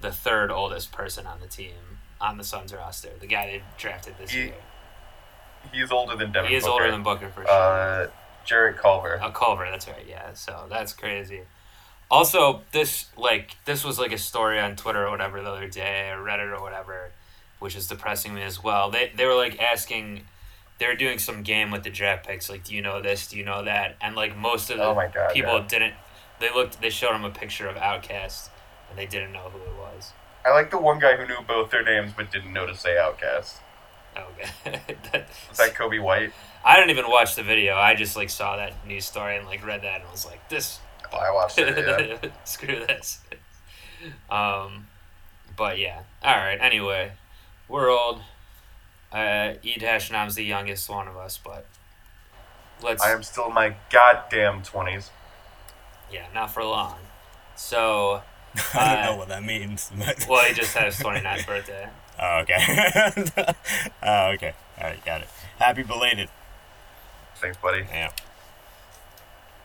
the 0.00 0.10
third 0.10 0.50
oldest 0.50 0.92
person 0.92 1.26
on 1.26 1.40
the 1.40 1.46
team 1.46 1.74
on 2.24 2.38
the 2.38 2.44
Suns 2.44 2.72
roster. 2.72 3.10
The 3.20 3.26
guy 3.26 3.46
they 3.46 3.62
drafted 3.78 4.16
this 4.18 4.30
He- 4.30 4.44
year. 4.44 4.54
He's 5.72 5.90
older 5.90 6.14
than 6.16 6.30
Devin 6.32 6.50
He 6.50 6.56
is 6.56 6.64
Booker. 6.64 6.72
older 6.72 6.90
than 6.90 7.02
Booker 7.02 7.28
for 7.30 7.44
sure. 7.46 7.50
Uh, 7.50 8.06
Jarrett 8.44 8.76
Culver. 8.76 9.14
A 9.22 9.30
Culver, 9.32 9.66
that's 9.70 9.88
right. 9.88 10.04
Yeah, 10.06 10.34
so 10.34 10.66
that's 10.68 10.92
crazy. 10.92 11.42
Also, 12.10 12.60
this 12.72 13.06
like 13.16 13.56
this 13.64 13.82
was 13.82 13.98
like 13.98 14.12
a 14.12 14.18
story 14.18 14.60
on 14.60 14.76
Twitter 14.76 15.06
or 15.06 15.10
whatever 15.10 15.40
the 15.42 15.50
other 15.50 15.68
day 15.68 16.10
or 16.10 16.18
Reddit 16.18 16.54
or 16.56 16.60
whatever, 16.62 17.12
which 17.60 17.74
is 17.74 17.86
depressing 17.86 18.34
me 18.34 18.42
as 18.42 18.62
well. 18.62 18.90
They 18.90 19.10
they 19.16 19.24
were 19.24 19.34
like 19.34 19.58
asking, 19.60 20.26
they 20.78 20.86
were 20.86 20.94
doing 20.94 21.18
some 21.18 21.42
game 21.42 21.70
with 21.70 21.82
the 21.82 21.90
draft 21.90 22.26
picks. 22.26 22.50
Like, 22.50 22.62
do 22.64 22.74
you 22.74 22.82
know 22.82 23.00
this? 23.00 23.28
Do 23.28 23.38
you 23.38 23.44
know 23.44 23.64
that? 23.64 23.96
And 24.02 24.14
like 24.14 24.36
most 24.36 24.68
of 24.70 24.76
the 24.76 24.84
Oh 24.84 24.94
my 24.94 25.08
God, 25.08 25.32
people 25.32 25.54
yeah. 25.58 25.66
didn't. 25.66 25.94
They 26.40 26.50
looked. 26.52 26.80
They 26.82 26.90
showed 26.90 27.14
him 27.14 27.24
a 27.24 27.30
picture 27.30 27.68
of 27.68 27.76
OutKast, 27.76 28.50
and 28.90 28.98
they 28.98 29.06
didn't 29.06 29.32
know 29.32 29.48
who 29.50 29.58
it 29.58 29.74
was. 29.78 30.12
I 30.46 30.50
like 30.50 30.70
the 30.70 30.78
one 30.78 30.98
guy 30.98 31.16
who 31.16 31.26
knew 31.26 31.40
both 31.46 31.70
their 31.70 31.82
names 31.82 32.12
but 32.16 32.30
didn't 32.30 32.52
know 32.52 32.66
to 32.66 32.76
say 32.76 32.96
OutKast. 32.96 33.54
Okay. 34.16 34.50
That- 35.12 35.28
Is 35.50 35.58
that 35.58 35.74
Coby 35.74 36.02
White? 36.02 36.32
I 36.64 36.76
didn't 36.76 36.90
even 36.90 37.08
watch 37.10 37.34
the 37.34 37.42
video. 37.42 37.74
I 37.76 37.94
just 37.94 38.16
like 38.16 38.30
saw 38.30 38.56
that 38.56 38.86
news 38.86 39.04
story 39.06 39.36
and 39.36 39.46
like 39.46 39.64
read 39.66 39.82
that 39.82 40.00
and 40.00 40.10
was 40.10 40.24
like, 40.26 40.48
this 40.48 40.78
Oh, 41.12 41.18
I 41.18 41.30
watched 41.30 41.58
it. 41.58 42.20
Yeah. 42.22 42.30
Screw 42.44 42.84
this. 42.86 43.20
Um, 44.30 44.86
but 45.56 45.78
yeah. 45.78 46.00
All 46.22 46.36
right. 46.36 46.58
Anyway, 46.60 47.12
we're 47.68 47.88
old. 47.90 48.20
Uh, 49.12 49.54
E 49.62 49.74
dash 49.78 50.10
Nam's 50.10 50.34
the 50.34 50.44
youngest 50.44 50.88
one 50.88 51.06
of 51.06 51.16
us, 51.16 51.38
but 51.42 51.66
let's. 52.82 53.02
I 53.02 53.12
am 53.12 53.22
still 53.22 53.46
in 53.48 53.54
my 53.54 53.76
goddamn 53.90 54.62
twenties. 54.62 55.10
Yeah, 56.10 56.26
not 56.34 56.50
for 56.52 56.64
long. 56.64 56.96
So, 57.54 58.22
I 58.74 58.94
don't 58.94 59.04
Uh, 59.04 59.10
know 59.10 59.16
what 59.16 59.28
that 59.28 59.42
means. 59.42 59.90
but- 59.96 60.26
well, 60.28 60.44
he 60.44 60.54
just 60.54 60.74
had 60.74 60.86
his 60.86 60.96
29th 60.98 61.46
birthday. 61.46 61.88
oh, 62.20 62.38
okay. 62.40 62.56
oh, 64.02 64.26
okay. 64.34 64.54
All 64.78 64.84
right, 64.88 65.04
got 65.04 65.22
it. 65.22 65.28
Happy 65.58 65.82
belated. 65.82 66.28
Thanks, 67.36 67.56
buddy. 67.58 67.84
Yeah. 67.90 68.10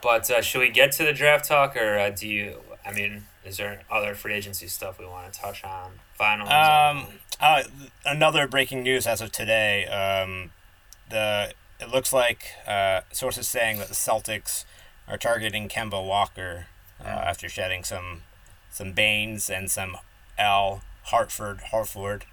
But 0.01 0.29
uh, 0.31 0.41
should 0.41 0.59
we 0.59 0.69
get 0.69 0.91
to 0.93 1.03
the 1.03 1.13
draft 1.13 1.45
talk, 1.45 1.75
or 1.75 1.97
uh, 1.97 2.09
do 2.09 2.27
you? 2.27 2.61
I 2.85 2.91
mean, 2.91 3.25
is 3.43 3.57
there 3.57 3.81
other 3.91 4.15
free 4.15 4.33
agency 4.33 4.67
stuff 4.67 4.97
we 4.97 5.05
want 5.05 5.31
to 5.31 5.39
touch 5.39 5.63
on? 5.63 5.99
Finals. 6.13 6.49
Um, 6.49 7.07
uh, 7.41 7.63
another 8.05 8.47
breaking 8.47 8.83
news 8.83 9.05
as 9.05 9.19
of 9.21 9.31
today. 9.31 9.85
Um, 9.87 10.51
the 11.09 11.53
it 11.79 11.89
looks 11.89 12.13
like 12.13 12.45
uh, 12.67 13.01
sources 13.11 13.47
saying 13.47 13.77
that 13.79 13.87
the 13.89 13.93
Celtics 13.93 14.63
are 15.07 15.17
targeting 15.17 15.67
Kemba 15.67 16.05
Walker 16.05 16.67
uh, 17.03 17.07
after 17.07 17.49
shedding 17.49 17.83
some 17.83 18.21
some 18.71 18.93
Baynes 18.93 19.49
and 19.49 19.69
some 19.69 19.97
Al 20.37 20.81
Horford 21.07 21.61
Horford, 21.71 22.23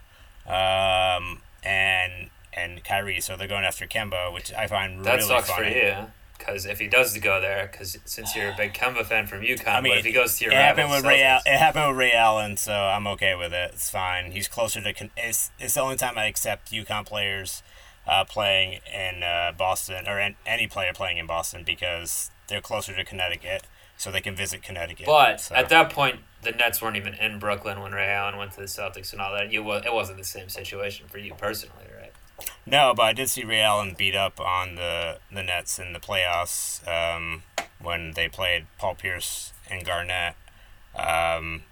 um, 0.47 1.43
and 1.63 2.31
and 2.53 2.83
Kyrie. 2.85 3.21
So 3.21 3.37
they're 3.37 3.49
going 3.49 3.65
after 3.65 3.87
Kemba, 3.87 4.33
which 4.33 4.53
I 4.53 4.67
find 4.67 5.05
That 5.05 5.17
really 5.17 5.29
sucks 5.29 5.51
funny. 5.51 5.71
for 5.73 5.77
you, 5.77 5.95
because 6.39 6.67
if 6.67 6.79
he 6.79 6.87
does 6.89 7.17
go 7.19 7.41
there, 7.41 7.69
because 7.71 7.99
since 8.05 8.35
you're 8.37 8.51
a 8.51 8.57
big 8.57 8.73
Kemba 8.75 9.05
fan 9.05 9.27
from 9.27 9.41
UConn, 9.43 9.67
I 9.69 9.81
mean, 9.81 9.93
but 9.93 9.99
if 9.99 10.05
he 10.05 10.13
goes 10.13 10.39
to 10.39 10.45
your 10.45 10.53
it 10.53 10.57
happened 10.57 10.91
with 10.91 11.05
Ray. 11.05 11.23
Al- 11.23 11.43
it 11.45 11.59
happened 11.59 11.89
with 11.89 11.97
Ray 11.99 12.13
Allen, 12.13 12.57
so 12.57 12.73
I'm 12.73 13.07
okay 13.09 13.35
with 13.35 13.53
it. 13.53 13.73
It's 13.75 13.91
fine. 13.91 14.33
He's 14.33 14.49
closer 14.49 14.81
to. 14.81 15.11
It's 15.17 15.51
it's 15.59 15.75
the 15.75 15.81
only 15.81 15.97
time 15.97 16.17
I 16.17 16.27
accept 16.27 16.71
UConn 16.71 17.05
players 17.07 17.63
uh, 18.07 18.25
playing 18.25 18.81
in 18.93 19.23
uh, 19.23 19.53
Boston 19.57 20.07
or 20.07 20.19
an 20.19 20.37
any 20.47 20.67
player 20.67 20.93
playing 20.93 21.19
in 21.19 21.27
Boston 21.27 21.63
because 21.65 22.31
they're 22.49 22.61
closer 22.61 22.95
to 22.95 23.05
Connecticut, 23.05 23.65
so 23.97 24.11
they 24.11 24.21
can 24.21 24.37
visit 24.37 24.63
Connecticut. 24.63 25.07
But 25.07 25.41
So- 25.41 25.55
at 25.55 25.69
that 25.71 25.91
point, 25.91 26.21
the 26.43 26.53
Nets 26.53 26.81
weren't 26.81 26.97
even 26.97 27.15
in 27.15 27.39
Brooklyn 27.39 27.81
when 27.81 27.93
Ray 27.93 28.09
Allen 28.09 28.37
went 28.37 28.53
to 28.53 28.59
the 28.61 28.67
Celtics 28.67 29.13
and 29.13 29.21
all 29.21 29.33
that. 29.35 29.51
You 29.53 29.71
it 29.73 29.93
wasn't 29.93 30.19
the 30.19 30.25
same 30.25 30.49
situation 30.49 31.09
for 31.09 31.19
you 31.19 31.35
personally, 31.35 31.87
right? 32.01 32.13
No, 32.67 32.93
but 32.95 33.03
I 33.05 33.13
did 33.13 33.31
see 33.31 33.45
Ray 33.45 33.61
Allen 33.61 33.95
beat 33.97 34.15
up 34.15 34.39
on 34.41 34.75
the 34.75 35.19
the 35.33 35.43
Nets 35.43 35.79
in 35.79 35.93
the 35.93 35.99
playoffs 36.01 36.87
um, 36.87 37.43
when 37.81 38.13
they 38.13 38.29
played 38.29 38.67
Paul 38.79 38.95
Pierce 38.95 39.53
and 39.71 39.85
Garnett, 39.85 40.37
um, 40.95 41.63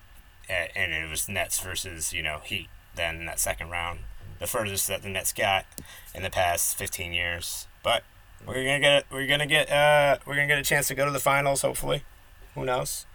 and 0.48 0.92
it 0.92 1.08
was 1.10 1.28
Nets 1.28 1.60
versus 1.60 2.12
you 2.12 2.22
know 2.22 2.40
Heat. 2.44 2.68
Then 2.94 3.16
in 3.16 3.26
that 3.26 3.40
second 3.40 3.70
round, 3.70 4.00
the 4.38 4.46
furthest 4.46 4.88
that 4.88 5.02
the 5.02 5.08
Nets 5.08 5.32
got 5.32 5.66
in 6.14 6.22
the 6.22 6.30
past 6.30 6.76
fifteen 6.76 7.12
years. 7.12 7.66
But 7.82 8.02
we're 8.46 8.54
gonna 8.64 8.80
get 8.80 9.04
we're 9.10 9.26
gonna 9.26 9.46
get 9.46 9.70
uh, 9.70 10.18
we're 10.26 10.34
gonna 10.34 10.46
get 10.48 10.58
a 10.58 10.62
chance 10.64 10.88
to 10.88 10.94
go 10.94 11.04
to 11.04 11.10
the 11.10 11.20
finals. 11.20 11.62
Hopefully, 11.62 12.02
who 12.54 12.64
knows? 12.64 13.06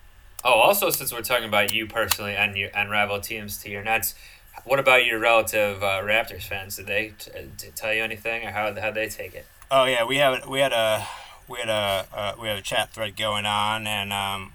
Oh, 0.44 0.54
also 0.54 0.90
since 0.90 1.12
we're 1.12 1.22
talking 1.22 1.48
about 1.48 1.74
you 1.74 1.86
personally 1.86 2.36
and 2.36 2.56
your 2.56 2.70
and 2.74 2.90
rival 2.90 3.20
teams 3.20 3.58
to 3.64 3.70
your 3.70 3.84
Nets, 3.84 4.16
what 4.64 4.80
about 4.80 5.06
your 5.06 5.20
relative 5.20 5.84
uh, 5.84 6.02
Raptors 6.02 6.44
fans? 6.44 6.78
Did 6.78 6.88
they 6.88 7.14
t- 7.18 7.32
t- 7.58 7.68
tell 7.76 7.94
you 7.94 8.04
anything, 8.04 8.46
or 8.46 8.52
how 8.52 8.74
how 8.80 8.92
they 8.92 9.10
take 9.10 9.34
it? 9.34 9.46
Oh 9.70 9.86
yeah, 9.86 10.06
we 10.06 10.18
have 10.18 10.48
we 10.48 10.60
had 10.60 10.72
a 10.72 11.06
we 11.48 11.60
had 11.60 11.70
a 11.70 12.08
uh, 12.14 12.34
we 12.40 12.48
had 12.48 12.58
a 12.58 12.62
chat 12.62 12.92
thread 12.92 13.16
going 13.18 13.46
on 13.46 13.88
and 13.88 14.14
um, 14.14 14.54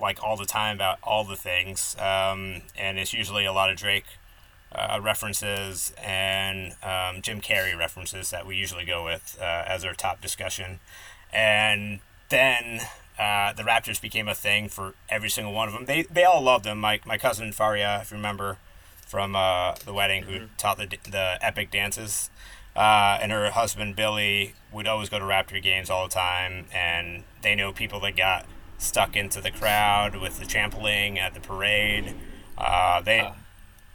like 0.00 0.22
all 0.22 0.36
the 0.36 0.46
time 0.46 0.76
about 0.76 0.98
all 1.02 1.24
the 1.24 1.36
things. 1.36 1.96
Um, 1.98 2.62
and 2.76 2.98
it's 2.98 3.12
usually 3.12 3.44
a 3.44 3.52
lot 3.52 3.70
of 3.70 3.76
Drake 3.76 4.06
uh, 4.72 5.00
references 5.02 5.92
and 6.02 6.72
um, 6.82 7.22
Jim 7.22 7.40
Carrey 7.40 7.76
references 7.76 8.30
that 8.30 8.46
we 8.46 8.56
usually 8.56 8.84
go 8.84 9.04
with 9.04 9.38
uh, 9.40 9.64
as 9.66 9.84
our 9.84 9.94
top 9.94 10.20
discussion. 10.20 10.80
And 11.32 12.00
then 12.28 12.80
uh, 13.18 13.52
the 13.52 13.62
Raptors 13.62 14.00
became 14.00 14.28
a 14.28 14.34
thing 14.34 14.68
for 14.68 14.94
every 15.08 15.28
single 15.28 15.52
one 15.52 15.68
of 15.68 15.74
them. 15.74 15.86
They, 15.86 16.02
they 16.02 16.24
all 16.24 16.40
loved 16.40 16.64
them. 16.64 16.78
My, 16.78 17.00
my 17.04 17.18
cousin 17.18 17.52
Faria, 17.52 18.00
if 18.00 18.10
you 18.10 18.16
remember 18.16 18.58
from 19.06 19.34
uh, 19.34 19.74
the 19.84 19.92
wedding, 19.92 20.24
who 20.24 20.46
taught 20.56 20.78
the, 20.78 20.86
the 21.10 21.38
epic 21.40 21.70
dances, 21.70 22.30
uh, 22.76 23.18
and 23.20 23.32
her 23.32 23.50
husband 23.50 23.96
Billy 23.96 24.54
would 24.72 24.86
always 24.86 25.08
go 25.08 25.18
to 25.18 25.24
Raptor 25.24 25.60
games 25.60 25.90
all 25.90 26.06
the 26.06 26.14
time. 26.14 26.66
And 26.72 27.24
they 27.42 27.54
know 27.54 27.72
people 27.72 28.00
that 28.00 28.16
got 28.16 28.46
stuck 28.78 29.16
into 29.16 29.40
the 29.40 29.50
crowd 29.50 30.14
with 30.16 30.38
the 30.38 30.46
trampling 30.46 31.18
at 31.18 31.34
the 31.34 31.40
parade. 31.40 32.14
Uh, 32.56 33.00
they 33.00 33.28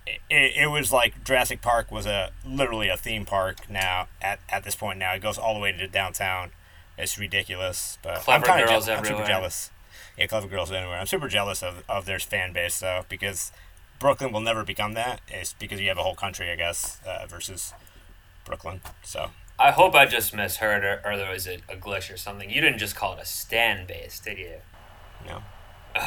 it, 0.05 0.21
it 0.30 0.71
was 0.71 0.91
like 0.91 1.24
Jurassic 1.24 1.61
Park 1.61 1.91
was 1.91 2.05
a 2.05 2.32
literally 2.45 2.89
a 2.89 2.97
theme 2.97 3.26
park 3.26 3.69
now 3.69 4.07
at, 4.21 4.39
at 4.49 4.63
this 4.63 4.76
point 4.76 4.99
now. 4.99 5.13
It 5.13 5.21
goes 5.21 5.38
all 5.38 5.53
the 5.53 5.59
way 5.59 5.71
to 5.71 5.88
downtown. 5.88 6.51
It's 6.97 7.17
ridiculous, 7.17 7.97
but 8.01 8.17
Clever 8.19 8.49
I'm 8.49 8.65
girls 8.67 8.85
je- 8.85 8.93
I'm 8.93 9.03
super 9.05 9.25
jealous. 9.25 9.71
Yeah, 10.17 10.27
clever 10.27 10.47
girls 10.47 10.71
anywhere. 10.71 10.97
I'm 10.99 11.07
super 11.07 11.27
jealous 11.27 11.63
of, 11.63 11.83
of 11.89 12.05
their 12.05 12.19
fan 12.19 12.53
base 12.53 12.79
though 12.79 13.05
because 13.09 13.51
Brooklyn 13.99 14.31
will 14.31 14.41
never 14.41 14.63
become 14.63 14.93
that. 14.93 15.21
It's 15.27 15.53
because 15.53 15.81
you 15.81 15.87
have 15.89 15.97
a 15.97 16.03
whole 16.03 16.13
country, 16.15 16.51
I 16.51 16.55
guess, 16.55 16.99
uh, 17.07 17.25
versus 17.27 17.73
Brooklyn. 18.45 18.81
So 19.03 19.31
I 19.57 19.71
hope 19.71 19.95
I 19.95 20.05
just 20.05 20.35
misheard, 20.35 20.83
or, 20.83 21.01
or 21.03 21.17
there 21.17 21.31
was 21.31 21.47
a, 21.47 21.55
a 21.69 21.75
glitch 21.75 22.13
or 22.13 22.17
something. 22.17 22.49
You 22.49 22.61
didn't 22.61 22.79
just 22.79 22.95
call 22.95 23.13
it 23.13 23.21
a 23.21 23.25
stand 23.25 23.87
base, 23.87 24.19
did 24.19 24.37
you? 24.37 24.55
No. 25.25 25.41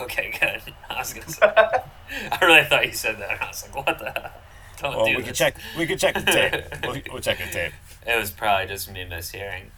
Okay, 0.02 0.32
good. 0.40 0.74
I 0.90 0.98
was 0.98 1.12
gonna 1.12 1.28
say. 1.28 1.46
I 1.46 2.38
really 2.42 2.64
thought 2.64 2.86
you 2.86 2.92
said 2.92 3.18
that. 3.18 3.42
I 3.42 3.48
was 3.48 3.62
like, 3.64 3.86
what 3.86 3.98
the 3.98 4.10
hell? 4.10 4.32
Don't 4.78 4.96
Well, 4.96 5.06
do 5.06 5.10
we 5.12 5.16
this. 5.18 5.26
could 5.28 5.34
check. 5.36 5.56
We 5.78 5.86
could 5.86 5.98
check 5.98 6.14
the 6.14 6.20
tape. 6.20 6.64
We'll, 6.84 7.00
we'll 7.14 7.22
check 7.22 7.38
the 7.38 7.44
tape. 7.50 7.72
It 8.06 8.16
was 8.18 8.30
probably 8.30 8.66
just 8.66 8.90
me 8.92 9.04
mishearing. 9.04 9.70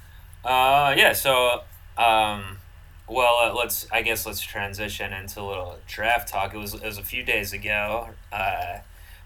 Uh, 0.44 0.94
yeah. 0.96 1.12
So, 1.12 1.62
um, 1.96 2.58
well, 3.08 3.36
uh, 3.42 3.54
let's. 3.54 3.86
I 3.90 4.02
guess 4.02 4.26
let's 4.26 4.40
transition 4.40 5.12
into 5.12 5.40
a 5.40 5.42
little 5.42 5.78
draft 5.86 6.28
talk. 6.28 6.54
It 6.54 6.58
was 6.58 6.74
it 6.74 6.84
was 6.84 6.98
a 6.98 7.02
few 7.02 7.22
days 7.22 7.52
ago. 7.52 8.08
Uh, 8.32 8.78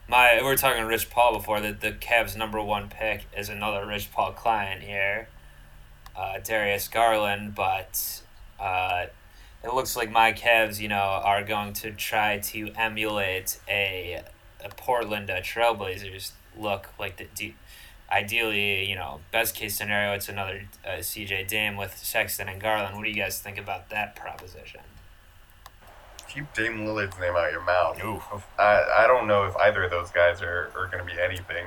my 0.08 0.38
we 0.38 0.44
were 0.44 0.56
talking 0.56 0.80
to 0.80 0.86
Rich 0.86 1.10
Paul 1.10 1.34
before 1.34 1.60
that 1.60 1.80
the 1.80 1.92
Cavs' 1.92 2.36
number 2.36 2.62
one 2.62 2.88
pick 2.88 3.24
is 3.36 3.48
another 3.48 3.86
Rich 3.86 4.12
Paul 4.12 4.32
client 4.32 4.82
here, 4.82 5.28
uh, 6.16 6.38
Darius 6.42 6.88
Garland. 6.88 7.54
But 7.54 8.22
uh, 8.58 9.06
it 9.62 9.74
looks 9.74 9.96
like 9.96 10.10
my 10.10 10.32
Cavs, 10.32 10.80
you 10.80 10.88
know, 10.88 10.96
are 10.96 11.44
going 11.44 11.72
to 11.74 11.92
try 11.92 12.38
to 12.38 12.72
emulate 12.76 13.58
a, 13.68 14.22
a 14.64 14.68
Portland 14.70 15.30
uh, 15.30 15.40
Trailblazers 15.40 16.32
look 16.56 16.88
like 16.98 17.16
the. 17.18 17.26
D- 17.34 17.54
ideally, 18.12 18.88
you 18.88 18.94
know, 18.94 19.20
best 19.32 19.54
case 19.54 19.76
scenario, 19.76 20.14
it's 20.14 20.28
another 20.28 20.62
uh, 20.84 20.98
CJ 20.98 21.48
Dame 21.48 21.76
with 21.76 21.96
Sexton 21.96 22.48
and 22.48 22.60
Garland. 22.60 22.96
What 22.96 23.04
do 23.04 23.10
you 23.10 23.16
guys 23.16 23.40
think 23.40 23.58
about 23.58 23.88
that 23.90 24.14
proposition? 24.14 24.80
Keep 26.28 26.54
Dame 26.54 26.80
Lillard's 26.86 27.18
name 27.18 27.34
out 27.34 27.46
of 27.46 27.52
your 27.52 27.64
mouth. 27.64 28.02
Ooh. 28.04 28.22
I, 28.58 29.04
I 29.04 29.06
don't 29.06 29.26
know 29.26 29.44
if 29.44 29.56
either 29.56 29.84
of 29.84 29.90
those 29.90 30.10
guys 30.10 30.42
are, 30.42 30.70
are 30.76 30.88
going 30.90 31.06
to 31.06 31.14
be 31.14 31.20
anything. 31.20 31.66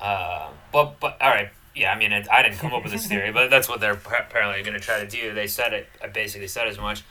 Uh, 0.00 0.50
but 0.72 1.00
but 1.00 1.20
all 1.20 1.30
right, 1.30 1.50
yeah. 1.74 1.92
I 1.92 1.98
mean, 1.98 2.12
it, 2.12 2.28
I 2.30 2.42
didn't 2.42 2.58
come 2.58 2.72
up 2.72 2.84
with 2.84 2.92
this 2.92 3.06
theory, 3.06 3.32
but 3.32 3.50
that's 3.50 3.68
what 3.68 3.80
they're 3.80 3.92
apparently 3.92 4.62
going 4.62 4.78
to 4.78 4.84
try 4.84 5.04
to 5.04 5.08
do. 5.08 5.34
They 5.34 5.48
said 5.48 5.72
it. 5.72 5.88
I 6.02 6.06
basically 6.06 6.48
said 6.48 6.68
as 6.68 6.78
much. 6.78 7.02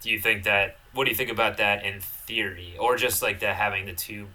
Do 0.00 0.10
you 0.10 0.20
think 0.20 0.44
that? 0.44 0.76
What 0.92 1.04
do 1.04 1.10
you 1.10 1.16
think 1.16 1.30
about 1.30 1.56
that 1.56 1.84
in 1.84 2.00
theory, 2.00 2.74
or 2.78 2.96
just 2.96 3.22
like 3.22 3.40
that 3.40 3.56
having 3.56 3.86
the 3.86 3.92
two, 3.92 4.28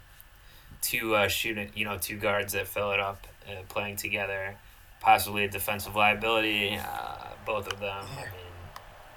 two 0.81 1.15
uh, 1.15 1.27
shooting, 1.27 1.69
you 1.75 1.85
know, 1.85 1.97
two 1.97 2.17
guards 2.17 2.53
that 2.53 2.67
fill 2.67 2.91
it 2.91 2.99
up, 2.99 3.27
uh, 3.47 3.61
playing 3.69 3.95
together, 3.95 4.55
possibly 4.99 5.45
a 5.45 5.49
defensive 5.49 5.95
liability, 5.95 6.77
uh, 6.77 7.27
both 7.45 7.71
of 7.71 7.79
them. 7.79 8.05
I 8.17 8.21
mean, 8.21 8.31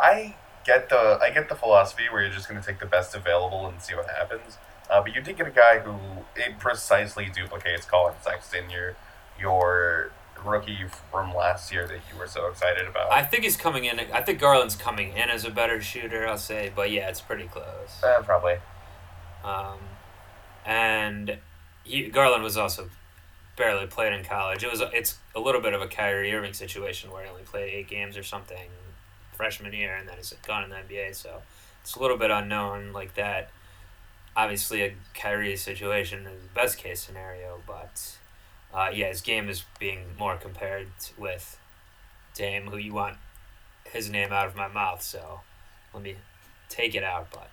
I 0.00 0.36
get 0.64 0.88
the 0.88 1.18
I 1.22 1.30
get 1.30 1.48
the 1.48 1.54
philosophy 1.54 2.04
where 2.10 2.22
you're 2.22 2.32
just 2.32 2.48
going 2.48 2.60
to 2.60 2.66
take 2.66 2.80
the 2.80 2.86
best 2.86 3.14
available 3.14 3.66
and 3.66 3.80
see 3.80 3.94
what 3.94 4.08
happens. 4.08 4.58
Uh, 4.90 5.00
but 5.02 5.14
you 5.14 5.20
did 5.20 5.36
get 5.36 5.46
a 5.46 5.50
guy 5.50 5.78
who 5.78 5.96
it 6.36 6.58
precisely 6.58 7.30
duplicates 7.34 7.86
Collin 7.86 8.14
Sexton, 8.22 8.70
your 8.70 8.96
your 9.38 10.10
rookie 10.44 10.84
from 11.10 11.34
last 11.34 11.72
year 11.72 11.86
that 11.86 12.00
you 12.12 12.18
were 12.18 12.26
so 12.26 12.48
excited 12.48 12.86
about. 12.86 13.10
I 13.10 13.22
think 13.22 13.44
he's 13.44 13.56
coming 13.56 13.84
in. 13.84 13.98
I 14.12 14.20
think 14.20 14.38
Garland's 14.38 14.76
coming 14.76 15.12
in 15.12 15.30
as 15.30 15.44
a 15.44 15.50
better 15.50 15.80
shooter. 15.80 16.26
I'll 16.26 16.36
say, 16.36 16.70
but 16.74 16.90
yeah, 16.90 17.08
it's 17.08 17.20
pretty 17.20 17.48
close. 17.48 18.02
Uh, 18.02 18.20
probably. 18.22 18.56
Um, 19.42 19.78
and 20.66 21.38
he, 21.84 22.08
Garland 22.08 22.42
was 22.42 22.56
also 22.56 22.90
barely 23.56 23.86
played 23.86 24.12
in 24.12 24.24
college. 24.24 24.64
It 24.64 24.70
was 24.70 24.82
it's 24.92 25.18
a 25.34 25.40
little 25.40 25.60
bit 25.60 25.74
of 25.74 25.82
a 25.82 25.86
Kyrie 25.86 26.34
Irving 26.34 26.52
situation 26.52 27.10
where 27.10 27.24
he 27.24 27.30
only 27.30 27.42
played 27.42 27.72
eight 27.72 27.88
games 27.88 28.16
or 28.16 28.22
something 28.22 28.68
freshman 29.32 29.72
year, 29.72 29.94
and 29.94 30.08
then 30.08 30.16
he's 30.16 30.32
gone 30.46 30.64
in 30.64 30.70
the 30.70 30.76
NBA. 30.76 31.14
So 31.14 31.42
it's 31.82 31.94
a 31.94 32.00
little 32.00 32.16
bit 32.16 32.30
unknown 32.30 32.92
like 32.92 33.14
that. 33.14 33.50
Obviously, 34.36 34.82
a 34.82 34.94
Kyrie 35.14 35.56
situation 35.56 36.26
is 36.26 36.42
the 36.42 36.48
best 36.54 36.78
case 36.78 37.00
scenario, 37.00 37.60
but 37.66 38.16
uh, 38.72 38.90
yeah, 38.92 39.08
his 39.08 39.20
game 39.20 39.48
is 39.48 39.64
being 39.78 40.00
more 40.18 40.36
compared 40.36 40.88
with 41.16 41.58
Dame, 42.34 42.66
who 42.66 42.76
you 42.76 42.92
want 42.92 43.16
his 43.84 44.10
name 44.10 44.32
out 44.32 44.48
of 44.48 44.56
my 44.56 44.66
mouth. 44.66 45.02
So 45.02 45.40
let 45.92 46.02
me 46.02 46.16
take 46.68 46.96
it 46.96 47.04
out, 47.04 47.28
but 47.32 47.50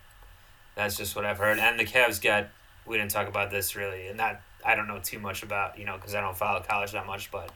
that's 0.74 0.98
just 0.98 1.16
what 1.16 1.26
I've 1.26 1.38
heard. 1.38 1.60
And 1.60 1.80
the 1.80 1.86
Cavs 1.86 2.20
got 2.22 2.48
we 2.86 2.98
didn't 2.98 3.12
talk 3.12 3.28
about 3.28 3.52
this 3.52 3.76
really, 3.76 4.08
and 4.08 4.18
not 4.18 4.42
I 4.66 4.76
don't 4.76 4.88
know 4.88 5.00
too 5.00 5.20
much 5.20 5.44
about 5.44 5.78
you 5.80 5.86
know 5.86 5.96
because 5.96 6.16
I 6.16 6.22
don't 6.22 6.38
follow 6.38 6.62
college 6.62 6.92
that 6.92 7.06
much, 7.06 7.32
but 7.32 7.50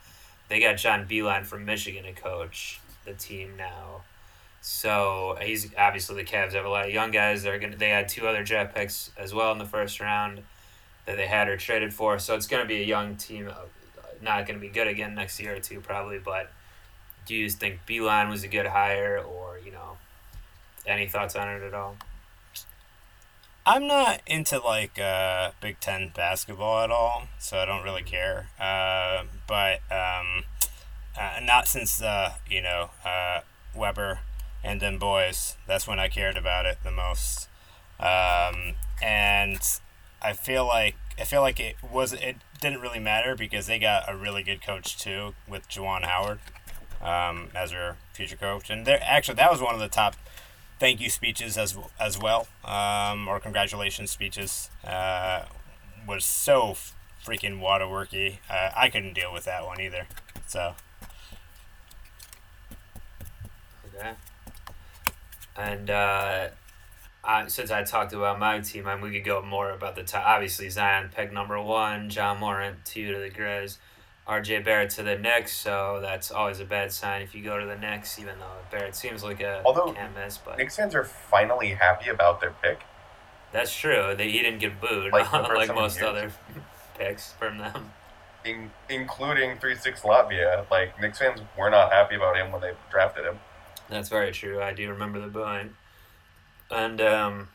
they 0.49 0.59
got 0.59 0.77
John 0.77 1.07
Beilein 1.07 1.45
from 1.45 1.65
Michigan 1.65 2.03
to 2.03 2.13
coach 2.13 2.79
the 3.05 3.13
team 3.13 3.53
now. 3.57 4.01
So 4.61 5.37
he's 5.41 5.71
obviously 5.77 6.15
the 6.15 6.23
Cavs 6.29 6.53
have 6.53 6.65
a 6.65 6.69
lot 6.69 6.85
of 6.85 6.91
young 6.91 7.11
guys. 7.11 7.43
They're 7.43 7.59
gonna 7.59 7.75
they 7.75 7.89
had 7.89 8.09
two 8.09 8.27
other 8.27 8.43
draft 8.43 8.75
picks 8.75 9.11
as 9.17 9.33
well 9.33 9.51
in 9.51 9.57
the 9.59 9.65
first 9.65 9.99
round 9.99 10.41
that 11.05 11.17
they 11.17 11.27
had 11.27 11.47
or 11.47 11.57
traded 11.57 11.93
for. 11.93 12.17
So 12.17 12.35
it's 12.35 12.47
gonna 12.47 12.65
be 12.65 12.81
a 12.81 12.85
young 12.85 13.15
team. 13.15 13.47
uh, 13.47 13.53
Not 14.21 14.47
gonna 14.47 14.59
be 14.59 14.69
good 14.69 14.87
again 14.87 15.13
next 15.13 15.39
year 15.39 15.55
or 15.55 15.59
two 15.59 15.81
probably, 15.81 16.17
but 16.17 16.51
do 17.27 17.35
you 17.35 17.49
think 17.49 17.79
Beilein 17.87 18.29
was 18.29 18.43
a 18.43 18.47
good 18.47 18.65
hire 18.65 19.19
or 19.19 19.59
you 19.63 19.71
know 19.71 19.97
any 20.87 21.07
thoughts 21.07 21.35
on 21.35 21.47
it 21.47 21.61
at 21.61 21.73
all? 21.73 21.95
I'm 23.67 23.87
not 23.87 24.21
into 24.27 24.59
like 24.59 24.99
uh, 24.99 25.51
Big 25.59 25.79
Ten 25.79 26.11
basketball 26.15 26.83
at 26.83 26.91
all, 26.91 27.23
so 27.39 27.57
I 27.57 27.65
don't 27.65 27.83
really 27.83 28.03
care. 28.03 28.49
Uh, 28.59 29.23
but 29.47 29.79
um, 29.91 30.43
uh, 31.19 31.39
not 31.41 31.67
since 31.67 31.99
uh, 32.01 32.33
you 32.47 32.61
know 32.61 32.91
uh, 33.03 33.41
Webber 33.75 34.19
and 34.63 34.81
them 34.81 34.99
boys. 34.99 35.57
That's 35.65 35.87
when 35.87 35.99
I 35.99 36.09
cared 36.09 36.37
about 36.37 36.67
it 36.67 36.77
the 36.83 36.91
most. 36.91 37.47
Um, 37.99 38.75
and 39.01 39.59
I 40.21 40.33
feel 40.33 40.67
like 40.67 40.95
I 41.19 41.23
feel 41.23 41.41
like 41.41 41.59
it 41.59 41.77
was 41.81 42.13
it 42.13 42.35
didn't 42.61 42.81
really 42.81 42.99
matter 42.99 43.35
because 43.35 43.65
they 43.65 43.79
got 43.79 44.07
a 44.07 44.15
really 44.15 44.43
good 44.43 44.61
coach 44.61 44.95
too 44.95 45.33
with 45.47 45.67
Juwan 45.69 46.03
Howard 46.03 46.39
um, 47.01 47.49
as 47.55 47.71
their 47.71 47.97
future 48.13 48.35
coach, 48.35 48.69
and 48.69 48.85
they're 48.85 49.01
actually 49.03 49.35
that 49.35 49.51
was 49.51 49.59
one 49.59 49.73
of 49.73 49.79
the 49.81 49.87
top 49.87 50.15
thank 50.79 50.99
you 51.01 51.09
speeches 51.09 51.57
as 51.57 51.77
as 51.99 52.19
well, 52.19 52.47
um, 52.63 53.27
or 53.27 53.39
congratulations 53.39 54.11
speeches. 54.11 54.69
Uh, 54.83 55.45
was 56.07 56.25
so 56.25 56.75
freaking 57.25 57.59
waterworky. 57.59 58.37
Uh, 58.49 58.69
I 58.75 58.89
couldn't 58.89 59.13
deal 59.13 59.33
with 59.33 59.45
that 59.45 59.65
one 59.65 59.81
either. 59.81 60.07
So 60.47 60.75
Okay. 63.97 64.11
And 65.57 65.89
uh, 65.89 66.47
I, 67.23 67.47
since 67.47 67.71
I 67.71 67.83
talked 67.83 68.13
about 68.13 68.39
my 68.39 68.59
team, 68.59 68.87
I 68.87 68.95
mean, 68.95 69.03
we 69.03 69.11
could 69.11 69.23
go 69.23 69.41
more 69.41 69.71
about 69.71 69.95
the 69.95 70.03
top. 70.03 70.25
Obviously, 70.25 70.69
Zion 70.69 71.09
pick 71.15 71.31
number 71.31 71.59
one, 71.61 72.09
Ja 72.09 72.35
Morant 72.35 72.83
two 72.83 73.13
to 73.13 73.19
the 73.19 73.29
Grizz, 73.29 73.77
R.J. 74.27 74.59
Barrett 74.59 74.89
to 74.91 75.03
the 75.03 75.17
Knicks. 75.17 75.55
So 75.55 75.99
that's 76.01 76.31
always 76.31 76.59
a 76.59 76.65
bad 76.65 76.91
sign 76.91 77.21
if 77.21 77.35
you 77.35 77.43
go 77.43 77.59
to 77.59 77.65
the 77.65 77.75
Knicks, 77.75 78.17
even 78.19 78.39
though 78.39 78.51
Barrett 78.71 78.95
seems 78.95 79.23
like 79.23 79.41
a 79.41 79.61
Although, 79.65 79.93
can't 79.93 80.15
miss. 80.15 80.37
But 80.37 80.57
Knicks 80.57 80.75
fans 80.75 80.95
are 80.95 81.03
finally 81.03 81.69
happy 81.69 82.09
about 82.09 82.41
their 82.41 82.53
pick. 82.61 82.81
that's 83.51 83.75
true. 83.75 84.15
They, 84.17 84.31
he 84.31 84.39
didn't 84.39 84.59
get 84.59 84.81
booed 84.81 85.11
Like 85.13 85.31
like, 85.33 85.43
the 85.43 85.47
first 85.47 85.67
seven 85.67 85.75
most 85.75 85.95
years. 85.99 86.07
other 86.07 86.31
picks 86.97 87.33
from 87.33 87.57
them. 87.59 87.91
In, 88.43 88.69
including 88.89 89.57
3 89.57 89.75
6 89.75 90.01
Latvia. 90.01 90.69
Like, 90.69 90.99
Knicks 91.01 91.19
fans 91.19 91.41
were 91.57 91.69
not 91.69 91.91
happy 91.91 92.15
about 92.15 92.37
him 92.37 92.51
when 92.51 92.61
they 92.61 92.73
drafted 92.91 93.25
him. 93.25 93.39
That's 93.89 94.09
very 94.09 94.31
true. 94.31 94.61
I 94.61 94.73
do 94.73 94.89
remember 94.89 95.19
the 95.19 95.27
booing. 95.27 95.75
And 96.71 96.99
um, 97.01 97.49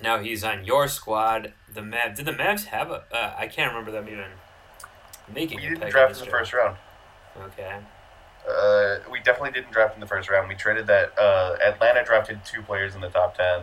now 0.00 0.18
he's 0.18 0.42
on 0.42 0.64
your 0.64 0.88
squad. 0.88 1.52
The 1.72 1.80
Mavs. 1.80 2.16
Did 2.16 2.24
the 2.26 2.32
Mavs 2.32 2.64
have 2.66 2.90
a? 2.90 3.04
Uh, 3.12 3.34
I 3.38 3.46
can't 3.46 3.72
remember 3.72 3.92
them 3.92 4.08
even 4.08 4.30
making 5.34 5.60
We 5.60 5.68
didn't 5.68 5.90
draft 5.90 6.14
in 6.14 6.18
the 6.18 6.24
draft. 6.26 6.30
first 6.30 6.52
round. 6.52 6.76
Okay. 7.40 7.78
Uh, 8.48 8.96
we 9.10 9.20
definitely 9.20 9.52
didn't 9.52 9.72
draft 9.72 9.94
in 9.94 10.00
the 10.00 10.06
first 10.06 10.28
round. 10.28 10.48
We 10.48 10.54
traded 10.54 10.86
that. 10.88 11.16
Uh, 11.18 11.56
Atlanta 11.64 12.04
drafted 12.04 12.44
two 12.44 12.62
players 12.62 12.94
in 12.94 13.00
the 13.00 13.08
top 13.08 13.36
ten, 13.36 13.62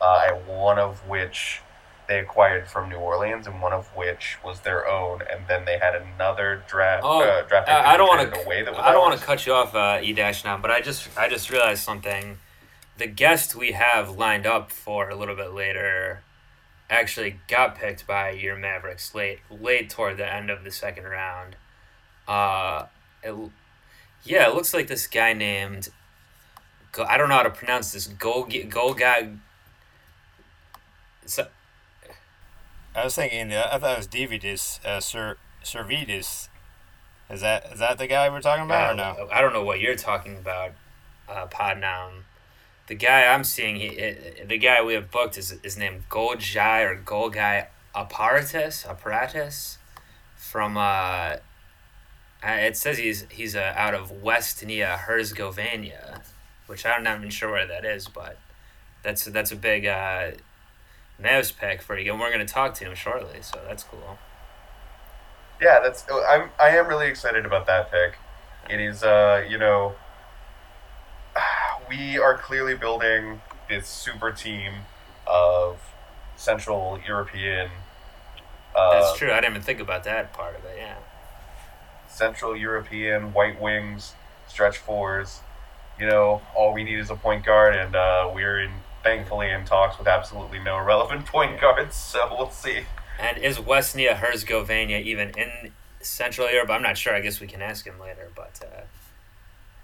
uh, 0.00 0.30
one 0.46 0.78
of 0.78 1.06
which 1.08 1.60
they 2.08 2.18
acquired 2.18 2.68
from 2.68 2.88
New 2.88 2.96
Orleans, 2.98 3.46
and 3.46 3.60
one 3.60 3.72
of 3.72 3.86
which 3.96 4.38
was 4.44 4.60
their 4.60 4.88
own, 4.88 5.22
and 5.30 5.46
then 5.48 5.64
they 5.64 5.78
had 5.78 5.94
another 5.94 6.62
draft. 6.68 7.02
Oh, 7.04 7.20
uh, 7.22 7.42
draft 7.46 7.68
I, 7.68 7.94
I 7.94 7.96
don't 7.96 8.08
want 8.08 8.22
traded 8.22 8.44
away 8.46 8.62
that 8.64 8.72
to. 8.74 8.84
I 8.84 8.92
don't 8.92 9.00
want 9.02 9.18
to 9.18 9.24
cut 9.24 9.46
you 9.46 9.52
off, 9.54 9.74
uh, 9.74 10.00
E 10.02 10.12
dash 10.12 10.44
now, 10.44 10.56
but 10.56 10.70
I 10.70 10.80
just 10.80 11.08
I 11.16 11.28
just 11.28 11.50
realized 11.50 11.82
something. 11.82 12.38
The 12.98 13.06
guest 13.06 13.54
we 13.54 13.72
have 13.72 14.16
lined 14.16 14.46
up 14.46 14.72
for 14.72 15.10
a 15.10 15.14
little 15.14 15.36
bit 15.36 15.52
later 15.52 16.22
actually 16.88 17.40
got 17.48 17.76
picked 17.76 18.06
by 18.06 18.30
your 18.30 18.56
Mavericks 18.56 19.14
late 19.14 19.40
late 19.50 19.90
toward 19.90 20.16
the 20.16 20.32
end 20.32 20.50
of 20.50 20.64
the 20.64 20.70
second 20.70 21.04
round. 21.04 21.56
Uh, 22.28 22.86
it, 23.22 23.34
yeah, 24.24 24.48
it 24.48 24.54
looks 24.54 24.74
like 24.74 24.86
this 24.86 25.06
guy 25.06 25.32
named. 25.32 25.88
I 26.98 27.18
don't 27.18 27.28
know 27.28 27.36
how 27.36 27.42
to 27.42 27.50
pronounce 27.50 27.92
this. 27.92 28.06
Go 28.06 28.48
Go 28.68 28.94
guy. 28.94 29.32
So, 31.26 31.48
I 32.94 33.04
was 33.04 33.14
thinking. 33.14 33.52
I 33.52 33.78
thought 33.78 33.94
it 33.94 33.98
was 33.98 34.08
Dividis, 34.08 34.84
uh, 34.84 35.00
Sir 35.00 35.36
Servidis. 35.62 36.48
Is 37.28 37.40
that 37.40 37.72
is 37.72 37.78
that 37.80 37.98
the 37.98 38.06
guy 38.06 38.28
we're 38.30 38.40
talking 38.40 38.64
about 38.64 38.88
I 38.88 38.92
or 38.92 38.94
no? 38.94 39.28
I 39.32 39.40
don't 39.40 39.52
know 39.52 39.64
what 39.64 39.80
you're 39.80 39.96
talking 39.96 40.36
about, 40.36 40.72
uh, 41.28 41.46
Podnoun. 41.48 42.22
The 42.86 42.94
guy 42.94 43.24
I'm 43.24 43.42
seeing, 43.42 43.76
he, 43.76 43.88
uh, 43.88 44.46
the 44.46 44.58
guy 44.58 44.82
we 44.82 44.94
have 44.94 45.10
booked 45.10 45.36
is 45.36 45.52
is 45.62 45.76
named 45.76 46.08
Goljai 46.08 46.88
or 46.88 46.96
Golgai 46.96 47.66
Apparatus 47.94 48.86
Apparatus, 48.86 49.78
from 50.36 50.76
uh, 50.76 51.36
it 52.42 52.76
says 52.76 52.98
he's 52.98 53.26
he's 53.30 53.56
uh, 53.56 53.72
out 53.76 53.94
of 53.94 54.12
Westnia 54.22 54.98
Herzegovina, 54.98 56.22
which 56.66 56.86
I'm 56.86 57.02
not 57.02 57.18
even 57.18 57.30
sure 57.30 57.50
where 57.50 57.66
that 57.66 57.84
is, 57.84 58.06
but 58.06 58.38
that's 59.02 59.24
that's 59.24 59.50
a 59.50 59.56
big 59.56 59.86
uh, 59.86 60.32
pick 61.58 61.82
for 61.82 61.98
you, 61.98 62.12
and 62.12 62.20
we're 62.20 62.30
gonna 62.30 62.44
talk 62.44 62.74
to 62.74 62.84
him 62.84 62.94
shortly, 62.94 63.40
so 63.40 63.60
that's 63.66 63.82
cool. 63.82 64.18
Yeah, 65.60 65.80
that's. 65.82 66.04
I'm. 66.28 66.50
I 66.60 66.76
am 66.76 66.86
really 66.86 67.08
excited 67.08 67.46
about 67.46 67.66
that 67.66 67.90
pick. 67.90 68.16
It 68.70 68.80
is. 68.80 69.02
Uh, 69.02 69.44
you 69.48 69.58
know, 69.58 69.94
we 71.88 72.18
are 72.18 72.36
clearly 72.36 72.74
building 72.74 73.40
this 73.68 73.88
super 73.88 74.32
team 74.32 74.72
of 75.26 75.78
Central 76.36 76.98
European. 77.06 77.70
Uh, 78.74 79.00
That's 79.00 79.18
true. 79.18 79.30
I 79.30 79.36
didn't 79.40 79.52
even 79.52 79.62
think 79.62 79.80
about 79.80 80.04
that 80.04 80.32
part 80.32 80.54
of 80.56 80.64
it. 80.64 80.76
Yeah. 80.78 80.96
Central 82.08 82.56
European 82.56 83.32
white 83.32 83.60
wings, 83.60 84.14
stretch 84.48 84.78
fours. 84.78 85.40
You 85.98 86.06
know, 86.06 86.42
all 86.54 86.72
we 86.72 86.84
need 86.84 86.98
is 86.98 87.10
a 87.10 87.16
point 87.16 87.44
guard, 87.44 87.74
and 87.74 87.96
uh, 87.96 88.30
we're 88.34 88.60
in 88.60 88.70
thankfully 89.02 89.50
in 89.50 89.64
talks 89.64 89.98
with 89.98 90.08
absolutely 90.08 90.58
no 90.58 90.78
relevant 90.78 91.26
point 91.34 91.60
guards. 91.60 91.96
So 91.96 92.34
we'll 92.36 92.50
see. 92.50 92.82
And 93.18 93.38
is 93.38 93.58
Westnia 93.58 94.16
Herzegovina 94.16 94.98
even 94.98 95.30
in 95.30 95.72
Central 96.00 96.50
Europe? 96.50 96.70
I'm 96.70 96.82
not 96.82 96.98
sure. 96.98 97.14
I 97.14 97.20
guess 97.20 97.40
we 97.40 97.46
can 97.46 97.62
ask 97.62 97.86
him 97.86 97.98
later. 97.98 98.30
But 98.34 98.60
uh, 98.62 98.82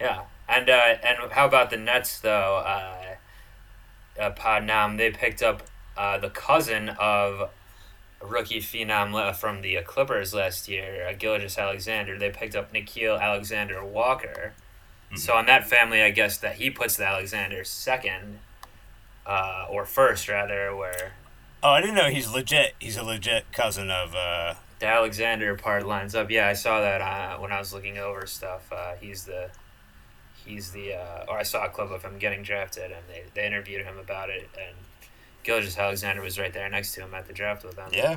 yeah, 0.00 0.22
and 0.53 0.68
uh, 0.70 0.94
and 1.03 1.32
how 1.32 1.46
about 1.46 1.70
the 1.70 1.76
Nets 1.76 2.20
though? 2.20 2.62
Uh, 2.64 3.14
uh, 4.20 4.30
Podnam 4.32 4.98
they 4.98 5.11
picked 5.11 5.42
up 5.42 5.62
uh, 5.96 6.18
the 6.18 6.30
cousin 6.30 6.90
of 6.90 7.50
rookie 8.22 8.61
phenom 8.61 9.34
from 9.34 9.62
the 9.62 9.78
Clippers 9.84 10.32
last 10.32 10.68
year, 10.68 11.07
uh, 11.09 11.12
Gilgeous-Alexander. 11.18 12.18
They 12.18 12.30
picked 12.30 12.55
up 12.55 12.72
Nickeil 12.72 13.20
Alexander-Walker. 13.20 14.53
So 15.14 15.38
in 15.38 15.46
that 15.46 15.68
family, 15.68 16.00
I 16.03 16.11
guess 16.11 16.38
that 16.38 16.55
he 16.55 16.70
puts 16.70 16.96
the 16.96 17.05
Alexander 17.05 17.64
second, 17.64 18.38
uh, 19.26 19.66
or 19.68 19.84
first 19.84 20.28
rather, 20.28 20.74
where 20.74 21.12
Oh, 21.62 21.70
I 21.70 21.80
didn't 21.80 21.96
know 21.96 22.09
he's 22.09 22.30
legit. 22.32 22.74
He's 22.78 22.96
a 22.96 23.03
legit 23.03 23.53
cousin 23.53 23.90
of. 23.90 24.14
uh 24.14 24.55
the 24.78 24.88
Alexander 24.88 25.55
part 25.55 25.86
lines 25.86 26.14
up. 26.14 26.28
Yeah, 26.30 26.48
I 26.48 26.55
saw 26.55 26.80
that 26.80 27.00
uh, 27.00 27.38
when 27.38 27.53
I 27.53 27.59
was 27.61 27.72
looking 27.72 27.98
over 27.98 28.26
stuff. 28.26 28.72
Uh, 28.72 28.94
he's 29.00 29.24
the, 29.26 29.48
he's 30.45 30.72
the, 30.72 30.95
uh, 30.95 31.24
or 31.28 31.38
I 31.38 31.43
saw 31.43 31.64
a 31.64 31.68
clip 31.68 31.90
of 31.90 32.03
him 32.03 32.18
getting 32.18 32.43
drafted, 32.43 32.90
and 32.90 33.03
they, 33.09 33.22
they 33.34 33.47
interviewed 33.47 33.84
him 33.84 33.99
about 33.99 34.30
it, 34.30 34.49
and 34.57 34.76
Gilgeous-Alexander 35.45 36.22
was 36.22 36.38
right 36.38 36.53
there 36.53 36.68
next 36.68 36.93
to 36.95 37.01
him 37.03 37.14
at 37.14 37.26
the 37.26 37.32
draft 37.32 37.64
with 37.64 37.76
them. 37.76 37.90
Yeah. 37.93 38.16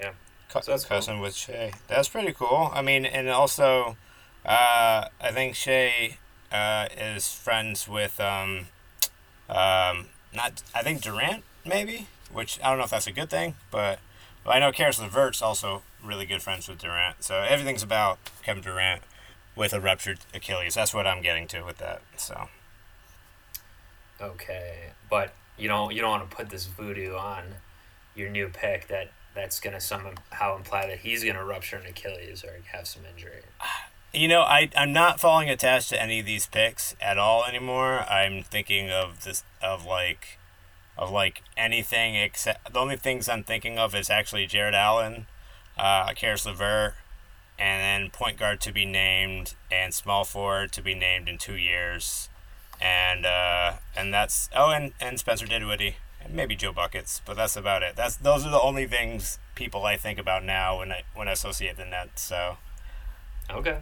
Yeah. 0.00 0.12
Cou- 0.48 0.62
So 0.62 0.72
that's 0.72 0.84
cool. 0.84 0.96
cousin 0.96 1.20
with 1.20 1.34
Shai. 1.34 1.72
That's 1.88 2.08
pretty 2.08 2.32
cool. 2.32 2.70
I 2.72 2.82
mean, 2.82 3.04
and 3.06 3.28
also, 3.28 3.96
uh, 4.44 5.08
I 5.20 5.30
think 5.32 5.54
Shai 5.56 6.18
uh, 6.52 6.88
is 6.96 7.32
friends 7.32 7.88
with 7.88 8.20
um, 8.20 8.66
um, 9.48 10.06
not. 10.34 10.62
I 10.74 10.82
think 10.82 11.02
Durant 11.02 11.42
maybe, 11.64 12.06
which 12.32 12.58
I 12.62 12.68
don't 12.68 12.78
know 12.78 12.84
if 12.84 12.90
that's 12.90 13.06
a 13.06 13.12
good 13.12 13.30
thing, 13.30 13.54
but 13.70 13.98
well, 14.44 14.54
I 14.54 14.58
know 14.58 14.72
Caris 14.72 15.00
LeVert's 15.00 15.42
also 15.42 15.82
really 16.02 16.26
good 16.26 16.42
friends 16.42 16.68
with 16.68 16.78
Durant. 16.78 17.22
So 17.22 17.36
everything's 17.42 17.82
about 17.82 18.18
Kevin 18.42 18.62
Durant 18.62 19.02
with 19.56 19.72
a 19.72 19.80
ruptured 19.80 20.20
Achilles. 20.34 20.74
That's 20.74 20.94
what 20.94 21.06
I'm 21.06 21.22
getting 21.22 21.46
to 21.48 21.62
with 21.62 21.78
that. 21.78 22.02
So 22.16 22.48
Okay, 24.22 24.90
but 25.10 25.34
you 25.58 25.68
don't 25.68 25.92
you 25.92 26.00
don't 26.00 26.10
want 26.10 26.30
to 26.30 26.36
put 26.36 26.48
this 26.50 26.66
voodoo 26.66 27.14
on 27.14 27.42
your 28.14 28.30
new 28.30 28.48
pick 28.48 28.86
that 28.88 29.10
that's 29.34 29.58
gonna 29.58 29.80
somehow 29.80 30.56
imply 30.56 30.86
that 30.86 31.00
he's 31.00 31.24
gonna 31.24 31.44
rupture 31.44 31.76
an 31.76 31.86
Achilles 31.86 32.44
or 32.44 32.60
have 32.72 32.86
some 32.86 33.02
injury. 33.04 33.42
You 34.14 34.28
know, 34.28 34.42
I 34.42 34.68
I'm 34.76 34.92
not 34.92 35.20
falling 35.20 35.48
attached 35.48 35.88
to 35.88 35.98
any 36.02 36.20
of 36.20 36.26
these 36.26 36.44
picks 36.44 36.94
at 37.00 37.16
all 37.16 37.46
anymore. 37.46 38.00
I'm 38.00 38.42
thinking 38.42 38.90
of 38.90 39.24
this 39.24 39.42
of 39.62 39.86
like 39.86 40.38
of 40.98 41.10
like 41.10 41.42
anything 41.56 42.14
except 42.16 42.74
the 42.74 42.78
only 42.78 42.96
things 42.96 43.26
I'm 43.26 43.42
thinking 43.42 43.78
of 43.78 43.94
is 43.94 44.10
actually 44.10 44.46
Jarrett 44.46 44.74
Allen, 44.74 45.28
uh, 45.78 46.12
Caris 46.12 46.44
LeVert, 46.44 46.92
and 47.62 47.80
then 48.04 48.10
point 48.10 48.36
guard 48.38 48.60
to 48.60 48.72
be 48.72 48.84
named 48.84 49.54
and 49.70 49.94
small 49.94 50.24
forward 50.24 50.72
to 50.72 50.82
be 50.82 50.94
named 50.94 51.28
in 51.28 51.38
two 51.38 51.54
years, 51.56 52.28
and 52.80 53.24
uh, 53.24 53.74
and 53.96 54.12
that's 54.12 54.50
oh 54.56 54.70
and, 54.70 54.92
and 55.00 55.18
Spencer 55.20 55.46
Dinwiddie 55.46 55.96
and 56.20 56.34
maybe 56.34 56.56
Joe 56.56 56.72
Buckets, 56.72 57.22
but 57.24 57.36
that's 57.36 57.56
about 57.56 57.82
it. 57.84 57.94
That's 57.94 58.16
those 58.16 58.44
are 58.44 58.50
the 58.50 58.60
only 58.60 58.86
things 58.86 59.38
people 59.54 59.84
I 59.86 59.96
think 59.96 60.18
about 60.18 60.44
now 60.44 60.78
when 60.78 60.90
I 60.90 61.02
when 61.14 61.28
I 61.28 61.32
associate 61.32 61.76
the 61.76 61.84
Nets. 61.84 62.22
So. 62.22 62.56
Okay. 63.50 63.78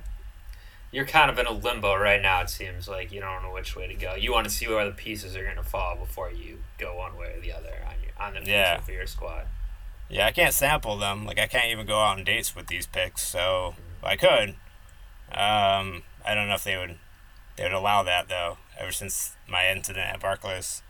You're 0.92 1.06
kind 1.06 1.30
of 1.30 1.38
in 1.38 1.46
a 1.46 1.52
limbo 1.52 1.94
right 1.94 2.20
now. 2.20 2.40
It 2.40 2.50
seems 2.50 2.88
like 2.88 3.12
you 3.12 3.20
don't 3.20 3.42
know 3.42 3.52
which 3.52 3.76
way 3.76 3.86
to 3.86 3.94
go. 3.94 4.14
You 4.16 4.32
want 4.32 4.44
to 4.46 4.50
see 4.50 4.66
where 4.66 4.84
the 4.84 4.90
pieces 4.90 5.36
are 5.36 5.44
going 5.44 5.56
to 5.56 5.62
fall 5.62 5.96
before 5.96 6.32
you 6.32 6.58
go 6.78 6.96
one 6.96 7.16
way 7.16 7.34
or 7.36 7.40
the 7.40 7.52
other 7.52 7.74
on 7.86 7.94
your 8.02 8.12
on 8.18 8.34
the 8.34 8.50
Yeah. 8.50 8.80
for 8.80 8.92
your 8.92 9.06
squad. 9.06 9.46
Yeah, 10.10 10.26
I 10.26 10.32
can't 10.32 10.52
sample 10.52 10.96
them. 10.96 11.24
Like 11.24 11.38
I 11.38 11.46
can't 11.46 11.70
even 11.70 11.86
go 11.86 12.00
out 12.00 12.18
on 12.18 12.24
dates 12.24 12.56
with 12.56 12.66
these 12.66 12.86
picks. 12.86 13.22
So 13.22 13.74
I 14.02 14.16
could. 14.16 14.50
Um, 15.30 16.02
I 16.26 16.34
don't 16.34 16.48
know 16.48 16.54
if 16.54 16.64
they 16.64 16.76
would. 16.76 16.98
They 17.56 17.62
would 17.64 17.72
allow 17.72 18.02
that 18.02 18.28
though. 18.28 18.58
Ever 18.78 18.92
since 18.92 19.36
my 19.48 19.70
incident 19.70 20.06
at 20.06 20.20
Barclays. 20.20 20.82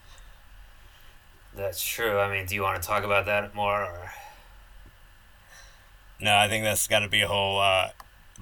That's 1.54 1.82
true. 1.82 2.18
I 2.18 2.30
mean, 2.32 2.46
do 2.46 2.54
you 2.54 2.62
want 2.62 2.80
to 2.80 2.86
talk 2.86 3.04
about 3.04 3.26
that 3.26 3.54
more? 3.54 3.82
Or 3.82 4.10
No, 6.20 6.36
I 6.36 6.48
think 6.48 6.64
that's 6.64 6.86
got 6.86 7.00
to 7.00 7.08
be 7.08 7.20
a 7.22 7.28
whole 7.28 7.60
uh, 7.60 7.88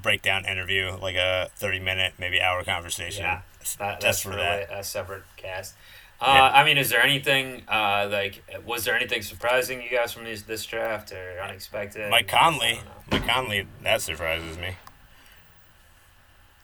breakdown 0.00 0.44
interview, 0.44 0.96
like 1.00 1.16
a 1.16 1.48
thirty 1.56 1.80
minute, 1.80 2.14
maybe 2.18 2.40
hour 2.40 2.62
conversation. 2.64 3.24
yeah, 3.24 3.40
just 3.60 3.78
that's 3.78 4.20
for 4.20 4.36
that. 4.36 4.68
a 4.70 4.84
separate 4.84 5.24
cast. 5.36 5.74
Uh, 6.20 6.24
Yeah. 6.34 6.50
I 6.60 6.64
mean, 6.64 6.78
is 6.78 6.90
there 6.90 7.02
anything 7.02 7.62
uh, 7.68 8.08
like 8.10 8.42
was 8.66 8.84
there 8.84 8.94
anything 8.96 9.22
surprising 9.22 9.80
you 9.82 9.90
guys 9.90 10.12
from 10.12 10.24
this 10.24 10.42
this 10.42 10.64
draft 10.66 11.12
or 11.12 11.40
unexpected? 11.42 12.10
Mike 12.10 12.28
Conley. 12.28 12.80
Mike 13.10 13.26
Conley. 13.26 13.66
That 13.82 14.02
surprises 14.02 14.58
me. 14.58 14.76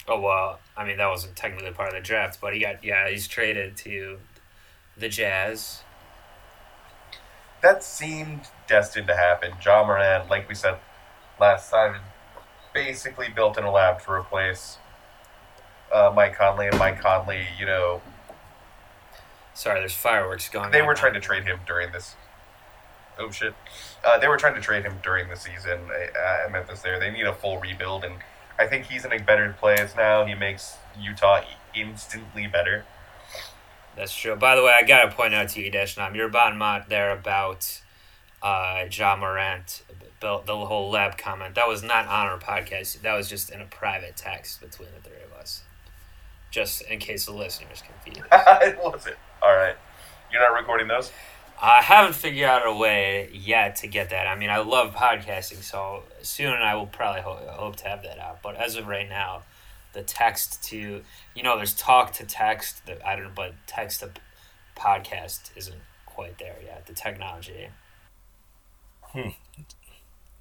Oh 0.06 0.20
well, 0.20 0.58
I 0.76 0.84
mean 0.84 0.98
that 0.98 1.06
wasn't 1.08 1.36
technically 1.36 1.70
part 1.70 1.88
of 1.88 1.94
the 1.94 2.00
draft, 2.00 2.40
but 2.40 2.52
he 2.52 2.60
got 2.60 2.82
yeah 2.84 3.08
he's 3.08 3.26
traded 3.28 3.76
to 3.78 4.18
the 4.96 5.08
Jazz. 5.08 5.82
that 7.62 7.82
seemed 7.82 8.42
destined 8.68 9.06
to 9.08 9.16
happen. 9.16 9.52
Ja 9.64 9.84
Morant, 9.86 10.28
like 10.28 10.48
we 10.48 10.54
said 10.54 10.76
last 11.40 11.70
time, 11.70 11.96
basically 12.74 13.28
built 13.28 13.56
in 13.56 13.64
a 13.64 13.70
lab 13.70 14.02
to 14.04 14.12
replace 14.12 14.78
uh, 15.92 16.12
Mike 16.14 16.34
Conley. 16.36 16.66
And 16.68 16.78
Mike 16.78 17.00
Conley, 17.00 17.46
you 17.58 17.64
know, 17.66 18.02
Sorry, 19.54 19.80
there's 19.80 19.94
fireworks 19.94 20.48
going. 20.48 20.70
they 20.72 20.80
on. 20.80 20.86
were 20.86 20.94
trying 20.94 21.14
to 21.14 21.20
trade 21.20 21.44
him 21.44 21.60
during 21.66 21.92
this. 21.92 22.16
Oh 23.18 23.30
shit! 23.30 23.54
Uh, 24.04 24.18
they 24.18 24.26
were 24.26 24.36
trying 24.36 24.54
to 24.54 24.60
trade 24.60 24.84
him 24.84 24.98
during 25.02 25.28
the 25.28 25.36
season 25.36 25.78
uh, 25.88 26.44
at 26.44 26.52
Memphis. 26.52 26.82
There, 26.82 26.98
they 26.98 27.12
need 27.12 27.26
a 27.26 27.32
full 27.32 27.58
rebuild, 27.58 28.04
and 28.04 28.16
I 28.58 28.66
think 28.66 28.86
he's 28.86 29.04
in 29.04 29.12
a 29.12 29.20
better 29.20 29.54
place 29.58 29.94
now. 29.96 30.24
He 30.24 30.34
makes 30.34 30.76
Utah 31.00 31.42
instantly 31.74 32.48
better. 32.48 32.84
That's 33.96 34.14
true. 34.14 34.34
By 34.34 34.56
the 34.56 34.62
way, 34.62 34.72
I 34.72 34.82
gotta 34.82 35.14
point 35.14 35.34
out 35.34 35.50
to 35.50 35.62
you, 35.62 35.70
Deshnam, 35.70 36.16
your 36.16 36.28
bon 36.28 36.58
mot 36.58 36.88
there 36.88 37.12
about 37.12 37.80
uh, 38.42 38.86
Ja 38.90 39.16
Morant, 39.16 39.82
the, 40.20 40.40
the 40.44 40.66
whole 40.66 40.90
lab 40.90 41.16
comment. 41.16 41.54
That 41.54 41.68
was 41.68 41.82
not 41.82 42.06
on 42.06 42.26
our 42.26 42.38
podcast. 42.38 43.00
That 43.02 43.14
was 43.14 43.28
just 43.28 43.50
in 43.50 43.60
a 43.60 43.66
private 43.66 44.16
text 44.16 44.60
between 44.60 44.88
the 44.94 45.08
three 45.08 45.22
of 45.22 45.23
us, 45.23 45.23
just 46.54 46.82
in 46.82 47.00
case 47.00 47.26
the 47.26 47.32
listeners 47.32 47.82
confused. 47.82 48.26
it 48.32 48.78
was 48.82 49.06
it. 49.06 49.18
All 49.42 49.54
right, 49.54 49.74
you're 50.32 50.40
not 50.40 50.56
recording 50.56 50.86
those. 50.86 51.10
I 51.60 51.82
haven't 51.82 52.14
figured 52.14 52.48
out 52.48 52.66
a 52.66 52.72
way 52.74 53.30
yet 53.32 53.76
to 53.76 53.86
get 53.88 54.10
that. 54.10 54.26
I 54.26 54.36
mean, 54.36 54.50
I 54.50 54.58
love 54.58 54.94
podcasting, 54.94 55.62
so 55.62 56.02
soon 56.22 56.54
I 56.54 56.74
will 56.74 56.86
probably 56.86 57.22
ho- 57.22 57.40
hope 57.50 57.76
to 57.76 57.88
have 57.88 58.02
that 58.02 58.18
out. 58.18 58.40
But 58.42 58.56
as 58.56 58.76
of 58.76 58.86
right 58.86 59.08
now, 59.08 59.42
the 59.94 60.02
text 60.02 60.62
to 60.64 61.02
you 61.34 61.42
know, 61.42 61.56
there's 61.56 61.74
talk 61.74 62.12
to 62.14 62.24
text. 62.24 62.86
That 62.86 63.04
I 63.04 63.16
don't, 63.16 63.26
know, 63.26 63.30
but 63.34 63.54
text 63.66 64.00
to 64.00 64.10
podcast 64.76 65.50
isn't 65.56 65.80
quite 66.06 66.38
there 66.38 66.56
yet. 66.64 66.86
The 66.86 66.94
technology. 66.94 67.68
Hmm. 69.02 69.30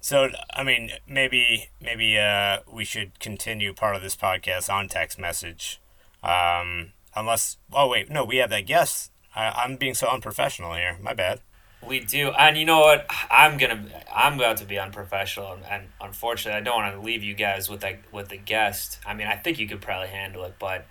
So 0.00 0.28
I 0.52 0.62
mean, 0.62 0.90
maybe 1.08 1.70
maybe 1.80 2.18
uh, 2.18 2.58
we 2.70 2.84
should 2.84 3.18
continue 3.18 3.72
part 3.72 3.96
of 3.96 4.02
this 4.02 4.14
podcast 4.14 4.72
on 4.72 4.88
text 4.88 5.18
message, 5.18 5.80
um, 6.24 6.92
unless. 7.14 7.58
Oh 7.72 7.88
wait, 7.88 8.10
no, 8.10 8.24
we 8.24 8.36
have 8.38 8.50
that 8.50 8.66
guest. 8.66 9.10
I, 9.34 9.50
I'm 9.50 9.76
being 9.76 9.94
so 9.94 10.08
unprofessional 10.08 10.74
here. 10.74 10.98
My 11.00 11.14
bad. 11.14 11.40
We 11.86 12.00
do, 12.00 12.30
and 12.30 12.56
you 12.56 12.64
know 12.64 12.80
what? 12.80 13.06
I'm 13.30 13.58
gonna, 13.58 13.84
I'm 14.12 14.34
about 14.34 14.56
to 14.58 14.64
be 14.64 14.78
unprofessional, 14.78 15.52
and, 15.52 15.64
and 15.66 15.88
unfortunately, 16.00 16.58
I 16.58 16.62
don't 16.62 16.76
want 16.76 16.94
to 16.94 17.00
leave 17.00 17.22
you 17.22 17.34
guys 17.34 17.68
with 17.68 17.80
that 17.80 18.00
with 18.10 18.28
the 18.28 18.38
guest. 18.38 18.98
I 19.06 19.12
mean, 19.12 19.26
I 19.26 19.36
think 19.36 19.58
you 19.58 19.68
could 19.68 19.82
probably 19.82 20.08
handle 20.08 20.44
it, 20.44 20.54
but 20.58 20.86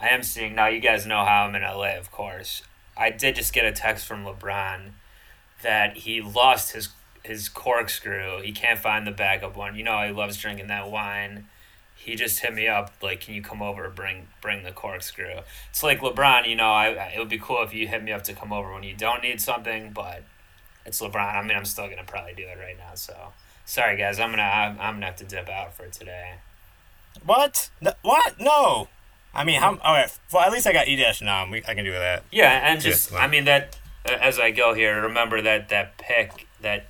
I 0.00 0.08
am 0.08 0.22
seeing 0.22 0.54
now. 0.54 0.68
You 0.68 0.80
guys 0.80 1.04
know 1.04 1.24
how 1.24 1.44
I'm 1.44 1.54
in 1.54 1.62
LA, 1.62 1.98
of 1.98 2.10
course. 2.10 2.62
I 2.96 3.10
did 3.10 3.34
just 3.34 3.52
get 3.52 3.66
a 3.66 3.72
text 3.72 4.06
from 4.06 4.24
LeBron 4.24 4.92
that 5.62 5.98
he 5.98 6.22
lost 6.22 6.72
his 6.72 6.88
his 7.22 7.50
corkscrew. 7.50 8.40
He 8.42 8.52
can't 8.52 8.78
find 8.78 9.06
the 9.06 9.12
backup 9.12 9.56
one. 9.56 9.76
You 9.76 9.84
know, 9.84 10.00
he 10.06 10.12
loves 10.12 10.38
drinking 10.38 10.68
that 10.68 10.90
wine. 10.90 11.46
He 12.02 12.14
just 12.16 12.38
hit 12.40 12.54
me 12.54 12.66
up 12.66 12.92
like, 13.02 13.20
"Can 13.20 13.34
you 13.34 13.42
come 13.42 13.60
over 13.60 13.88
bring 13.90 14.28
bring 14.40 14.62
the 14.62 14.72
corkscrew?" 14.72 15.40
It's 15.68 15.82
like 15.82 16.00
LeBron. 16.00 16.48
You 16.48 16.56
know, 16.56 16.70
I 16.72 16.86
I- 16.94 17.12
it 17.14 17.18
would 17.18 17.28
be 17.28 17.38
cool 17.38 17.62
if 17.62 17.74
you 17.74 17.86
hit 17.88 18.02
me 18.02 18.10
up 18.12 18.22
to 18.24 18.32
come 18.34 18.52
over 18.52 18.72
when 18.72 18.82
you 18.82 18.94
don't 18.96 19.22
need 19.22 19.40
something, 19.40 19.92
but 19.92 20.22
it's 20.86 21.00
LeBron. 21.00 21.34
I 21.34 21.42
mean, 21.42 21.56
I'm 21.56 21.66
still 21.66 21.88
gonna 21.88 22.04
probably 22.04 22.32
do 22.34 22.44
it 22.48 22.58
right 22.58 22.76
now. 22.78 22.94
So 22.94 23.32
sorry, 23.66 23.96
guys. 23.98 24.18
I'm 24.18 24.30
gonna 24.30 24.42
I'm, 24.42 24.80
I'm 24.80 24.94
gonna 24.94 25.06
have 25.06 25.16
to 25.16 25.24
dip 25.24 25.48
out 25.50 25.74
for 25.76 25.88
today. 25.88 26.36
What? 27.24 27.68
No, 27.80 27.92
what? 28.02 28.40
No. 28.40 28.88
I 29.34 29.44
mean, 29.44 29.60
how? 29.60 29.76
All 29.82 29.94
right. 29.94 30.10
Well, 30.32 30.42
at 30.42 30.50
least 30.52 30.66
I 30.66 30.72
got 30.72 30.88
E 30.88 30.96
dash 30.96 31.20
nom. 31.20 31.50
We 31.50 31.58
I 31.68 31.74
can 31.74 31.84
do 31.84 31.92
that. 31.92 32.24
Yeah, 32.32 32.50
and 32.72 32.80
just 32.80 33.12
well. 33.12 33.20
I 33.20 33.26
mean 33.28 33.44
that 33.44 33.76
as 34.06 34.38
I 34.40 34.50
go 34.50 34.72
here, 34.74 35.02
remember 35.02 35.42
that 35.42 35.68
that 35.68 35.98
pick 35.98 36.46
that 36.62 36.86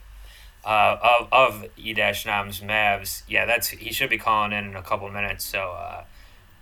uh, 0.64 0.96
of 1.02 1.28
of 1.32 1.66
E 1.76 1.92
dash 1.94 2.26
Nam's 2.26 2.61
Mavs. 2.61 3.22
Yeah, 3.28 3.46
that's 3.46 3.68
he 3.68 3.92
should 3.92 4.11
be 4.11 4.18
calling 4.18 4.52
in 4.52 4.64
in 4.66 4.76
a 4.76 4.82
couple 4.82 5.08
minutes. 5.11 5.44
So 5.44 5.58
uh, 5.72 6.04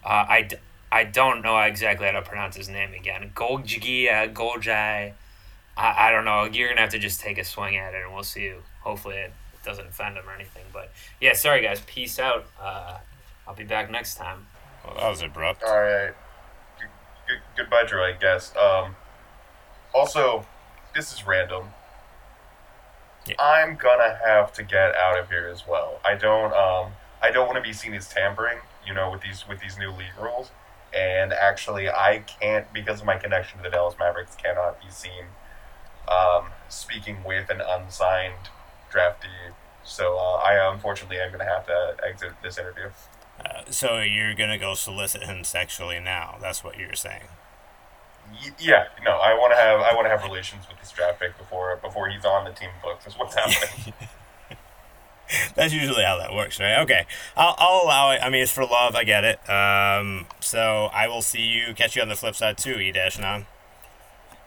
uh, 0.05 0.26
I, 0.28 0.42
d- 0.42 0.57
I 0.90 1.05
don't 1.05 1.42
know 1.42 1.59
exactly 1.61 2.07
how 2.07 2.12
to 2.12 2.22
pronounce 2.22 2.57
his 2.57 2.68
name 2.68 2.92
again. 2.94 3.32
Goljigi, 3.34 4.09
uh, 4.09 4.28
Goljai. 4.32 5.12
I, 5.76 6.09
I 6.09 6.11
don't 6.12 6.24
know. 6.24 6.44
You're 6.44 6.68
gonna 6.68 6.80
have 6.80 6.90
to 6.90 6.99
just 6.99 7.20
take 7.20 7.38
a 7.38 7.44
swing 7.44 7.76
at 7.76 7.94
it, 7.94 8.05
and 8.05 8.14
we'll 8.14 8.22
see. 8.22 8.53
Hopefully, 8.82 9.16
it 9.16 9.32
doesn't 9.64 9.86
offend 9.88 10.16
him 10.16 10.28
or 10.28 10.32
anything. 10.34 10.64
But 10.72 10.90
yeah, 11.20 11.34
sorry 11.34 11.62
guys. 11.62 11.80
Peace 11.86 12.18
out. 12.18 12.46
Uh, 12.61 12.99
I'll 13.46 13.55
be 13.55 13.64
back 13.64 13.90
next 13.90 14.14
time. 14.16 14.46
Well, 14.84 14.94
that 14.96 15.09
was 15.09 15.22
abrupt. 15.22 15.62
All 15.64 15.76
right. 15.76 16.12
G- 16.78 16.84
g- 17.34 17.40
goodbye, 17.57 17.84
droid 17.84 18.20
guest. 18.20 18.57
Um, 18.57 18.94
also, 19.92 20.46
this 20.94 21.12
is 21.12 21.26
random. 21.26 21.64
Yeah. 23.29 23.35
I'm 23.39 23.76
gonna 23.76 24.18
have 24.26 24.53
to 24.55 24.62
get 24.62 24.95
out 24.97 25.18
of 25.18 25.29
here 25.29 25.49
as 25.53 25.66
well. 25.66 26.01
I 26.05 26.14
don't. 26.14 26.53
Um, 26.53 26.93
I 27.20 27.31
don't 27.31 27.47
want 27.47 27.57
to 27.57 27.62
be 27.62 27.72
seen 27.72 27.95
as 27.95 28.09
tampering. 28.09 28.59
You 28.87 28.95
know, 28.95 29.11
with 29.11 29.20
these 29.20 29.47
with 29.49 29.61
these 29.61 29.79
new 29.79 29.91
league 29.91 30.16
rules. 30.20 30.51
And 30.97 31.35
actually, 31.35 31.91
I 31.91 32.24
can't 32.41 32.72
because 32.72 33.01
of 33.01 33.07
my 33.07 33.18
connection 33.18 33.59
to 33.59 33.64
the 33.64 33.70
Dallas 33.70 33.95
Mavericks. 33.99 34.35
Cannot 34.37 34.81
be 34.81 34.91
seen 34.91 35.24
um, 36.09 36.47
speaking 36.68 37.18
with 37.24 37.51
an 37.51 37.61
unsigned 37.61 38.49
draftee. 38.93 39.53
So 39.85 40.16
uh, 40.16 40.37
I 40.37 40.72
unfortunately 40.72 41.18
am 41.18 41.31
gonna 41.33 41.45
have 41.45 41.66
to 41.66 41.97
exit 42.07 42.33
this 42.43 42.59
interview. 42.59 42.91
Uh, 43.45 43.62
so 43.70 43.99
you're 43.99 44.35
gonna 44.35 44.59
go 44.59 44.74
solicit 44.74 45.22
him 45.24 45.45
sexually 45.45 46.01
now? 46.01 46.37
That's 46.41 46.64
what 46.64 46.79
you're 46.79 46.95
saying. 46.95 47.29
Yeah, 48.59 48.85
no, 49.05 49.12
I 49.12 49.35
want 49.35 49.53
to 49.53 49.57
have 49.57 49.81
I 49.81 49.95
want 49.95 50.07
to 50.07 50.11
have 50.11 50.22
relations 50.22 50.66
with 50.68 50.79
this 50.81 50.91
draft 50.91 51.20
pick 51.20 51.37
before 51.39 51.76
before 51.76 52.09
he's 52.09 52.24
on 52.24 52.45
the 52.45 52.51
team 52.53 52.70
books. 52.83 53.07
Is 53.07 53.14
what's 53.14 53.35
happening. 53.35 53.95
That's 55.55 55.74
usually 55.74 56.05
how 56.05 56.16
that 56.18 56.33
works, 56.33 56.59
right? 56.59 56.79
Okay, 56.79 57.05
I'll, 57.37 57.55
I'll 57.59 57.85
allow 57.85 58.11
it. 58.12 58.20
I 58.22 58.31
mean, 58.31 58.43
it's 58.43 58.53
for 58.53 58.64
love. 58.64 58.95
I 58.95 59.05
get 59.05 59.24
it. 59.24 59.39
Um, 59.51 60.26
so 60.41 60.89
I 60.93 61.07
will 61.07 61.20
see 61.20 61.43
you, 61.43 61.74
catch 61.74 61.97
you 61.97 62.03
on 62.03 62.09
the 62.09 62.16
flip 62.16 62.35
side 62.35 62.57
too. 62.57 62.79
E 62.79 62.93
dash 62.93 63.18
non. 63.18 63.47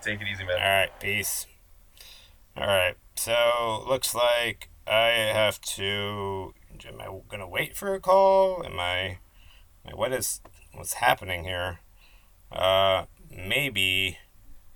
Take 0.02 0.22
it 0.22 0.28
easy, 0.28 0.42
All 0.44 0.48
man. 0.50 0.58
right, 0.60 1.00
peace. 1.00 1.46
All 2.58 2.66
right, 2.66 2.96
so 3.16 3.86
looks 3.88 4.16
like 4.16 4.70
I 4.88 5.08
have 5.34 5.62
to. 5.62 6.54
Am 6.88 7.00
I 7.00 7.20
gonna 7.30 7.48
wait 7.48 7.78
for 7.78 7.94
a 7.94 8.00
call? 8.00 8.64
Am 8.66 8.80
I? 8.80 9.20
What 9.94 10.12
is? 10.12 10.42
What's 10.74 10.94
happening 10.94 11.44
here? 11.44 11.80
Uh, 12.52 13.06
maybe 13.36 14.18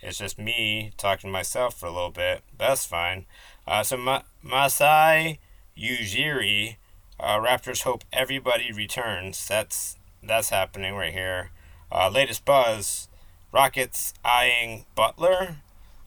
it's 0.02 0.20
just 0.20 0.38
me 0.38 0.92
talking 0.98 1.30
to 1.30 1.34
myself 1.34 1.80
for 1.80 1.88
a 1.88 1.92
little 1.92 2.12
bit. 2.12 2.42
That's 2.58 2.86
fine. 2.86 3.26
Uh, 3.68 3.84
so 3.84 3.98
Ma- 3.98 4.24
Masai 4.44 5.40
Ujiri, 5.78 6.78
uh, 7.20 7.40
Raptors 7.40 7.84
hope 7.84 8.04
everybody 8.14 8.72
returns. 8.72 9.48
That's 9.48 9.98
that's 10.22 10.50
happening 10.50 10.96
right 10.96 11.14
here. 11.14 11.52
Uh, 11.92 12.10
latest 12.10 12.46
buzz: 12.46 13.08
Rockets 13.52 14.14
eyeing 14.24 14.86
Butler. 14.96 15.58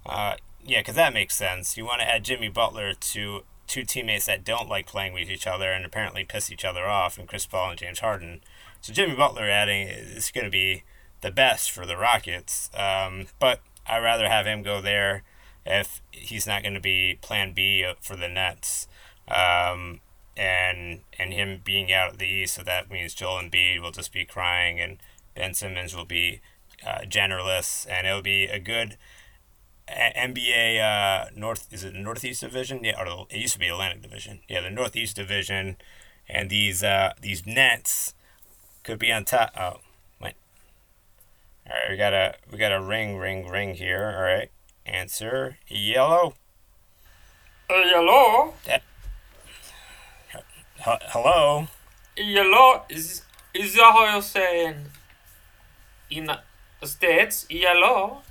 Uh, 0.07 0.37
yeah, 0.65 0.81
because 0.81 0.95
that 0.95 1.15
makes 1.15 1.35
sense. 1.35 1.77
You 1.77 1.85
want 1.85 2.01
to 2.01 2.09
add 2.09 2.25
Jimmy 2.25 2.49
Butler 2.49 2.93
to 2.95 3.43
two 3.67 3.85
teammates 3.85 4.27
that 4.27 4.45
don't 4.45 4.69
like 4.69 4.87
playing 4.87 5.13
with 5.13 5.31
each 5.31 5.47
other 5.47 5.71
and 5.73 5.85
apparently 5.85 6.25
piss 6.25 6.51
each 6.51 6.65
other 6.65 6.87
off, 6.87 7.19
and 7.19 7.29
Chris 7.29 7.47
Paul 7.47 7.71
and 7.71 7.79
James 7.79 8.01
Harden. 8.01 8.41
So 8.81 8.93
Jimmy 8.93 9.15
Butler 9.15 9.49
adding 9.49 9.89
is 9.89 10.31
going 10.31 10.45
to 10.45 10.51
be 10.51 10.85
the 11.21 11.31
best 11.31 11.71
for 11.71 11.87
the 11.87 11.97
Rockets. 11.97 12.71
Um, 12.75 13.27
but 13.39 13.61
I'd 13.87 14.03
rather 14.03 14.29
have 14.29 14.47
him 14.47 14.63
go 14.63 14.81
there 14.81 15.23
if 15.65 16.01
he's 16.11 16.47
not 16.47 16.63
going 16.63 16.75
to 16.75 16.81
be 16.81 17.19
Plan 17.21 17.53
B 17.53 17.85
for 18.01 18.17
the 18.17 18.29
Nets. 18.29 18.87
Um, 19.27 20.01
and 20.39 21.01
and 21.19 21.35
him 21.35 21.61
being 21.65 21.93
out 21.93 22.13
of 22.13 22.19
the 22.19 22.27
East, 22.27 22.55
so 22.55 22.63
that 22.63 22.91
means 22.91 23.13
Joel 23.13 23.43
Embiid 23.43 23.83
will 23.83 23.91
just 23.91 24.13
be 24.13 24.25
crying, 24.25 24.79
and 24.79 24.99
Ben 25.35 25.53
Simmons 25.53 25.95
will 25.97 26.05
be 26.05 26.41
uh, 26.87 27.01
generalist, 27.01 27.87
and 27.91 28.07
it'll 28.07 28.23
be 28.23 28.45
a 28.45 28.61
good 28.61 28.97
NBA 29.89 30.81
uh, 30.81 31.31
North. 31.35 31.67
Is 31.73 31.83
it 31.85 31.93
the 31.95 31.99
Northeast 31.99 32.43
Division? 32.43 32.85
Yeah, 32.85 33.01
or 33.01 33.27
it 33.31 33.39
used 33.39 33.55
to 33.55 33.59
be 33.59 33.69
Atlantic 33.69 34.03
Division. 34.03 34.41
Yeah, 34.49 34.61
the 34.61 34.71
Northeast 34.71 35.17
Division, 35.17 35.77
and 36.29 36.51
these 36.51 36.85
uh, 36.85 37.15
these 37.21 37.45
Nets 37.45 38.15
could 38.85 38.99
be 38.99 39.13
on 39.13 39.25
top. 39.25 39.53
Oh. 39.59 39.81
All 41.69 41.75
right, 41.75 41.91
we 41.91 41.97
got 41.97 42.15
a 42.15 42.35
we 42.51 42.57
got 42.59 42.73
a 42.73 42.81
ring, 42.81 43.19
ring, 43.19 43.47
ring 43.47 43.75
here. 43.75 44.15
All 44.17 44.23
right, 44.23 44.51
answer 44.87 45.59
yellow. 45.67 46.35
Hello, 47.69 48.55
H- 48.67 48.81
hello. 51.09 51.69
hello. 52.17 52.83
Is 52.89 53.23
is 53.53 53.75
that 53.75 53.93
how 53.93 54.11
you're 54.11 54.23
saying 54.23 54.77
in 56.11 56.27
the 56.27 56.87
states? 56.87 57.47
Hello. 57.51 58.23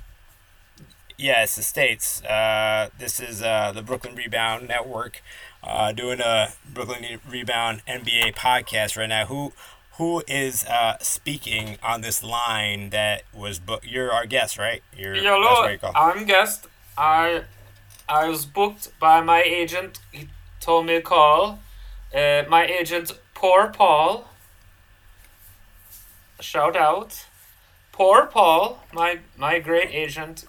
Yeah, 1.16 1.42
it's 1.42 1.56
the 1.56 1.62
States. 1.64 2.22
Uh, 2.22 2.90
this 2.96 3.18
is 3.18 3.42
uh, 3.42 3.72
the 3.74 3.82
Brooklyn 3.82 4.14
Rebound 4.14 4.68
Network 4.68 5.20
uh, 5.64 5.90
doing 5.92 6.20
a 6.20 6.50
Brooklyn 6.72 7.04
Rebound 7.28 7.82
NBA 7.88 8.34
podcast 8.36 8.96
right 8.96 9.08
now. 9.08 9.26
Who 9.26 9.52
who 9.98 10.22
is 10.28 10.64
uh, 10.64 10.96
speaking 11.00 11.76
on 11.82 12.00
this 12.00 12.22
line 12.22 12.90
that 12.90 13.24
was 13.34 13.58
booked? 13.58 13.84
You're 13.84 14.12
our 14.12 14.26
guest, 14.26 14.56
right? 14.56 14.82
You're 14.96 15.14
Hello, 15.16 15.68
you 15.68 15.78
I'm 15.94 16.24
guest. 16.24 16.66
I 16.96 17.42
I 18.08 18.28
was 18.28 18.46
booked 18.46 18.98
by 19.00 19.20
my 19.20 19.42
agent. 19.42 19.98
He 20.12 20.28
told 20.60 20.86
me 20.86 20.94
to 20.94 21.02
call. 21.02 21.58
Uh, 22.14 22.44
my 22.48 22.64
agent, 22.64 23.12
poor 23.34 23.68
Paul. 23.68 24.28
Shout 26.40 26.76
out, 26.76 27.26
poor 27.90 28.26
Paul, 28.26 28.84
my 28.92 29.18
my 29.36 29.58
great 29.58 29.90
agent. 29.90 30.44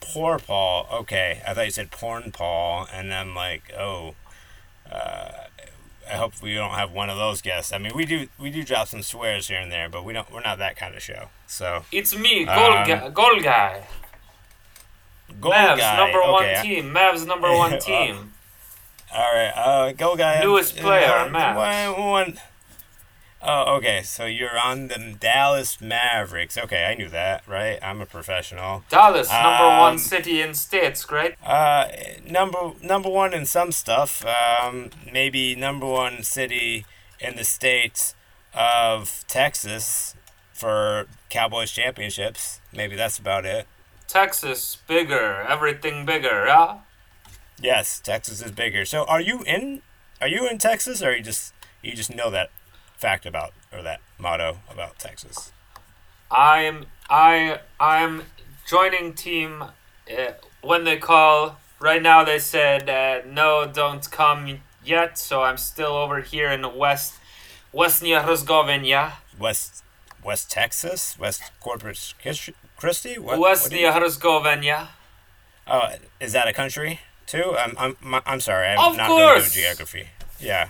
Poor 0.00 0.38
Paul. 0.38 0.86
Okay, 0.92 1.42
I 1.46 1.54
thought 1.54 1.64
you 1.64 1.72
said 1.72 1.90
porn 1.90 2.30
Paul, 2.30 2.86
and 2.92 3.12
I'm 3.12 3.34
like, 3.34 3.72
oh. 3.76 4.14
Uh, 4.90 5.48
I 6.10 6.16
hope 6.16 6.40
we 6.42 6.54
don't 6.54 6.72
have 6.74 6.92
one 6.92 7.08
of 7.10 7.16
those 7.16 7.40
guests. 7.42 7.72
I 7.72 7.78
mean, 7.78 7.92
we 7.94 8.04
do 8.04 8.28
we 8.38 8.50
do 8.50 8.62
drop 8.62 8.88
some 8.88 9.02
swears 9.02 9.48
here 9.48 9.58
and 9.58 9.70
there, 9.72 9.88
but 9.88 10.04
we 10.04 10.12
don't. 10.12 10.30
We're 10.32 10.40
not 10.42 10.58
that 10.58 10.76
kind 10.76 10.94
of 10.94 11.02
show. 11.02 11.28
So 11.46 11.84
It's 11.92 12.16
me, 12.16 12.44
goal, 12.44 12.54
Um, 12.72 12.86
guy, 12.86 13.08
goal 13.10 13.40
guy. 13.40 13.86
goal 15.40 15.52
Mavs 15.52 15.78
guy. 15.78 15.96
number 15.96 16.18
okay. 16.22 16.30
one 16.32 16.62
team. 16.62 16.84
Mavs 16.94 17.26
number 17.26 17.50
one 17.56 17.78
team. 17.80 18.32
All 19.14 19.32
right, 19.32 19.52
uh, 19.56 19.92
go 19.92 20.16
guy. 20.16 20.40
Newest 20.42 20.78
uh, 20.78 20.82
player, 20.82 21.12
uh, 21.18 21.28
Matt. 21.30 21.56
One, 21.96 22.10
one. 22.10 22.38
Oh, 23.46 23.76
okay. 23.76 24.02
So 24.02 24.24
you're 24.24 24.58
on 24.58 24.88
the 24.88 25.16
Dallas 25.20 25.78
Mavericks. 25.80 26.56
Okay, 26.56 26.84
I 26.86 26.94
knew 26.94 27.10
that, 27.10 27.46
right? 27.46 27.78
I'm 27.82 28.00
a 28.00 28.06
professional. 28.06 28.84
Dallas, 28.88 29.28
number 29.30 29.66
one 29.78 29.92
Um, 29.92 29.98
city 29.98 30.40
in 30.40 30.54
states, 30.54 31.04
great. 31.04 31.34
Uh, 31.44 31.88
number 32.26 32.72
number 32.82 33.10
one 33.10 33.34
in 33.34 33.44
some 33.44 33.70
stuff. 33.70 34.24
Um, 34.24 34.90
maybe 35.12 35.54
number 35.54 35.86
one 35.86 36.22
city 36.22 36.86
in 37.20 37.36
the 37.36 37.44
state 37.44 38.14
of 38.54 39.24
Texas 39.28 40.14
for 40.54 41.06
Cowboys 41.28 41.70
championships. 41.70 42.60
Maybe 42.72 42.96
that's 42.96 43.18
about 43.18 43.44
it. 43.44 43.66
Texas, 44.08 44.78
bigger, 44.86 45.42
everything 45.48 46.06
bigger, 46.06 46.46
yeah? 46.46 46.78
Yes, 47.60 48.00
Texas 48.00 48.40
is 48.42 48.52
bigger. 48.52 48.84
So 48.84 49.04
are 49.04 49.20
you 49.20 49.42
in? 49.46 49.82
Are 50.20 50.28
you 50.28 50.48
in 50.48 50.56
Texas, 50.58 51.02
or 51.02 51.14
you 51.14 51.22
just 51.22 51.52
you 51.82 51.94
just 51.94 52.14
know 52.14 52.30
that 52.30 52.50
fact 52.96 53.26
about 53.26 53.52
or 53.72 53.82
that 53.82 54.00
motto 54.18 54.58
about 54.70 54.98
Texas? 54.98 55.52
I'm 56.30 56.86
I 57.08 57.60
I'm 57.78 58.22
joining 58.66 59.14
team 59.14 59.62
uh, 59.62 60.32
when 60.62 60.84
they 60.84 60.96
call. 60.96 61.58
Right 61.80 62.02
now 62.02 62.24
they 62.24 62.38
said 62.38 62.88
uh, 62.88 63.20
no, 63.26 63.70
don't 63.72 64.08
come 64.10 64.60
yet. 64.84 65.18
So 65.18 65.42
I'm 65.42 65.56
still 65.58 65.92
over 65.92 66.20
here 66.20 66.50
in 66.50 66.62
the 66.62 66.68
west, 66.68 67.14
Westnia 67.72 68.24
Herzegovina, 68.24 69.14
West 69.38 69.82
West 70.24 70.50
Texas, 70.50 71.18
West 71.18 71.42
Corpus 71.60 72.14
Christi-. 72.76 73.18
What, 73.18 73.38
Westnia 73.38 73.92
Herzegovina. 73.92 74.88
Oh, 75.66 75.94
is 76.20 76.32
that 76.32 76.48
a 76.48 76.52
country 76.52 77.00
too? 77.26 77.54
I'm 77.58 77.74
I'm 77.78 77.96
I'm 78.26 78.40
sorry. 78.40 78.68
I'm 78.68 78.78
Of 78.78 78.96
not 78.96 79.08
really 79.08 79.20
good 79.20 79.28
course. 79.28 79.44
with 79.44 79.52
geography. 79.54 80.08
Yeah, 80.40 80.68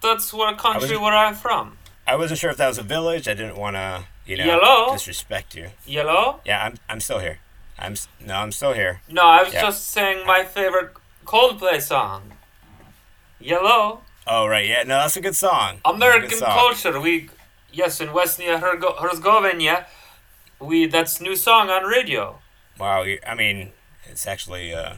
That's 0.00 0.32
where 0.32 0.54
country 0.54 0.96
where 0.96 1.14
I'm 1.14 1.34
from. 1.34 1.76
I 2.06 2.16
wasn't 2.16 2.40
sure 2.40 2.50
if 2.50 2.56
that 2.56 2.68
was 2.68 2.78
a 2.78 2.82
village. 2.82 3.28
I 3.28 3.34
didn't 3.34 3.56
want 3.56 3.76
to, 3.76 4.04
you 4.24 4.36
know, 4.38 4.44
Yellow? 4.44 4.92
disrespect 4.92 5.54
you. 5.54 5.70
Yellow? 5.86 6.40
Yeah, 6.44 6.64
I'm 6.64 6.74
I'm 6.88 7.00
still 7.00 7.18
here. 7.18 7.38
I'm 7.78 7.94
no, 8.24 8.34
I'm 8.34 8.52
still 8.52 8.72
here. 8.72 9.00
No, 9.08 9.22
I 9.22 9.42
was 9.42 9.52
Yeah. 9.52 9.62
just 9.62 9.88
saying 9.88 10.26
my 10.26 10.44
favorite 10.44 10.94
Coldplay 11.24 11.80
song. 11.82 12.32
Yellow. 13.40 14.02
Oh 14.26 14.46
right, 14.46 14.66
yeah. 14.66 14.82
No, 14.82 14.98
that's 14.98 15.16
a 15.16 15.20
good 15.20 15.36
song. 15.36 15.80
That's 15.84 15.86
a 15.86 15.88
good 15.88 15.94
American 15.96 16.38
song. 16.38 16.48
culture. 16.48 17.00
We 17.00 17.28
yes, 17.72 18.00
in 18.00 18.08
Westnia 18.08 18.58
Herzegovina, 18.60 19.86
we 20.60 20.86
that's 20.86 21.20
new 21.20 21.36
song 21.36 21.70
on 21.70 21.84
radio. 21.84 22.38
Wow, 22.78 23.04
I 23.26 23.34
mean, 23.34 23.72
it's 24.04 24.26
actually 24.26 24.72
uh, 24.74 24.94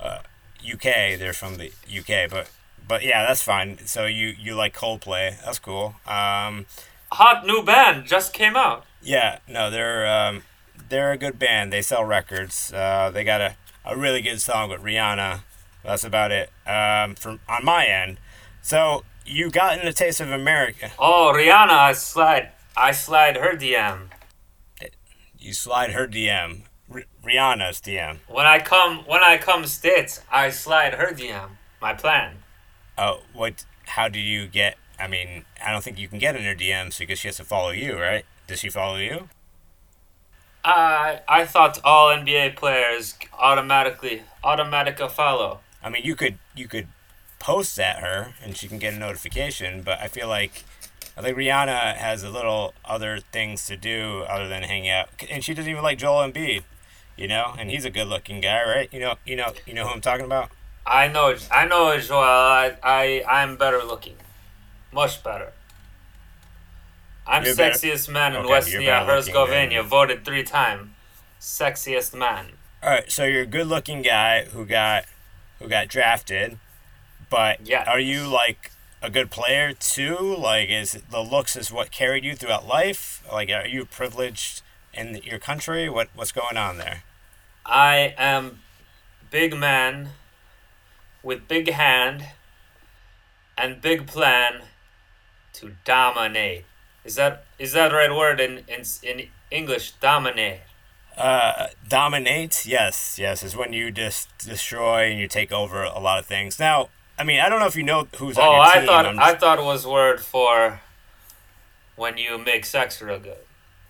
uh, 0.00 0.20
UK. 0.62 1.18
They're 1.18 1.32
from 1.32 1.56
the 1.56 1.72
UK, 1.88 2.30
but 2.30 2.48
but 2.86 3.02
yeah, 3.02 3.26
that's 3.26 3.42
fine. 3.42 3.78
So 3.86 4.06
you 4.06 4.34
you 4.38 4.54
like 4.54 4.74
Coldplay? 4.74 5.42
That's 5.44 5.58
cool. 5.58 5.94
Um, 6.06 6.66
Hot 7.12 7.44
new 7.46 7.62
band 7.62 8.06
just 8.06 8.32
came 8.32 8.56
out. 8.56 8.84
yeah, 9.02 9.38
no, 9.48 9.70
they're 9.70 10.06
um, 10.06 10.42
they're 10.88 11.12
a 11.12 11.18
good 11.18 11.38
band. 11.38 11.72
They 11.72 11.82
sell 11.82 12.04
records. 12.04 12.72
Uh, 12.72 13.10
they 13.12 13.24
got 13.24 13.40
a, 13.40 13.56
a 13.84 13.96
really 13.96 14.22
good 14.22 14.40
song 14.40 14.70
with 14.70 14.80
Rihanna. 14.80 15.40
That's 15.84 16.04
about 16.04 16.30
it. 16.32 16.50
Um, 16.66 17.14
from 17.14 17.40
on 17.48 17.64
my 17.64 17.84
end. 17.86 18.18
So 18.62 19.04
you 19.26 19.50
got 19.50 19.78
in 19.80 19.86
a 19.86 19.92
taste 19.92 20.20
of 20.20 20.30
America. 20.30 20.90
Oh, 20.98 21.32
Rihanna, 21.34 21.70
I 21.70 21.92
slide, 21.92 22.50
I 22.76 22.92
slide 22.92 23.36
her 23.36 23.56
DM. 23.56 24.08
You 25.38 25.52
slide 25.52 25.90
her 25.92 26.06
DM. 26.06 26.62
R- 26.92 27.02
Rihanna's 27.24 27.80
DM. 27.80 28.18
When 28.28 28.46
I 28.46 28.58
come, 28.60 28.98
when 29.06 29.22
I 29.22 29.38
come 29.38 29.66
states, 29.66 30.20
I 30.30 30.50
slide 30.50 30.94
her 30.94 31.12
DM. 31.12 31.48
My 31.80 31.94
plan. 31.94 32.36
Oh, 32.96 33.20
what? 33.32 33.64
How 33.86 34.08
do 34.08 34.18
you 34.18 34.46
get? 34.46 34.76
I 34.98 35.08
mean, 35.08 35.44
I 35.64 35.72
don't 35.72 35.82
think 35.82 35.98
you 35.98 36.08
can 36.08 36.18
get 36.18 36.36
in 36.36 36.44
her 36.44 36.54
DMs 36.54 36.98
because 36.98 37.18
she 37.18 37.28
has 37.28 37.36
to 37.38 37.44
follow 37.44 37.70
you, 37.70 37.98
right? 37.98 38.24
Does 38.46 38.60
she 38.60 38.68
follow 38.68 38.96
you? 38.96 39.28
I 40.64 41.20
I 41.28 41.44
thought 41.44 41.80
all 41.84 42.08
NBA 42.08 42.56
players 42.56 43.16
automatically 43.38 44.22
automatica 44.44 45.10
follow. 45.10 45.60
I 45.82 45.88
mean, 45.88 46.04
you 46.04 46.14
could 46.14 46.38
you 46.54 46.68
could 46.68 46.88
post 47.38 47.78
at 47.80 47.98
her 47.98 48.34
and 48.42 48.56
she 48.56 48.68
can 48.68 48.78
get 48.78 48.94
a 48.94 48.98
notification, 48.98 49.82
but 49.82 49.98
I 49.98 50.06
feel 50.06 50.28
like 50.28 50.64
I 51.16 51.22
think 51.22 51.36
Rihanna 51.36 51.96
has 51.96 52.22
a 52.22 52.30
little 52.30 52.72
other 52.84 53.18
things 53.18 53.66
to 53.66 53.76
do 53.76 54.24
other 54.28 54.48
than 54.48 54.62
hang 54.62 54.88
out, 54.88 55.08
and 55.28 55.44
she 55.44 55.52
doesn't 55.52 55.70
even 55.70 55.82
like 55.82 55.98
Joel 55.98 56.30
Embiid, 56.30 56.62
you 57.16 57.28
know, 57.28 57.54
and 57.58 57.70
he's 57.70 57.84
a 57.84 57.90
good-looking 57.90 58.40
guy, 58.40 58.62
right? 58.64 58.88
You 58.92 59.00
know, 59.00 59.16
you 59.26 59.36
know, 59.36 59.52
you 59.66 59.74
know 59.74 59.86
who 59.86 59.90
I'm 59.92 60.00
talking 60.00 60.24
about. 60.24 60.50
I 60.86 61.08
know, 61.08 61.34
I 61.50 61.66
know, 61.66 61.96
Joel. 61.98 62.22
I, 62.22 62.76
I, 62.82 63.24
I'm 63.28 63.56
better 63.56 63.82
looking, 63.84 64.16
much 64.92 65.22
better. 65.22 65.52
I'm 67.26 67.44
You're 67.44 67.54
better- 67.54 67.74
sexiest 67.74 68.08
man 68.08 68.32
in 68.34 68.38
Okay, 68.40 68.48
you're 68.48 68.58
Westnia 68.58 68.86
better 68.86 69.00
looking 69.16 69.34
Herzegovina, 69.34 69.82
voted 69.84 70.24
three 70.24 70.42
time, 70.42 70.94
sexiest 71.40 72.14
man. 72.18 72.52
All 72.82 72.90
right, 72.90 73.10
so 73.10 73.24
you're 73.24 73.42
a 73.42 73.46
good-looking 73.46 74.02
guy 74.02 74.44
who 74.46 74.66
got 74.66 75.04
who 75.60 75.68
got 75.68 75.86
drafted, 75.86 76.58
but 77.30 77.60
Yes. 77.64 77.86
are 77.86 78.00
you 78.00 78.26
like 78.26 78.72
a 79.00 79.08
good 79.08 79.30
player 79.30 79.72
too? 79.72 80.16
Like, 80.36 80.68
is 80.68 81.00
the 81.08 81.20
looks 81.20 81.54
is 81.54 81.70
what 81.70 81.92
carried 81.92 82.24
you 82.24 82.34
throughout 82.34 82.66
life? 82.66 83.22
Like, 83.30 83.50
are 83.50 83.66
you 83.66 83.84
privileged 83.84 84.62
in 84.92 85.20
your 85.22 85.38
country? 85.38 85.88
What 85.88 86.08
what's 86.16 86.32
going 86.32 86.56
on 86.56 86.78
there? 86.78 87.04
I 87.64 88.14
am 88.18 88.58
big 89.30 89.56
man 89.56 90.08
with 91.22 91.46
big 91.48 91.70
hand 91.70 92.26
and 93.56 93.80
big 93.80 94.06
plan 94.06 94.62
to 95.54 95.72
dominate. 95.84 96.64
Is 97.04 97.16
that 97.16 97.44
is 97.58 97.72
that 97.72 97.88
the 97.90 97.96
right 97.96 98.14
word 98.14 98.40
in 98.40 98.58
in, 98.68 98.82
in 99.02 99.28
English? 99.50 99.92
Dominate. 100.00 100.60
Uh, 101.16 101.66
dominate, 101.88 102.64
yes, 102.64 103.18
yes, 103.18 103.42
is 103.42 103.54
when 103.54 103.72
you 103.74 103.90
just 103.90 104.28
destroy 104.38 105.10
and 105.10 105.20
you 105.20 105.28
take 105.28 105.52
over 105.52 105.82
a 105.82 105.98
lot 105.98 106.18
of 106.18 106.24
things. 106.24 106.58
Now, 106.58 106.88
I 107.18 107.24
mean, 107.24 107.38
I 107.38 107.50
don't 107.50 107.60
know 107.60 107.66
if 107.66 107.76
you 107.76 107.82
know 107.82 108.08
who's 108.16 108.38
on 108.38 108.44
Oh, 108.48 108.52
your 108.52 108.60
I 108.62 108.78
team. 108.78 108.86
thought 108.86 109.04
I'm 109.06 109.18
I 109.20 109.34
thought 109.34 109.58
it 109.58 109.64
was 109.64 109.86
word 109.86 110.20
for 110.22 110.80
when 111.96 112.16
you 112.16 112.38
make 112.38 112.64
sex 112.64 113.02
real 113.02 113.18
good. 113.18 113.36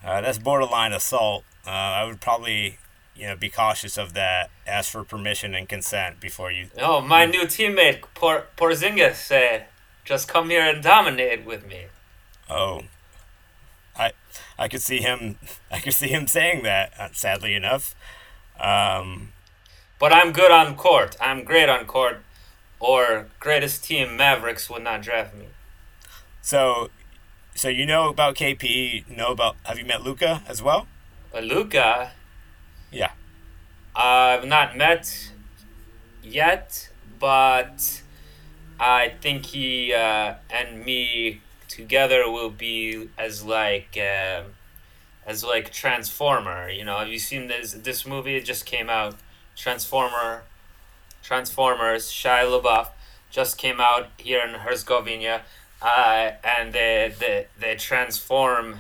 uh, 0.04 0.20
that's 0.20 0.38
borderline 0.38 0.92
assault. 0.92 1.44
Uh, 1.64 1.70
I 1.70 2.04
would 2.04 2.20
probably, 2.20 2.78
you 3.14 3.26
know, 3.26 3.36
be 3.36 3.48
cautious 3.50 3.96
of 3.98 4.14
that. 4.14 4.50
Ask 4.66 4.90
for 4.90 5.04
permission 5.04 5.54
and 5.54 5.68
consent 5.68 6.20
before 6.20 6.50
you. 6.50 6.68
Oh, 6.78 7.00
my 7.00 7.24
new 7.26 7.42
teammate 7.42 8.02
Por- 8.14 8.46
Porzingis 8.56 9.14
said, 9.16 9.66
"Just 10.04 10.28
come 10.28 10.50
here 10.50 10.62
and 10.62 10.82
dominate 10.82 11.44
with 11.44 11.66
me." 11.66 11.86
Oh, 12.50 12.82
I, 13.96 14.12
I 14.58 14.68
could 14.68 14.82
see 14.82 14.98
him. 14.98 15.38
I 15.70 15.78
could 15.80 15.94
see 15.94 16.08
him 16.08 16.26
saying 16.26 16.62
that. 16.64 16.92
uh, 16.98 17.08
Sadly 17.12 17.54
enough, 17.54 17.94
um, 18.58 19.32
But 19.98 20.12
I'm 20.12 20.32
good 20.32 20.50
on 20.50 20.74
court. 20.76 21.16
I'm 21.20 21.44
great 21.44 21.68
on 21.68 21.84
court. 21.86 22.22
Or 22.80 23.28
greatest 23.38 23.84
team 23.84 24.16
Mavericks 24.16 24.68
would 24.68 24.82
not 24.82 25.02
draft 25.02 25.34
me. 25.36 25.46
so, 26.40 26.90
so 27.54 27.68
you 27.68 27.86
know 27.86 28.08
about 28.08 28.34
KP. 28.34 29.06
Know 29.08 29.30
about. 29.30 29.54
Have 29.64 29.78
you 29.78 29.84
met 29.84 30.02
Luka 30.02 30.42
as 30.48 30.60
well? 30.62 30.88
Luka, 31.40 32.10
Yeah. 32.92 33.12
I've 33.96 34.46
not 34.46 34.76
met 34.76 35.30
yet, 36.22 36.90
but 37.18 38.02
I 38.78 39.14
think 39.20 39.46
he 39.46 39.92
uh, 39.92 40.34
and 40.50 40.84
me 40.84 41.40
together 41.68 42.30
will 42.30 42.50
be 42.50 43.08
as 43.18 43.44
like 43.44 43.96
um 43.96 44.52
as 45.26 45.42
like 45.44 45.72
Transformer. 45.72 46.68
You 46.68 46.84
know, 46.84 46.98
have 46.98 47.08
you 47.08 47.18
seen 47.18 47.48
this 47.48 47.72
this 47.72 48.06
movie? 48.06 48.36
It 48.36 48.44
just 48.44 48.66
came 48.66 48.90
out. 48.90 49.16
Transformer, 49.54 50.42
Transformers. 51.22 52.10
Shia 52.10 52.44
LaBeouf 52.44 52.88
just 53.30 53.58
came 53.58 53.80
out 53.80 54.08
here 54.18 54.42
in 54.46 54.54
Herzegovina, 54.54 55.42
uh, 55.80 56.30
and 56.42 56.72
they 56.72 57.14
they 57.18 57.46
they 57.58 57.76
transform 57.76 58.78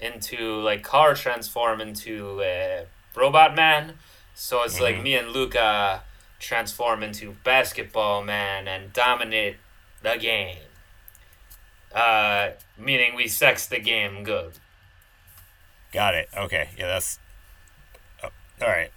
into 0.00 0.60
like 0.60 0.82
car 0.82 1.14
transform 1.14 1.80
into 1.80 2.42
uh, 2.42 2.84
Robot 3.16 3.54
Man. 3.56 3.98
So 4.34 4.62
it's 4.62 4.78
like 4.78 4.96
Mhm. 4.96 5.02
me 5.02 5.14
and 5.16 5.28
Luka 5.32 6.02
transform 6.38 7.02
into 7.02 7.32
basketball 7.42 8.22
man 8.22 8.68
and 8.68 8.92
dominate 8.92 9.56
the 10.02 10.16
game. 10.16 10.58
Uh, 11.94 12.50
meaning 12.76 13.14
we 13.14 13.26
sex 13.26 13.66
the 13.66 13.78
game 13.80 14.22
good. 14.22 14.58
Got 15.92 16.14
it. 16.14 16.28
Okay. 16.36 16.68
Yeah, 16.76 16.88
that's. 16.88 17.18
Oh, 18.22 18.28
all 18.60 18.68
right. 18.68 18.90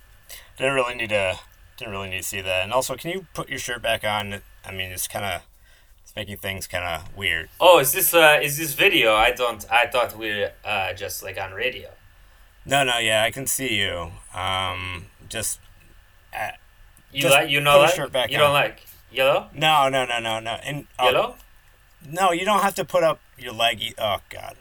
Didn't 0.57 0.73
really 0.73 0.95
need 0.95 1.09
to. 1.09 1.39
Didn't 1.77 1.93
really 1.93 2.09
need 2.09 2.17
to 2.17 2.27
see 2.27 2.41
that. 2.41 2.63
And 2.63 2.73
also, 2.73 2.95
can 2.95 3.11
you 3.11 3.25
put 3.33 3.47
your 3.47 3.59
shirt 3.59 3.81
back 3.81 4.03
on? 4.03 4.41
I 4.65 4.71
mean, 4.71 4.91
it's 4.91 5.07
kind 5.07 5.23
of. 5.23 5.41
It's 6.03 6.15
making 6.15 6.37
things 6.37 6.67
kind 6.67 6.83
of 6.83 7.15
weird. 7.15 7.49
Oh, 7.61 7.79
is 7.79 7.91
this 7.93 8.13
uh 8.13 8.39
is 8.41 8.57
this 8.57 8.73
video? 8.73 9.15
I 9.15 9.31
don't. 9.31 9.63
I 9.71 9.85
thought 9.87 10.17
we 10.17 10.31
were 10.31 10.51
uh 10.65 10.91
just 10.93 11.23
like 11.23 11.39
on 11.39 11.53
radio. 11.53 11.89
No, 12.69 12.83
no. 12.83 12.97
Yeah, 12.99 13.23
I 13.23 13.31
can 13.31 13.47
see 13.47 13.75
you. 13.75 14.11
Um, 14.33 15.05
just. 15.27 15.59
Uh, 16.33 16.51
You 17.11 17.23
Just 17.23 17.33
like 17.33 17.49
you 17.49 17.59
know 17.59 17.79
like 17.79 17.95
shirt 17.95 18.11
back 18.11 18.29
you 18.31 18.37
don't 18.37 18.53
like 18.53 18.85
yellow 19.11 19.49
no, 19.53 19.89
no, 19.89 20.05
no, 20.05 20.19
no, 20.19 20.39
no. 20.39 20.51
And 20.63 20.85
oh, 20.99 21.05
yellow. 21.05 21.35
No, 22.07 22.31
you 22.31 22.45
don't 22.45 22.61
have 22.61 22.75
to 22.75 22.85
put 22.85 23.03
up 23.03 23.19
your 23.37 23.53
leg. 23.53 23.81
E- 23.81 23.95
oh 23.97 24.17
God. 24.29 24.55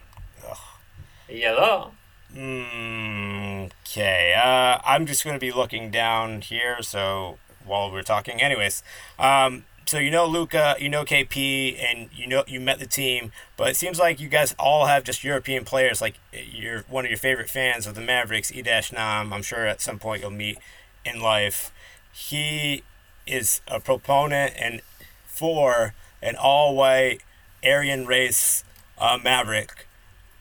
Yellow. 1.29 1.93
Mm, 2.35 3.71
Okay. 3.87 4.35
Uh, 4.35 4.79
I'm 4.85 5.05
just 5.07 5.25
going 5.25 5.35
to 5.37 5.41
be 5.41 5.53
looking 5.53 5.91
down 5.91 6.41
here. 6.41 6.83
So 6.83 7.39
while 7.65 7.91
we're 7.93 8.03
talking, 8.03 8.41
anyways, 8.41 8.83
um, 9.19 9.65
so 9.89 9.99
you 9.99 10.11
know 10.11 10.27
Luka, 10.27 10.77
you 10.79 10.91
know 10.91 11.03
KP, 11.03 11.83
and 11.83 12.11
you 12.15 12.27
know 12.27 12.45
you 12.47 12.61
met 12.61 12.79
the 12.79 12.87
team, 12.87 13.33
but 13.57 13.71
it 13.71 13.77
seems 13.77 13.99
like 13.99 14.21
you 14.21 14.29
guys 14.29 14.55
all 14.59 14.85
have 14.85 15.03
just 15.03 15.25
European 15.25 15.65
players. 15.65 16.03
Like 16.03 16.17
you're 16.31 16.83
one 16.91 17.07
of 17.07 17.11
your 17.11 17.17
favorite 17.17 17.49
fans 17.49 17.87
of 17.87 17.95
the 17.95 18.03
Mavericks, 18.03 18.53
E 18.53 18.63
Nam. 18.63 19.33
I'm 19.33 19.43
sure 19.43 19.67
at 19.67 19.81
some 19.81 19.99
point 19.99 20.21
you'll 20.21 20.31
meet 20.31 20.59
in 21.07 21.23
life. 21.23 21.73
He 22.13 22.83
is 23.27 23.63
a 23.67 23.81
proponent 23.81 24.53
and 24.59 24.83
for 25.27 25.95
an 26.21 26.37
all-white 26.37 27.23
Aryan 27.65 28.05
race 28.05 28.65
uh, 28.99 29.19
Maverick, 29.25 29.89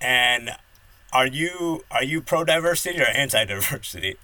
and 0.02 0.58
are 1.14 1.28
you 1.28 1.86
are 1.90 2.04
you 2.04 2.22
pro 2.22 2.44
diversity 2.44 3.00
or 3.00 3.08
anti 3.08 3.46
diversity? 3.46 4.18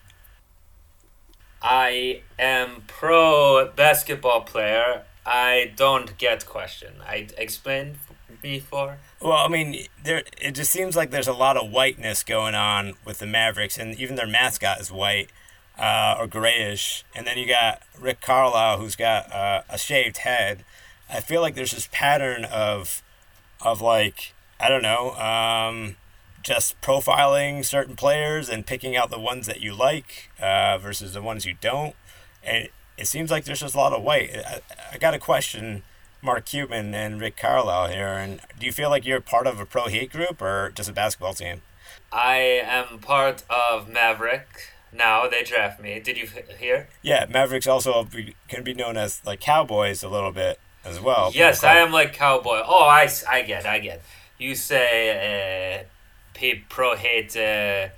I 1.62 2.24
am 2.38 2.84
pro 2.88 3.72
basketball 3.74 4.42
player. 4.42 5.04
I 5.26 5.74
don't 5.76 6.18
get 6.18 6.46
question. 6.46 6.96
I 7.06 7.28
explained 7.38 7.98
before. 8.42 8.98
Well, 9.22 9.34
I 9.34 9.48
mean, 9.48 9.86
there 10.04 10.24
it 10.42 10.52
just 10.52 10.72
seems 10.72 10.96
like 10.96 11.12
there's 11.12 11.28
a 11.28 11.34
lot 11.34 11.58
of 11.58 11.72
whiteness 11.72 12.24
going 12.24 12.56
on 12.56 12.94
with 13.06 13.20
the 13.20 13.26
Mavericks, 13.26 13.78
and 13.78 13.96
even 14.00 14.16
their 14.16 14.28
mascot 14.28 14.80
is 14.80 14.92
white 14.92 15.30
uh, 15.78 16.16
or 16.20 16.28
grayish. 16.28 17.04
And 17.16 17.26
then 17.26 17.38
you 17.38 17.48
got 17.48 17.82
Rick 18.00 18.22
Carlisle, 18.22 18.80
who's 18.80 18.96
got 18.96 19.32
uh, 19.32 19.62
a 19.70 19.78
shaved 19.78 20.18
head. 20.20 20.66
I 21.10 21.20
feel 21.20 21.42
like 21.42 21.56
there's 21.56 21.72
this 21.72 21.90
pattern 21.92 22.46
of 22.46 23.02
of 23.62 23.82
like 23.82 24.34
I 24.60 24.70
don't 24.70 24.82
know, 24.82 25.12
um, 25.16 25.96
just 26.42 26.80
profiling 26.82 27.66
certain 27.66 27.96
players 27.96 28.50
and 28.50 28.66
picking 28.66 28.96
out 28.96 29.10
the 29.10 29.20
ones 29.20 29.48
that 29.48 29.62
you 29.62 29.74
like 29.74 30.32
uh, 30.42 30.78
versus 30.78 31.14
the 31.14 31.22
ones 31.22 31.46
you 31.46 31.56
don't. 31.60 31.96
And 32.44 32.70
it 32.98 33.08
seems 33.08 33.32
like 33.32 33.46
there's 33.46 33.60
just 33.60 33.76
a 33.76 33.78
lot 33.78 33.94
of 33.94 34.04
white. 34.04 34.32
I, 34.36 34.62
I 34.94 34.98
got 34.98 35.14
a 35.14 35.20
question, 35.20 35.84
Mark 36.22 36.46
Cuban 36.46 36.94
and 36.94 37.20
Rick 37.20 37.38
Carlisle 37.38 37.90
here. 37.90 38.08
And 38.08 38.40
do 38.60 38.66
you 38.66 38.72
feel 38.72 38.90
like 38.90 39.06
you're 39.06 39.22
part 39.22 39.48
of 39.48 39.60
a 39.60 39.66
pro 39.66 39.88
hate 39.88 40.12
group 40.12 40.42
or 40.42 40.72
just 40.76 40.90
a 40.90 40.94
basketball 40.94 41.34
team? 41.34 41.62
I 42.12 42.36
am 42.64 43.00
part 43.00 43.44
of 43.50 43.90
Maverick. 43.90 44.70
Now 44.92 45.28
they 45.28 45.44
draft 45.44 45.82
me. 45.82 46.00
Did 46.00 46.18
you 46.18 46.28
hear? 46.60 46.88
Yeah, 47.02 47.26
Mavericks 47.30 47.66
also 47.66 48.04
be, 48.04 48.36
can 48.48 48.64
be 48.64 48.74
known 48.74 48.96
as 48.96 49.26
like 49.26 49.40
Cowboys 49.40 50.04
a 50.04 50.10
little 50.10 50.32
bit 50.32 50.60
as 50.86 51.00
well. 51.00 51.32
Yes, 51.34 51.64
I 51.64 51.78
am 51.78 51.92
like 51.92 52.14
cowboy. 52.14 52.62
Oh, 52.66 52.84
I, 52.84 53.10
I 53.30 53.42
get, 53.44 53.66
I 53.66 53.80
get. 53.80 54.02
You 54.38 54.56
say 54.56 55.86
uh, 56.40 56.54
pro 56.70 56.96
hate 56.96 57.36
uh, 57.38 57.90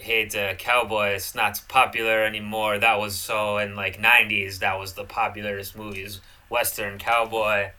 hate 0.00 0.34
uh, 0.34 0.54
cowboys 0.54 1.34
not 1.34 1.60
popular 1.68 2.24
anymore. 2.24 2.78
That 2.78 2.98
was 2.98 3.16
so 3.16 3.58
in 3.58 3.76
like 3.76 4.00
'90s. 4.00 4.58
That 4.58 4.78
was 4.78 4.94
the 4.94 5.04
popularest 5.04 5.76
movies, 5.76 6.20
Western 6.48 6.98
cowboy, 6.98 7.70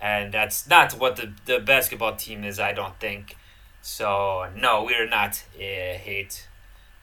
and 0.00 0.32
that's 0.32 0.68
not 0.68 0.92
what 0.94 1.16
the 1.16 1.32
the 1.46 1.58
basketball 1.60 2.16
team 2.16 2.44
is. 2.44 2.58
I 2.58 2.72
don't 2.72 2.98
think. 2.98 3.36
So 3.82 4.48
no, 4.56 4.84
we 4.84 4.94
are 4.94 5.06
not 5.08 5.44
uh, 5.54 5.58
hate. 5.58 6.48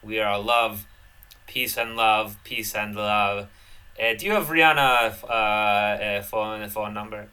We 0.04 0.20
are 0.20 0.40
love, 0.40 0.86
peace 1.48 1.78
and 1.78 1.96
love, 1.96 2.38
peace 2.44 2.76
and 2.76 2.96
love. 2.96 3.48
Uh, 4.00 4.14
do 4.18 4.26
you 4.26 4.34
have 4.34 4.48
Rihanna 4.48 5.24
uh, 5.24 5.28
uh, 5.28 6.22
phone 6.24 6.68
phone 6.70 6.94
number? 6.94 7.30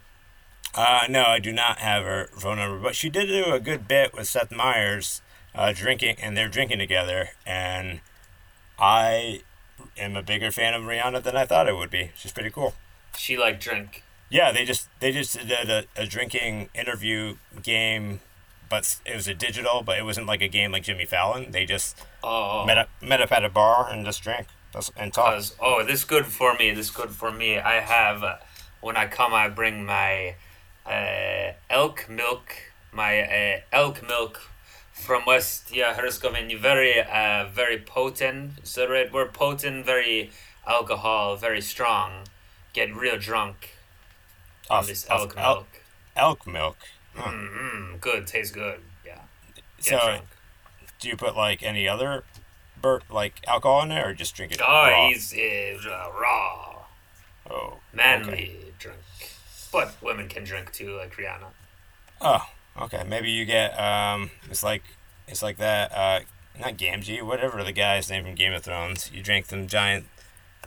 Uh, 0.74 1.02
no, 1.08 1.24
I 1.24 1.38
do 1.38 1.52
not 1.52 1.78
have 1.78 2.04
her 2.04 2.28
phone 2.38 2.58
number, 2.58 2.78
but 2.78 2.94
she 2.94 3.10
did 3.10 3.26
do 3.26 3.52
a 3.52 3.60
good 3.60 3.86
bit 3.88 4.14
with 4.14 4.26
Seth 4.26 4.50
Meyers, 4.50 5.21
uh, 5.54 5.72
drinking, 5.72 6.16
and 6.20 6.36
they're 6.36 6.48
drinking 6.48 6.78
together, 6.78 7.30
and 7.46 8.00
I 8.78 9.42
am 9.98 10.16
a 10.16 10.22
bigger 10.22 10.50
fan 10.50 10.74
of 10.74 10.82
Rihanna 10.82 11.22
than 11.22 11.36
I 11.36 11.44
thought 11.44 11.68
I 11.68 11.72
would 11.72 11.90
be. 11.90 12.10
She's 12.16 12.32
pretty 12.32 12.50
cool. 12.50 12.74
She 13.16 13.36
like 13.36 13.60
drink. 13.60 14.02
Yeah, 14.30 14.50
they 14.50 14.64
just 14.64 14.88
they 15.00 15.12
just 15.12 15.36
did 15.46 15.68
a, 15.68 15.84
a 15.96 16.06
drinking 16.06 16.70
interview 16.74 17.36
game, 17.62 18.20
but 18.70 18.96
it 19.04 19.14
was 19.14 19.28
a 19.28 19.34
digital, 19.34 19.82
but 19.84 19.98
it 19.98 20.04
wasn't 20.04 20.26
like 20.26 20.40
a 20.40 20.48
game 20.48 20.72
like 20.72 20.84
Jimmy 20.84 21.04
Fallon. 21.04 21.50
They 21.50 21.66
just 21.66 21.98
Oh, 22.24 22.64
met 22.64 22.78
up 22.78 22.88
met 23.02 23.20
up 23.20 23.30
at 23.32 23.44
a 23.44 23.50
bar 23.50 23.90
and 23.90 24.04
just 24.06 24.22
drank 24.22 24.46
and 24.96 25.12
talked. 25.12 25.54
Oh, 25.60 25.84
this 25.84 26.04
good 26.04 26.24
for 26.26 26.54
me. 26.54 26.70
This 26.70 26.90
good 26.90 27.10
for 27.10 27.30
me. 27.30 27.58
I 27.58 27.80
have 27.80 28.22
uh, 28.24 28.36
when 28.80 28.96
I 28.96 29.06
come, 29.06 29.34
I 29.34 29.48
bring 29.48 29.84
my 29.84 30.36
uh, 30.86 31.52
elk 31.68 32.08
milk. 32.08 32.54
My 32.90 33.20
uh, 33.20 33.60
elk 33.70 34.06
milk 34.06 34.48
from 35.02 35.24
West 35.26 35.74
yeah, 35.74 35.94
Herzegovina. 35.94 36.56
Very 36.58 37.00
uh, 37.00 37.46
very 37.52 37.78
potent. 37.78 38.52
So 38.66 38.88
right, 38.88 39.12
we're 39.12 39.28
potent. 39.28 39.84
Very 39.86 40.30
alcohol. 40.66 41.36
Very 41.36 41.60
strong. 41.60 42.24
Get 42.72 42.94
real 42.94 43.18
drunk 43.18 43.70
on 44.70 44.78
Off- 44.78 44.86
this 44.86 45.08
off 45.10 45.20
elk 45.20 45.36
milk. 45.36 45.66
elk 46.16 46.46
milk. 46.46 46.76
Huh. 47.14 47.30
Mm, 47.30 48.00
good. 48.00 48.26
Tastes 48.26 48.52
good. 48.52 48.80
Yeah. 49.04 49.18
Get 49.76 49.84
So, 49.84 49.98
drunk. 49.98 50.24
do 51.00 51.08
you 51.08 51.16
put 51.16 51.36
like 51.36 51.62
any 51.62 51.86
other, 51.86 52.24
bur- 52.80 53.02
like 53.10 53.42
alcohol 53.46 53.82
in 53.82 53.90
there, 53.90 54.08
or 54.08 54.14
just 54.14 54.34
drink 54.34 54.52
it 54.52 54.60
Oh, 54.62 54.66
raw? 54.90 55.08
he's 55.08 55.34
uh, 55.34 56.08
raw. 56.18 56.84
Oh, 57.50 57.80
manly 57.92 58.32
okay. 58.32 58.56
drink. 58.78 58.98
But 59.70 59.94
women 60.00 60.28
can 60.28 60.44
drink 60.44 60.72
too, 60.72 60.96
like 60.96 61.14
Rihanna. 61.16 61.48
Oh, 62.20 62.46
okay. 62.80 63.04
Maybe 63.06 63.30
you 63.30 63.44
get 63.44 63.78
um. 63.78 64.30
It's 64.50 64.62
like 64.62 64.82
it's 65.28 65.42
like 65.42 65.58
that. 65.58 65.92
Uh, 65.92 66.20
not 66.58 66.76
Gamgee, 66.76 67.22
whatever 67.22 67.62
the 67.64 67.72
guy's 67.72 68.10
name 68.10 68.24
from 68.24 68.34
Game 68.34 68.52
of 68.52 68.62
Thrones. 68.62 69.10
You 69.12 69.22
drink 69.22 69.46
them 69.46 69.66
giant, 69.66 70.06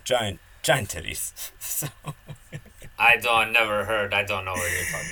giant, 0.04 0.40
giant 0.62 0.88
titties. 0.88 1.32
so, 1.58 1.88
I 2.98 3.16
don't 3.16 3.52
never 3.52 3.84
heard. 3.84 4.12
I 4.12 4.24
don't 4.24 4.44
know 4.44 4.52
what 4.52 4.70
you're 4.70 4.84
talking. 4.90 5.10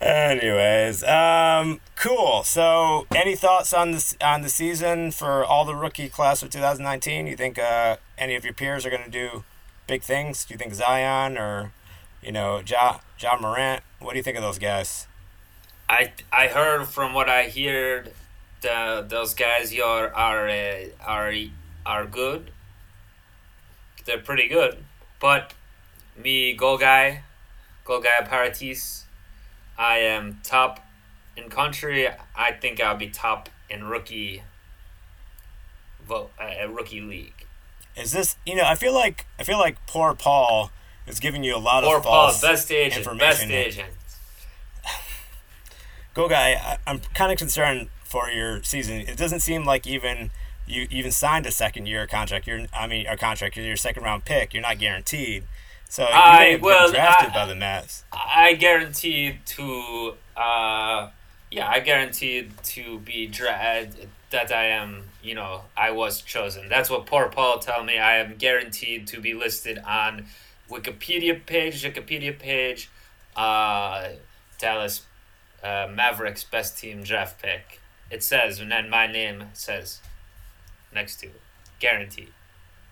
anyways, 0.00 1.02
um, 1.04 1.80
cool. 1.96 2.42
So, 2.44 3.06
any 3.14 3.34
thoughts 3.34 3.72
on 3.72 3.92
this 3.92 4.16
on 4.20 4.42
the 4.42 4.48
season 4.48 5.10
for 5.10 5.44
all 5.44 5.64
the 5.64 5.74
rookie 5.74 6.08
class 6.08 6.42
of 6.42 6.50
2019? 6.50 7.26
You 7.26 7.36
think 7.36 7.58
uh 7.58 7.96
any 8.18 8.34
of 8.34 8.44
your 8.44 8.54
peers 8.54 8.86
are 8.86 8.90
gonna 8.90 9.08
do 9.08 9.44
big 9.86 10.02
things? 10.02 10.44
Do 10.44 10.54
you 10.54 10.58
think 10.58 10.74
Zion 10.74 11.38
or, 11.38 11.72
you 12.22 12.32
know, 12.32 12.60
Ja 12.64 13.00
Ja 13.18 13.38
Morant? 13.40 13.82
What 13.98 14.12
do 14.12 14.18
you 14.18 14.22
think 14.22 14.36
of 14.36 14.42
those 14.42 14.58
guys? 14.58 15.08
I 15.88 16.12
I 16.32 16.48
heard 16.48 16.86
from 16.86 17.14
what 17.14 17.28
I 17.28 17.44
heard, 17.44 18.12
the 18.60 19.04
those 19.06 19.34
guys 19.34 19.76
are 19.78 20.12
are 20.12 20.48
uh, 20.48 20.84
are 21.04 21.32
are 21.84 22.04
good. 22.06 22.50
They're 24.04 24.18
pretty 24.18 24.48
good, 24.48 24.84
but 25.20 25.52
me 26.16 26.54
go 26.54 26.78
guy, 26.78 27.22
go 27.84 28.00
guy 28.00 28.18
Paratis, 28.24 29.02
I 29.78 29.98
am 29.98 30.40
top 30.42 30.80
in 31.36 31.48
country. 31.50 32.08
I 32.34 32.52
think 32.52 32.80
I'll 32.80 32.96
be 32.96 33.08
top 33.08 33.48
in 33.68 33.84
rookie. 33.84 34.42
Vote 36.06 36.30
uh, 36.40 36.68
rookie 36.68 37.00
league. 37.00 37.46
Is 37.96 38.12
this 38.12 38.36
you 38.46 38.54
know? 38.54 38.64
I 38.64 38.74
feel 38.76 38.94
like 38.94 39.26
I 39.38 39.44
feel 39.44 39.58
like 39.58 39.76
poor 39.86 40.14
Paul 40.14 40.70
is 41.06 41.18
giving 41.18 41.42
you 41.42 41.56
a 41.56 41.58
lot 41.58 41.82
Poor 41.84 41.98
of 41.98 42.04
Paul, 42.04 42.32
best 42.40 42.70
agent, 42.70 42.98
information. 42.98 43.50
here. 43.50 43.60
agent. 43.60 43.88
Go 46.16 46.30
guy, 46.30 46.52
I, 46.54 46.78
I'm 46.86 47.00
kind 47.12 47.30
of 47.30 47.36
concerned 47.36 47.90
for 48.02 48.30
your 48.30 48.62
season. 48.62 49.00
It 49.00 49.18
doesn't 49.18 49.40
seem 49.40 49.66
like 49.66 49.86
even 49.86 50.30
you 50.66 50.88
even 50.90 51.10
signed 51.12 51.44
a 51.44 51.50
second 51.50 51.84
year 51.88 52.06
contract. 52.06 52.46
You're 52.46 52.66
I 52.72 52.86
mean 52.86 53.06
a 53.06 53.18
contract. 53.18 53.54
You're 53.54 53.66
your 53.66 53.76
second 53.76 54.02
round 54.02 54.24
pick. 54.24 54.54
You're 54.54 54.62
not 54.62 54.78
guaranteed. 54.78 55.44
So 55.90 56.04
you 56.04 56.08
I- 56.10 56.38
may 56.38 56.52
have 56.52 56.62
well, 56.62 56.86
been 56.86 56.94
drafted 56.94 57.30
I- 57.32 57.34
by 57.34 57.44
the 57.44 57.52
Mavs. 57.52 58.02
I 58.14 58.54
guaranteed 58.54 59.44
to, 59.44 60.14
uh, 60.38 61.10
yeah, 61.50 61.68
I 61.68 61.80
guaranteed 61.80 62.50
to 62.64 62.98
be 63.00 63.26
drafted. 63.26 64.08
that 64.30 64.50
I 64.50 64.64
am, 64.70 65.04
you 65.22 65.34
know, 65.36 65.62
I 65.76 65.92
was 65.92 66.20
chosen. 66.20 66.68
That's 66.68 66.90
what 66.90 67.06
poor 67.06 67.28
Paul 67.28 67.60
tell 67.60 67.84
me. 67.84 67.98
I 67.98 68.16
am 68.16 68.34
guaranteed 68.36 69.06
to 69.08 69.20
be 69.20 69.34
listed 69.34 69.78
on 69.86 70.26
Wikipedia 70.68 71.46
page, 71.46 71.84
Wikipedia 71.84 72.36
page, 72.36 72.90
uh, 73.36 74.08
Dallas 74.58 75.02
uh, 75.66 75.88
Mavericks 75.92 76.44
best 76.44 76.78
team 76.78 77.02
draft 77.02 77.42
pick. 77.42 77.80
It 78.10 78.22
says, 78.22 78.60
and 78.60 78.70
then 78.70 78.88
my 78.88 79.06
name 79.06 79.44
says 79.52 80.00
next 80.94 81.16
to 81.20 81.26
it. 81.26 81.40
Guaranteed. 81.80 82.32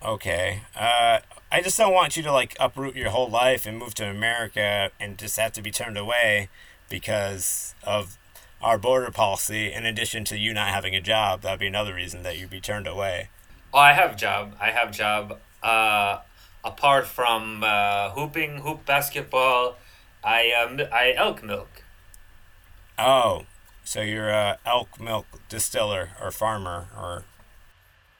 Okay. 0.03 0.61
Uh, 0.75 1.19
I 1.51 1.61
just 1.61 1.77
don't 1.77 1.93
want 1.93 2.17
you 2.17 2.23
to 2.23 2.31
like 2.31 2.55
uproot 2.59 2.95
your 2.95 3.09
whole 3.09 3.29
life 3.29 3.65
and 3.65 3.77
move 3.77 3.95
to 3.95 4.05
America 4.09 4.91
and 4.99 5.17
just 5.17 5.37
have 5.37 5.53
to 5.53 5.61
be 5.61 5.71
turned 5.71 5.97
away 5.97 6.49
because 6.89 7.73
of 7.83 8.17
our 8.61 8.77
border 8.77 9.11
policy. 9.11 9.71
In 9.71 9.85
addition 9.85 10.25
to 10.25 10.37
you 10.37 10.53
not 10.53 10.67
having 10.69 10.95
a 10.95 11.01
job, 11.01 11.41
that'd 11.41 11.59
be 11.59 11.67
another 11.67 11.93
reason 11.95 12.23
that 12.23 12.37
you'd 12.37 12.49
be 12.49 12.61
turned 12.61 12.87
away. 12.87 13.29
Oh, 13.73 13.79
I 13.79 13.93
have 13.93 14.17
job. 14.17 14.55
I 14.59 14.71
have 14.71 14.91
job. 14.91 15.39
Uh, 15.63 16.19
apart 16.63 17.07
from 17.07 17.63
uh, 17.63 18.11
hooping, 18.11 18.59
hoop 18.59 18.85
basketball, 18.85 19.77
I 20.23 20.51
um, 20.51 20.81
I 20.91 21.13
elk 21.15 21.43
milk. 21.43 21.74
Oh, 22.97 23.45
so 23.83 24.01
you're 24.01 24.29
a 24.29 24.57
elk 24.65 24.99
milk 24.99 25.25
distiller 25.49 26.11
or 26.21 26.31
farmer 26.31 26.87
or 26.97 27.25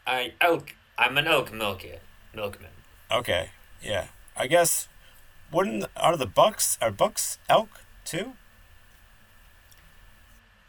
I 0.05 0.33
elk. 0.41 0.75
I'm 0.97 1.17
an 1.17 1.27
elk 1.27 1.51
milker, 1.53 1.99
milkman. 2.33 2.71
okay, 3.11 3.49
yeah. 3.81 4.07
I 4.37 4.47
guess 4.47 4.87
wouldn't 5.51 5.85
are 5.95 6.17
the 6.17 6.25
bucks 6.25 6.77
are 6.81 6.91
bucks 6.91 7.37
elk 7.49 7.69
too? 8.03 8.33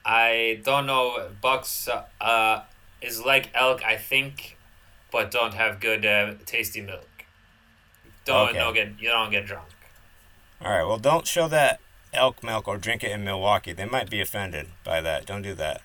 I 0.04 0.61
don't 0.64 0.86
know. 0.86 1.28
Bucks 1.40 1.88
uh, 2.20 2.62
is 3.02 3.24
like 3.24 3.50
elk, 3.54 3.82
I 3.84 3.96
think, 3.96 4.57
but 5.11 5.30
don't 5.30 5.54
have 5.54 5.80
good 5.80 6.07
uh, 6.07 6.34
tasty 6.44 6.80
milk. 6.80 7.09
Don't 8.24 8.50
Okay. 8.50 8.59
don't 8.59 8.74
get 8.74 8.88
you 9.00 9.09
don't 9.09 9.30
get 9.30 9.46
drunk. 9.46 9.68
All 10.64 10.70
right. 10.70 10.84
Well, 10.84 10.98
don't 10.98 11.26
show 11.26 11.48
that 11.48 11.80
elk 12.16 12.42
milk 12.42 12.66
or 12.68 12.76
drink 12.78 13.04
it 13.04 13.10
in 13.12 13.24
Milwaukee. 13.24 13.72
They 13.72 13.84
might 13.84 14.10
be 14.10 14.20
offended 14.20 14.68
by 14.84 15.00
that. 15.00 15.26
Don't 15.26 15.42
do 15.42 15.54
that. 15.54 15.82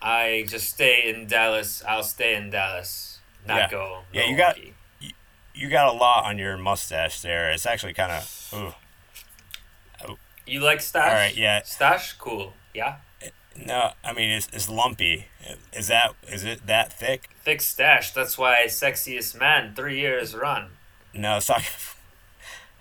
I 0.00 0.44
just 0.48 0.68
stay 0.70 1.08
in 1.08 1.26
Dallas. 1.28 1.82
I'll 1.86 2.02
stay 2.02 2.34
in 2.34 2.50
Dallas. 2.50 3.20
Not 3.46 3.56
Yeah. 3.58 3.68
go. 3.70 4.02
Yeah, 4.12 4.24
you 4.24 4.36
got- 4.36 4.56
Milwaukee. 4.56 4.74
You 5.54 5.68
got 5.68 5.88
a 5.88 5.92
lot 5.92 6.24
on 6.24 6.38
your 6.38 6.56
mustache 6.56 7.20
there. 7.20 7.50
It's 7.50 7.66
actually 7.66 7.92
kind 7.92 8.10
of. 8.12 8.74
You 10.46 10.60
like 10.60 10.80
stash? 10.80 11.08
All 11.08 11.14
right, 11.14 11.36
yeah. 11.36 11.62
Stash, 11.62 12.14
cool. 12.14 12.54
Yeah, 12.74 12.96
No, 13.54 13.92
I 14.02 14.12
mean 14.12 14.30
it's, 14.30 14.48
it's 14.52 14.68
lumpy. 14.68 15.26
Is 15.72 15.88
that 15.88 16.14
is 16.26 16.42
it 16.44 16.66
that 16.66 16.92
thick? 16.92 17.28
thick 17.44 17.60
stash. 17.60 18.12
That's 18.12 18.36
why 18.38 18.64
sexiest 18.66 19.38
man 19.38 19.74
three 19.76 20.00
years 20.00 20.34
run. 20.34 20.70
No, 21.14 21.36
it's 21.36 21.48
not. 21.48 21.62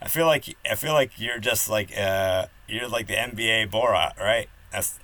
I 0.02 0.08
feel 0.08 0.26
like 0.26 0.56
I 0.70 0.76
feel 0.76 0.94
like 0.94 1.20
you're 1.20 1.40
just 1.40 1.70
like 1.70 1.98
uh 1.98 2.48
you're 2.68 2.88
like 2.88 3.08
the 3.08 3.16
NBA 3.16 3.70
Borat, 3.70 4.18
right? 4.20 4.50
That's 4.72 5.00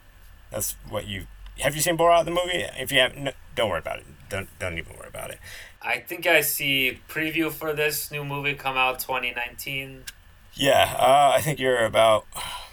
that's 0.51 0.75
what 0.89 1.07
you 1.07 1.27
have 1.59 1.75
you 1.75 1.81
seen 1.81 1.97
Borat 1.97 2.25
the 2.25 2.31
movie? 2.31 2.65
If 2.77 2.91
you 2.91 2.99
have, 2.99 3.15
no, 3.15 3.31
don't 3.55 3.69
worry 3.69 3.79
about 3.79 3.99
it. 3.99 4.05
Don't 4.29 4.47
don't 4.59 4.77
even 4.77 4.95
worry 4.97 5.07
about 5.07 5.31
it. 5.31 5.39
I 5.81 5.99
think 5.99 6.27
I 6.27 6.41
see 6.41 6.99
preview 7.07 7.51
for 7.51 7.73
this 7.73 8.11
new 8.11 8.25
movie 8.25 8.55
come 8.55 8.77
out 8.77 8.99
2019. 8.99 10.03
Yeah, 10.53 10.95
uh, 10.97 11.31
I 11.35 11.41
think 11.41 11.59
you're 11.59 11.85
about 11.85 12.25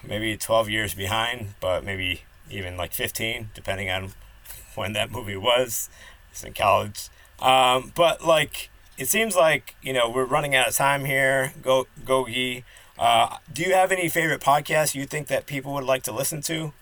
maybe 0.02 0.36
12 0.36 0.70
years 0.70 0.94
behind, 0.94 1.54
but 1.60 1.84
maybe 1.84 2.22
even 2.50 2.76
like 2.76 2.92
15, 2.92 3.50
depending 3.54 3.90
on 3.90 4.12
when 4.74 4.94
that 4.94 5.10
movie 5.10 5.36
was. 5.36 5.90
It's 6.30 6.42
in 6.42 6.54
college. 6.54 7.08
Um, 7.40 7.92
but 7.94 8.24
like, 8.24 8.70
it 8.98 9.08
seems 9.08 9.36
like 9.36 9.74
you 9.82 9.92
know 9.92 10.08
we're 10.10 10.24
running 10.24 10.54
out 10.54 10.68
of 10.68 10.74
time 10.74 11.04
here. 11.04 11.52
Go 11.62 11.86
Gogi. 12.04 12.64
Uh, 12.98 13.38
do 13.52 13.62
you 13.62 13.74
have 13.74 13.90
any 13.90 14.08
favorite 14.08 14.40
podcasts 14.40 14.94
you 14.94 15.04
think 15.04 15.26
that 15.26 15.46
people 15.46 15.72
would 15.74 15.84
like 15.84 16.02
to 16.04 16.12
listen 16.12 16.40
to? 16.42 16.72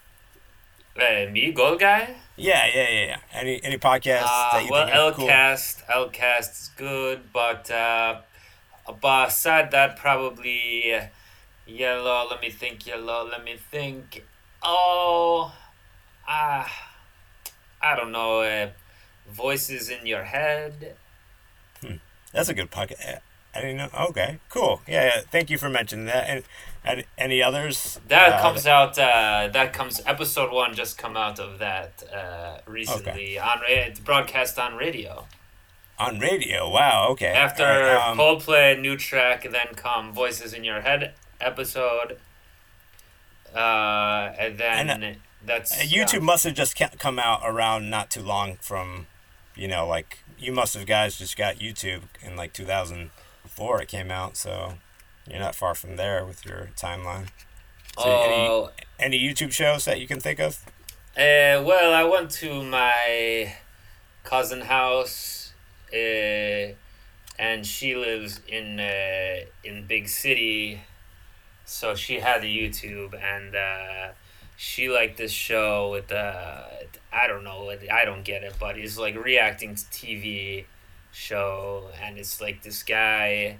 Uh, 0.94 1.30
me, 1.30 1.52
gold 1.52 1.80
guy. 1.80 2.14
Yeah, 2.36 2.66
yeah, 2.66 2.88
yeah, 2.90 3.06
yeah. 3.06 3.16
Any 3.32 3.62
any 3.64 3.78
podcasts 3.78 4.22
that 4.24 4.50
Uh, 4.54 4.58
you 4.60 4.68
well, 4.70 4.86
think 4.86 4.96
are 4.96 5.12
cool? 5.12 5.26
Lcast, 5.26 5.84
Lcast 5.86 6.50
is 6.52 6.70
good, 6.76 7.32
but 7.32 7.70
uh, 7.70 8.20
but 9.00 9.28
aside 9.28 9.70
that, 9.70 9.96
probably 9.96 11.00
yellow. 11.66 12.26
Let 12.30 12.40
me 12.42 12.50
think. 12.50 12.86
Yellow. 12.86 13.26
Let 13.26 13.42
me 13.44 13.56
think. 13.56 14.22
Oh, 14.62 15.52
ah, 16.28 16.70
I 17.80 17.96
don't 17.96 18.12
know. 18.12 18.42
Uh, 18.42 18.70
voices 19.30 19.88
in 19.88 20.06
your 20.06 20.24
head. 20.24 20.96
That's 22.32 22.48
a 22.48 22.54
good 22.54 22.70
podcast. 22.70 23.20
I 23.54 23.60
didn't 23.60 23.76
know. 23.76 23.88
Okay, 24.08 24.38
cool. 24.48 24.80
Yeah, 24.88 25.04
yeah. 25.04 25.20
Thank 25.30 25.50
you 25.50 25.58
for 25.58 25.68
mentioning 25.68 26.06
that. 26.06 26.26
And, 26.28 26.42
and 26.84 27.04
any 27.18 27.42
others? 27.42 28.00
That 28.08 28.32
Uh, 28.34 28.40
comes 28.42 28.66
out. 28.66 28.98
Uh, 28.98 29.48
that 29.52 29.72
comes. 29.74 30.00
Episode 30.06 30.50
one 30.52 30.74
just 30.74 30.96
come 30.96 31.16
out 31.18 31.38
of 31.38 31.58
that 31.58 32.02
uh, 32.12 32.58
recently 32.66 33.38
on 33.38 33.58
ra- 33.60 33.66
it's 33.68 34.00
broadcast 34.00 34.58
on 34.58 34.76
radio. 34.76 35.26
on 35.98 36.18
radio. 36.18 36.68
Wow. 36.70 37.08
Okay. 37.10 37.26
After 37.26 37.62
right, 37.64 38.08
um, 38.10 38.16
Coldplay, 38.18 38.80
new 38.80 38.96
track, 38.96 39.42
then 39.42 39.74
come 39.76 40.12
Voices 40.14 40.54
in 40.54 40.64
Your 40.64 40.80
Head 40.80 41.12
episode. 41.40 42.16
Uh, 43.54 44.32
and 44.38 44.56
then 44.58 45.02
And, 45.02 45.16
that's 45.44 45.78
Uh, 45.78 45.82
YouTube 45.82 46.22
must 46.22 46.44
have 46.44 46.54
just 46.54 46.74
come 46.98 47.18
out 47.18 47.40
around 47.44 47.90
not 47.90 48.10
too 48.10 48.22
long 48.22 48.56
from, 48.60 49.06
you 49.54 49.68
know, 49.68 49.86
like 49.86 50.18
you 50.38 50.52
must 50.52 50.74
have 50.74 50.86
guys 50.86 51.16
just 51.18 51.36
got 51.36 51.56
YouTube 51.56 52.02
in 52.22 52.36
like 52.36 52.52
2004 52.52 53.82
it 53.82 53.88
came 53.88 54.10
out, 54.10 54.36
so 54.36 54.74
you're 55.28 55.38
not 55.38 55.54
far 55.54 55.74
from 55.74 55.96
there 55.96 56.24
with 56.24 56.44
your 56.44 56.70
timeline. 56.76 57.28
So 57.98 58.04
Oh, 58.06 58.70
any, 58.98 59.16
any 59.16 59.28
YouTube 59.28 59.52
shows 59.52 59.84
that 59.84 60.00
you 60.00 60.06
can 60.06 60.20
think 60.20 60.40
of? 60.40 60.64
uh, 61.16 61.60
well, 61.62 61.92
I 61.92 62.04
went 62.04 62.30
to 62.32 62.62
my 62.62 63.54
cousin 64.24 64.62
house, 64.62 65.52
uh, 65.92 66.72
and 67.38 67.66
she 67.66 67.94
lives 67.94 68.40
in 68.48 68.80
uh, 68.80 69.44
in 69.62 69.86
big 69.86 70.08
city, 70.08 70.80
so 71.66 71.94
she 71.94 72.20
had 72.20 72.40
the 72.42 72.48
YouTube, 72.58 73.14
and 73.22 73.54
uh, 73.54 74.12
she 74.56 74.88
liked 74.88 75.18
this 75.18 75.32
show 75.32 75.90
with 75.90 76.10
uh, 76.10 76.64
I 77.12 77.26
don't 77.26 77.44
know, 77.44 77.70
I 77.92 78.04
don't 78.04 78.24
get 78.24 78.42
it, 78.42 78.54
but 78.58 78.76
he's 78.76 78.96
like 78.98 79.14
reacting 79.22 79.74
to 79.74 79.82
TV 79.84 80.64
show, 81.12 81.90
and 82.02 82.18
it's 82.18 82.40
like 82.40 82.62
this 82.62 82.82
guy. 82.82 83.58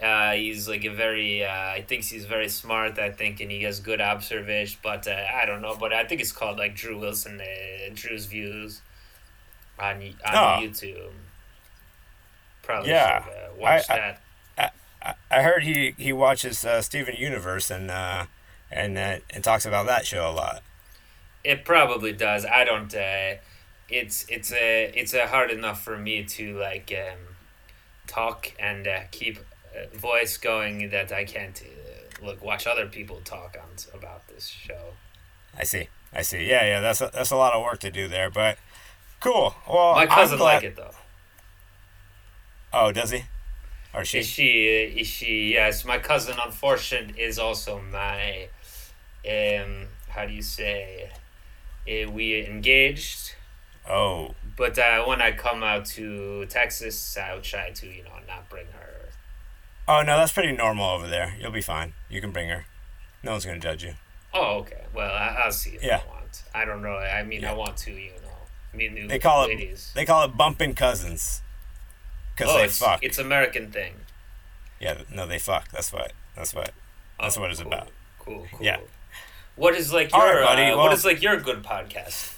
Uh, 0.00 0.32
he's 0.32 0.68
like 0.68 0.84
a 0.84 0.90
very, 0.94 1.42
uh, 1.42 1.50
I 1.50 1.82
think 1.88 2.04
he's 2.04 2.26
very 2.26 2.48
smart, 2.50 2.98
I 2.98 3.10
think, 3.10 3.40
and 3.40 3.50
he 3.50 3.62
has 3.62 3.80
good 3.80 4.00
observation, 4.00 4.78
but 4.82 5.08
uh, 5.08 5.16
I 5.34 5.46
don't 5.46 5.62
know, 5.62 5.74
but 5.80 5.92
I 5.94 6.04
think 6.04 6.20
it's 6.20 6.32
called 6.32 6.58
like 6.58 6.74
Drew 6.76 6.98
Wilson, 6.98 7.40
uh, 7.40 7.90
Drew's 7.94 8.26
Views 8.26 8.82
on, 9.80 9.96
on 9.96 10.14
Oh. 10.34 10.58
YouTube. 10.62 11.10
Probably 12.62 12.90
Yeah. 12.90 13.24
should 13.24 13.30
uh, 13.32 13.48
watch 13.58 13.90
I- 13.90 13.96
that. 13.96 14.72
I, 15.02 15.14
I 15.30 15.42
heard 15.42 15.62
he 15.62 15.94
he 15.96 16.12
watches 16.12 16.64
uh, 16.64 16.82
Steven 16.82 17.14
Universe 17.16 17.70
and 17.70 17.90
uh, 17.90 18.26
and 18.72 18.98
uh, 18.98 19.18
and 19.30 19.44
talks 19.44 19.64
about 19.64 19.86
that 19.86 20.04
show 20.04 20.28
a 20.28 20.32
lot. 20.32 20.62
It 21.46 21.64
probably 21.64 22.12
does. 22.12 22.44
I 22.44 22.64
don't. 22.64 22.92
Uh, 22.94 23.34
it's 23.88 24.26
it's 24.28 24.52
a 24.52 24.90
it's 24.94 25.14
a 25.14 25.28
hard 25.28 25.50
enough 25.52 25.80
for 25.82 25.96
me 25.96 26.24
to 26.24 26.58
like 26.58 26.92
um, 26.96 27.36
talk 28.08 28.52
and 28.58 28.86
uh, 28.88 29.00
keep 29.12 29.38
uh, 29.38 29.96
voice 29.96 30.36
going 30.38 30.90
that 30.90 31.12
I 31.12 31.24
can't 31.24 31.62
uh, 31.62 32.26
look 32.26 32.42
watch 32.44 32.66
other 32.66 32.86
people 32.86 33.20
talk 33.24 33.56
on 33.62 33.68
about 33.98 34.26
this 34.26 34.46
show. 34.48 34.94
I 35.56 35.64
see. 35.64 35.88
I 36.12 36.22
see. 36.22 36.48
Yeah, 36.48 36.64
yeah. 36.66 36.80
That's 36.80 37.00
a, 37.00 37.10
that's 37.12 37.30
a 37.30 37.36
lot 37.36 37.52
of 37.52 37.62
work 37.62 37.78
to 37.80 37.90
do 37.90 38.08
there, 38.08 38.28
but 38.30 38.58
cool. 39.20 39.54
Well, 39.68 39.94
My 39.94 40.06
cousin 40.06 40.38
glad- 40.38 40.54
like 40.56 40.64
it 40.64 40.76
though. 40.76 40.90
Oh, 42.72 42.90
does 42.92 43.10
he? 43.10 43.22
Or 43.94 44.04
she? 44.04 44.18
Is 44.18 44.26
she? 44.26 44.64
Is 44.66 45.06
she? 45.06 45.52
Yes, 45.54 45.84
my 45.84 45.98
cousin. 45.98 46.36
Unfortunate 46.44 47.16
is 47.16 47.38
also 47.38 47.80
my. 47.92 48.48
Um, 49.28 49.86
how 50.08 50.26
do 50.26 50.32
you 50.32 50.42
say? 50.42 51.10
Uh, 51.88 52.10
we 52.10 52.44
engaged, 52.46 53.34
Oh, 53.88 54.34
but 54.56 54.76
uh, 54.78 55.04
when 55.04 55.20
I 55.22 55.32
come 55.32 55.62
out 55.62 55.84
to 55.96 56.44
Texas, 56.46 57.16
I'll 57.16 57.40
try 57.40 57.70
to 57.70 57.86
you 57.86 58.02
know 58.02 58.10
not 58.26 58.48
bring 58.48 58.66
her. 58.66 59.08
oh 59.86 60.02
no, 60.02 60.16
that's 60.18 60.32
pretty 60.32 60.52
normal 60.52 60.90
over 60.90 61.06
there. 61.06 61.34
You'll 61.40 61.52
be 61.52 61.60
fine. 61.62 61.94
You 62.10 62.20
can 62.20 62.32
bring 62.32 62.48
her. 62.48 62.64
No 63.22 63.32
one's 63.32 63.44
gonna 63.46 63.58
judge 63.60 63.84
you. 63.84 63.94
Oh, 64.34 64.58
okay. 64.58 64.84
Well, 64.94 65.10
I, 65.12 65.42
I'll 65.44 65.52
see 65.52 65.70
if 65.70 65.82
Yeah. 65.82 66.00
I 66.04 66.08
want. 66.08 66.42
I 66.54 66.64
don't 66.64 66.82
know. 66.82 66.96
I 66.96 67.22
mean, 67.22 67.44
I 67.44 67.54
want 67.54 67.76
to, 67.78 67.92
you 67.92 68.10
know, 68.10 68.28
meet 68.74 68.92
new 68.92 69.06
They 69.08 69.18
call 69.18 69.44
it 69.48 69.90
they 69.94 70.04
call 70.04 70.24
it 70.24 70.36
bumping 70.36 70.74
cousins. 70.74 71.42
Cause 72.36 72.48
oh, 72.50 72.58
they 72.58 72.64
it's, 72.64 72.78
fuck. 72.78 72.98
it's 73.02 73.18
American 73.18 73.70
thing. 73.70 73.94
Yeah, 74.80 74.98
no, 75.10 75.26
they 75.26 75.38
fuck. 75.38 75.70
That's 75.70 75.90
what. 75.92 76.12
That's 76.34 76.52
what. 76.54 76.72
That's 77.18 77.38
Oh, 77.38 77.40
what 77.40 77.50
it's 77.50 77.62
cool. 77.62 77.72
about. 77.72 77.88
Cool, 78.18 78.46
cool. 78.50 78.58
Yeah. 78.62 78.78
What 79.56 79.74
is 79.74 79.92
like 79.92 80.12
your 80.12 80.20
right, 80.40 80.44
buddy. 80.44 80.62
uh, 80.64 80.76
Well- 80.76 80.84
what 80.86 80.92
is 80.92 81.04
like 81.04 81.22
your 81.22 81.38
good 81.40 81.62
podcast? 81.62 82.34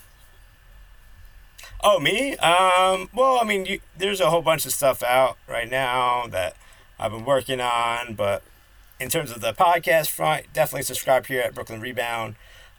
Oh, 1.82 2.00
me? 2.00 2.36
Um, 2.38 3.08
well, 3.14 3.38
I 3.40 3.44
mean, 3.44 3.64
you, 3.64 3.80
there's 3.96 4.20
a 4.20 4.30
whole 4.30 4.42
bunch 4.42 4.66
of 4.66 4.72
stuff 4.72 5.00
out 5.02 5.38
right 5.46 5.70
now 5.70 6.26
that 6.28 6.56
I've 6.98 7.12
been 7.12 7.24
working 7.24 7.60
on, 7.60 8.14
but 8.14 8.42
in 8.98 9.08
terms 9.08 9.30
of 9.30 9.40
the 9.40 9.52
podcast 9.52 10.08
front, 10.10 10.52
definitely 10.52 10.82
subscribe 10.82 11.26
here 11.26 11.40
at 11.40 11.54
Brooklyn 11.54 11.80
Rebound. 11.80 12.34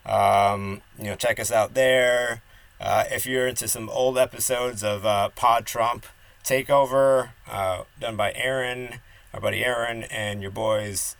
Um, 0.05 0.81
you 0.97 1.05
know, 1.05 1.15
check 1.15 1.39
us 1.39 1.49
out 1.51 1.75
there. 1.75 2.41
Uh, 2.79 3.05
if 3.09 3.25
you're 3.25 3.47
into 3.47 3.69
some 3.69 3.89
old 3.89 4.17
episodes 4.17 4.83
of 4.83 5.05
uh, 5.05 5.29
Pod 5.29 5.65
Trump 5.65 6.05
Takeover, 6.43 7.29
uh, 7.49 7.83
done 8.01 8.17
by 8.17 8.33
Aaron, 8.33 8.95
our 9.33 9.39
buddy 9.39 9.63
Aaron, 9.63 10.03
and 10.03 10.41
your 10.41 10.51
boys 10.51 11.15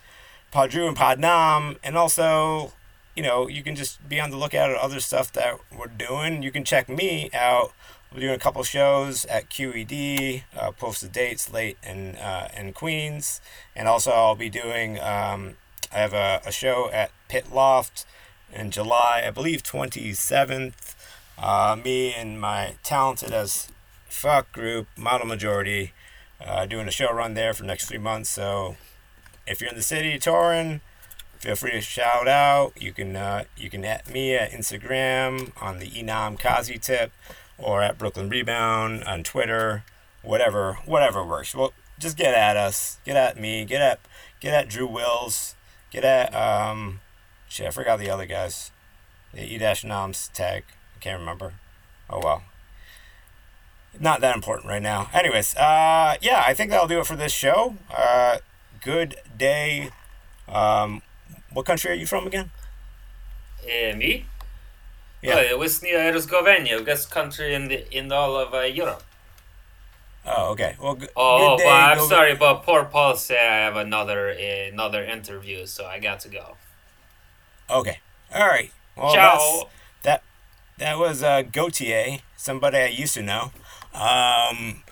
Pod 0.50 0.70
Drew 0.70 0.86
and 0.86 0.96
Pod 0.96 1.18
Nam, 1.18 1.76
and 1.82 1.96
also 1.96 2.72
you 3.14 3.22
know, 3.22 3.48
you 3.48 3.62
can 3.62 3.76
just 3.76 4.06
be 4.08 4.20
on 4.20 4.30
the 4.30 4.36
lookout 4.36 4.70
at 4.70 4.76
other 4.76 5.00
stuff 5.00 5.32
that 5.32 5.58
we're 5.76 5.86
doing. 5.86 6.42
You 6.42 6.52
can 6.52 6.64
check 6.64 6.88
me 6.88 7.30
out. 7.34 7.72
We're 8.12 8.20
doing 8.20 8.34
a 8.34 8.38
couple 8.38 8.62
shows 8.64 9.24
at 9.26 9.50
QED, 9.50 10.42
uh, 10.56 10.72
posted 10.72 11.12
dates 11.12 11.52
late 11.52 11.78
in 11.82 12.16
uh, 12.16 12.48
in 12.56 12.72
Queens, 12.72 13.40
and 13.76 13.86
also 13.86 14.10
I'll 14.10 14.34
be 14.34 14.50
doing. 14.50 14.98
Um, 14.98 15.56
I 15.92 15.98
have 15.98 16.12
a, 16.12 16.40
a 16.44 16.52
show 16.52 16.88
at 16.92 17.10
PIT 17.28 17.52
Loft 17.52 18.06
in 18.52 18.70
July, 18.70 19.24
I 19.26 19.30
believe 19.30 19.62
27th. 19.62 20.94
Uh, 21.38 21.76
me 21.82 22.12
and 22.12 22.40
my 22.40 22.74
talented 22.82 23.32
as 23.32 23.68
fuck 24.08 24.52
group, 24.52 24.86
Model 24.96 25.26
Majority, 25.26 25.92
uh, 26.44 26.66
doing 26.66 26.86
a 26.86 26.90
show 26.90 27.12
run 27.12 27.34
there 27.34 27.54
for 27.54 27.62
the 27.62 27.68
next 27.68 27.86
three 27.86 27.98
months. 27.98 28.30
So 28.30 28.76
if 29.46 29.60
you're 29.60 29.70
in 29.70 29.76
the 29.76 29.82
city 29.82 30.18
touring, 30.18 30.80
feel 31.40 31.56
free 31.56 31.72
to 31.72 31.80
shout 31.80 32.28
out. 32.28 32.72
You 32.80 32.92
can 32.92 33.16
uh, 33.16 33.44
you 33.56 33.70
can 33.70 33.84
at 33.84 34.08
me 34.12 34.34
at 34.34 34.52
Instagram 34.52 35.52
on 35.60 35.78
the 35.78 35.90
Enam 35.90 36.38
Kazi 36.38 36.78
tip 36.78 37.12
or 37.58 37.82
at 37.82 37.98
Brooklyn 37.98 38.28
Rebound 38.28 39.02
on 39.04 39.24
Twitter, 39.24 39.84
whatever 40.22 40.74
whatever 40.84 41.24
works. 41.24 41.54
Well, 41.54 41.72
just 41.98 42.16
get 42.16 42.34
at 42.34 42.56
us. 42.56 42.98
Get 43.04 43.16
at 43.16 43.40
me. 43.40 43.64
Get 43.64 43.80
at 43.80 44.00
get 44.38 44.54
at 44.54 44.68
Drew 44.68 44.86
Wills. 44.86 45.56
Get 45.90 46.04
at 46.04 46.34
um, 46.34 47.00
shit. 47.48 47.66
I 47.66 47.70
forgot 47.70 47.98
the 47.98 48.10
other 48.10 48.26
guys. 48.26 48.70
The 49.32 49.42
E 49.42 49.58
Dash 49.58 49.82
Noms 49.82 50.28
tag. 50.34 50.64
I 50.96 50.98
can't 51.00 51.18
remember. 51.18 51.54
Oh 52.08 52.20
well. 52.22 52.42
Not 53.98 54.20
that 54.20 54.36
important 54.36 54.68
right 54.68 54.82
now. 54.82 55.10
Anyways, 55.12 55.56
uh, 55.56 56.14
yeah, 56.22 56.44
I 56.46 56.54
think 56.54 56.70
that'll 56.70 56.86
do 56.86 57.00
it 57.00 57.06
for 57.06 57.16
this 57.16 57.32
show. 57.32 57.74
Uh, 57.90 58.38
good 58.80 59.16
day. 59.36 59.90
Um, 60.48 61.02
what 61.52 61.66
country 61.66 61.90
are 61.90 61.94
you 61.94 62.06
from 62.06 62.26
again? 62.26 62.50
Uh, 63.62 63.96
me? 63.96 64.26
Yeah. 65.22 65.48
Oh, 65.52 65.58
Bosnia 65.58 66.00
Herzegovina, 66.12 66.80
best 66.82 67.10
country 67.10 67.54
in 67.54 67.68
the 67.68 67.78
in 67.96 68.10
all 68.10 68.36
of 68.36 68.54
uh, 68.54 68.60
Europe. 68.60 69.02
Oh, 70.26 70.50
okay. 70.52 70.76
Well, 70.80 70.96
g- 70.96 71.08
Oh, 71.16 71.56
day. 71.58 71.68
I'm 71.68 71.98
Go- 71.98 72.08
sorry, 72.08 72.34
but 72.34 72.62
poor 72.62 72.84
Paul 72.84 73.16
said 73.16 73.38
I 73.38 73.56
have 73.64 73.76
another 73.76 74.28
another 74.30 75.04
interview, 75.04 75.66
so 75.66 75.86
I 75.86 75.98
got 75.98 76.20
to 76.20 76.28
go. 76.28 76.56
Okay. 77.68 77.98
All 78.34 78.46
right. 78.46 78.70
Well, 78.96 79.12
Ciao. 79.14 79.68
that 80.02 80.22
that 80.78 80.98
was 80.98 81.22
uh, 81.22 81.42
Gautier, 81.42 82.18
somebody 82.36 82.78
I 82.78 82.86
used 82.86 83.14
to 83.14 83.22
know. 83.22 83.52
Um, 83.94 84.82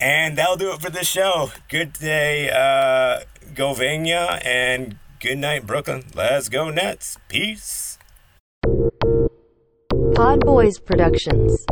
and 0.00 0.36
that'll 0.36 0.56
do 0.56 0.72
it 0.72 0.80
for 0.80 0.90
this 0.90 1.06
show. 1.08 1.50
Good 1.68 1.92
day, 1.94 2.50
uh, 2.50 3.20
Govania, 3.54 4.44
and 4.44 4.98
good 5.20 5.38
night, 5.38 5.66
Brooklyn. 5.66 6.04
Let's 6.14 6.48
go 6.48 6.70
Nets. 6.70 7.18
Peace. 7.28 7.98
Pod 10.14 10.40
Boys 10.40 10.78
Productions. 10.78 11.66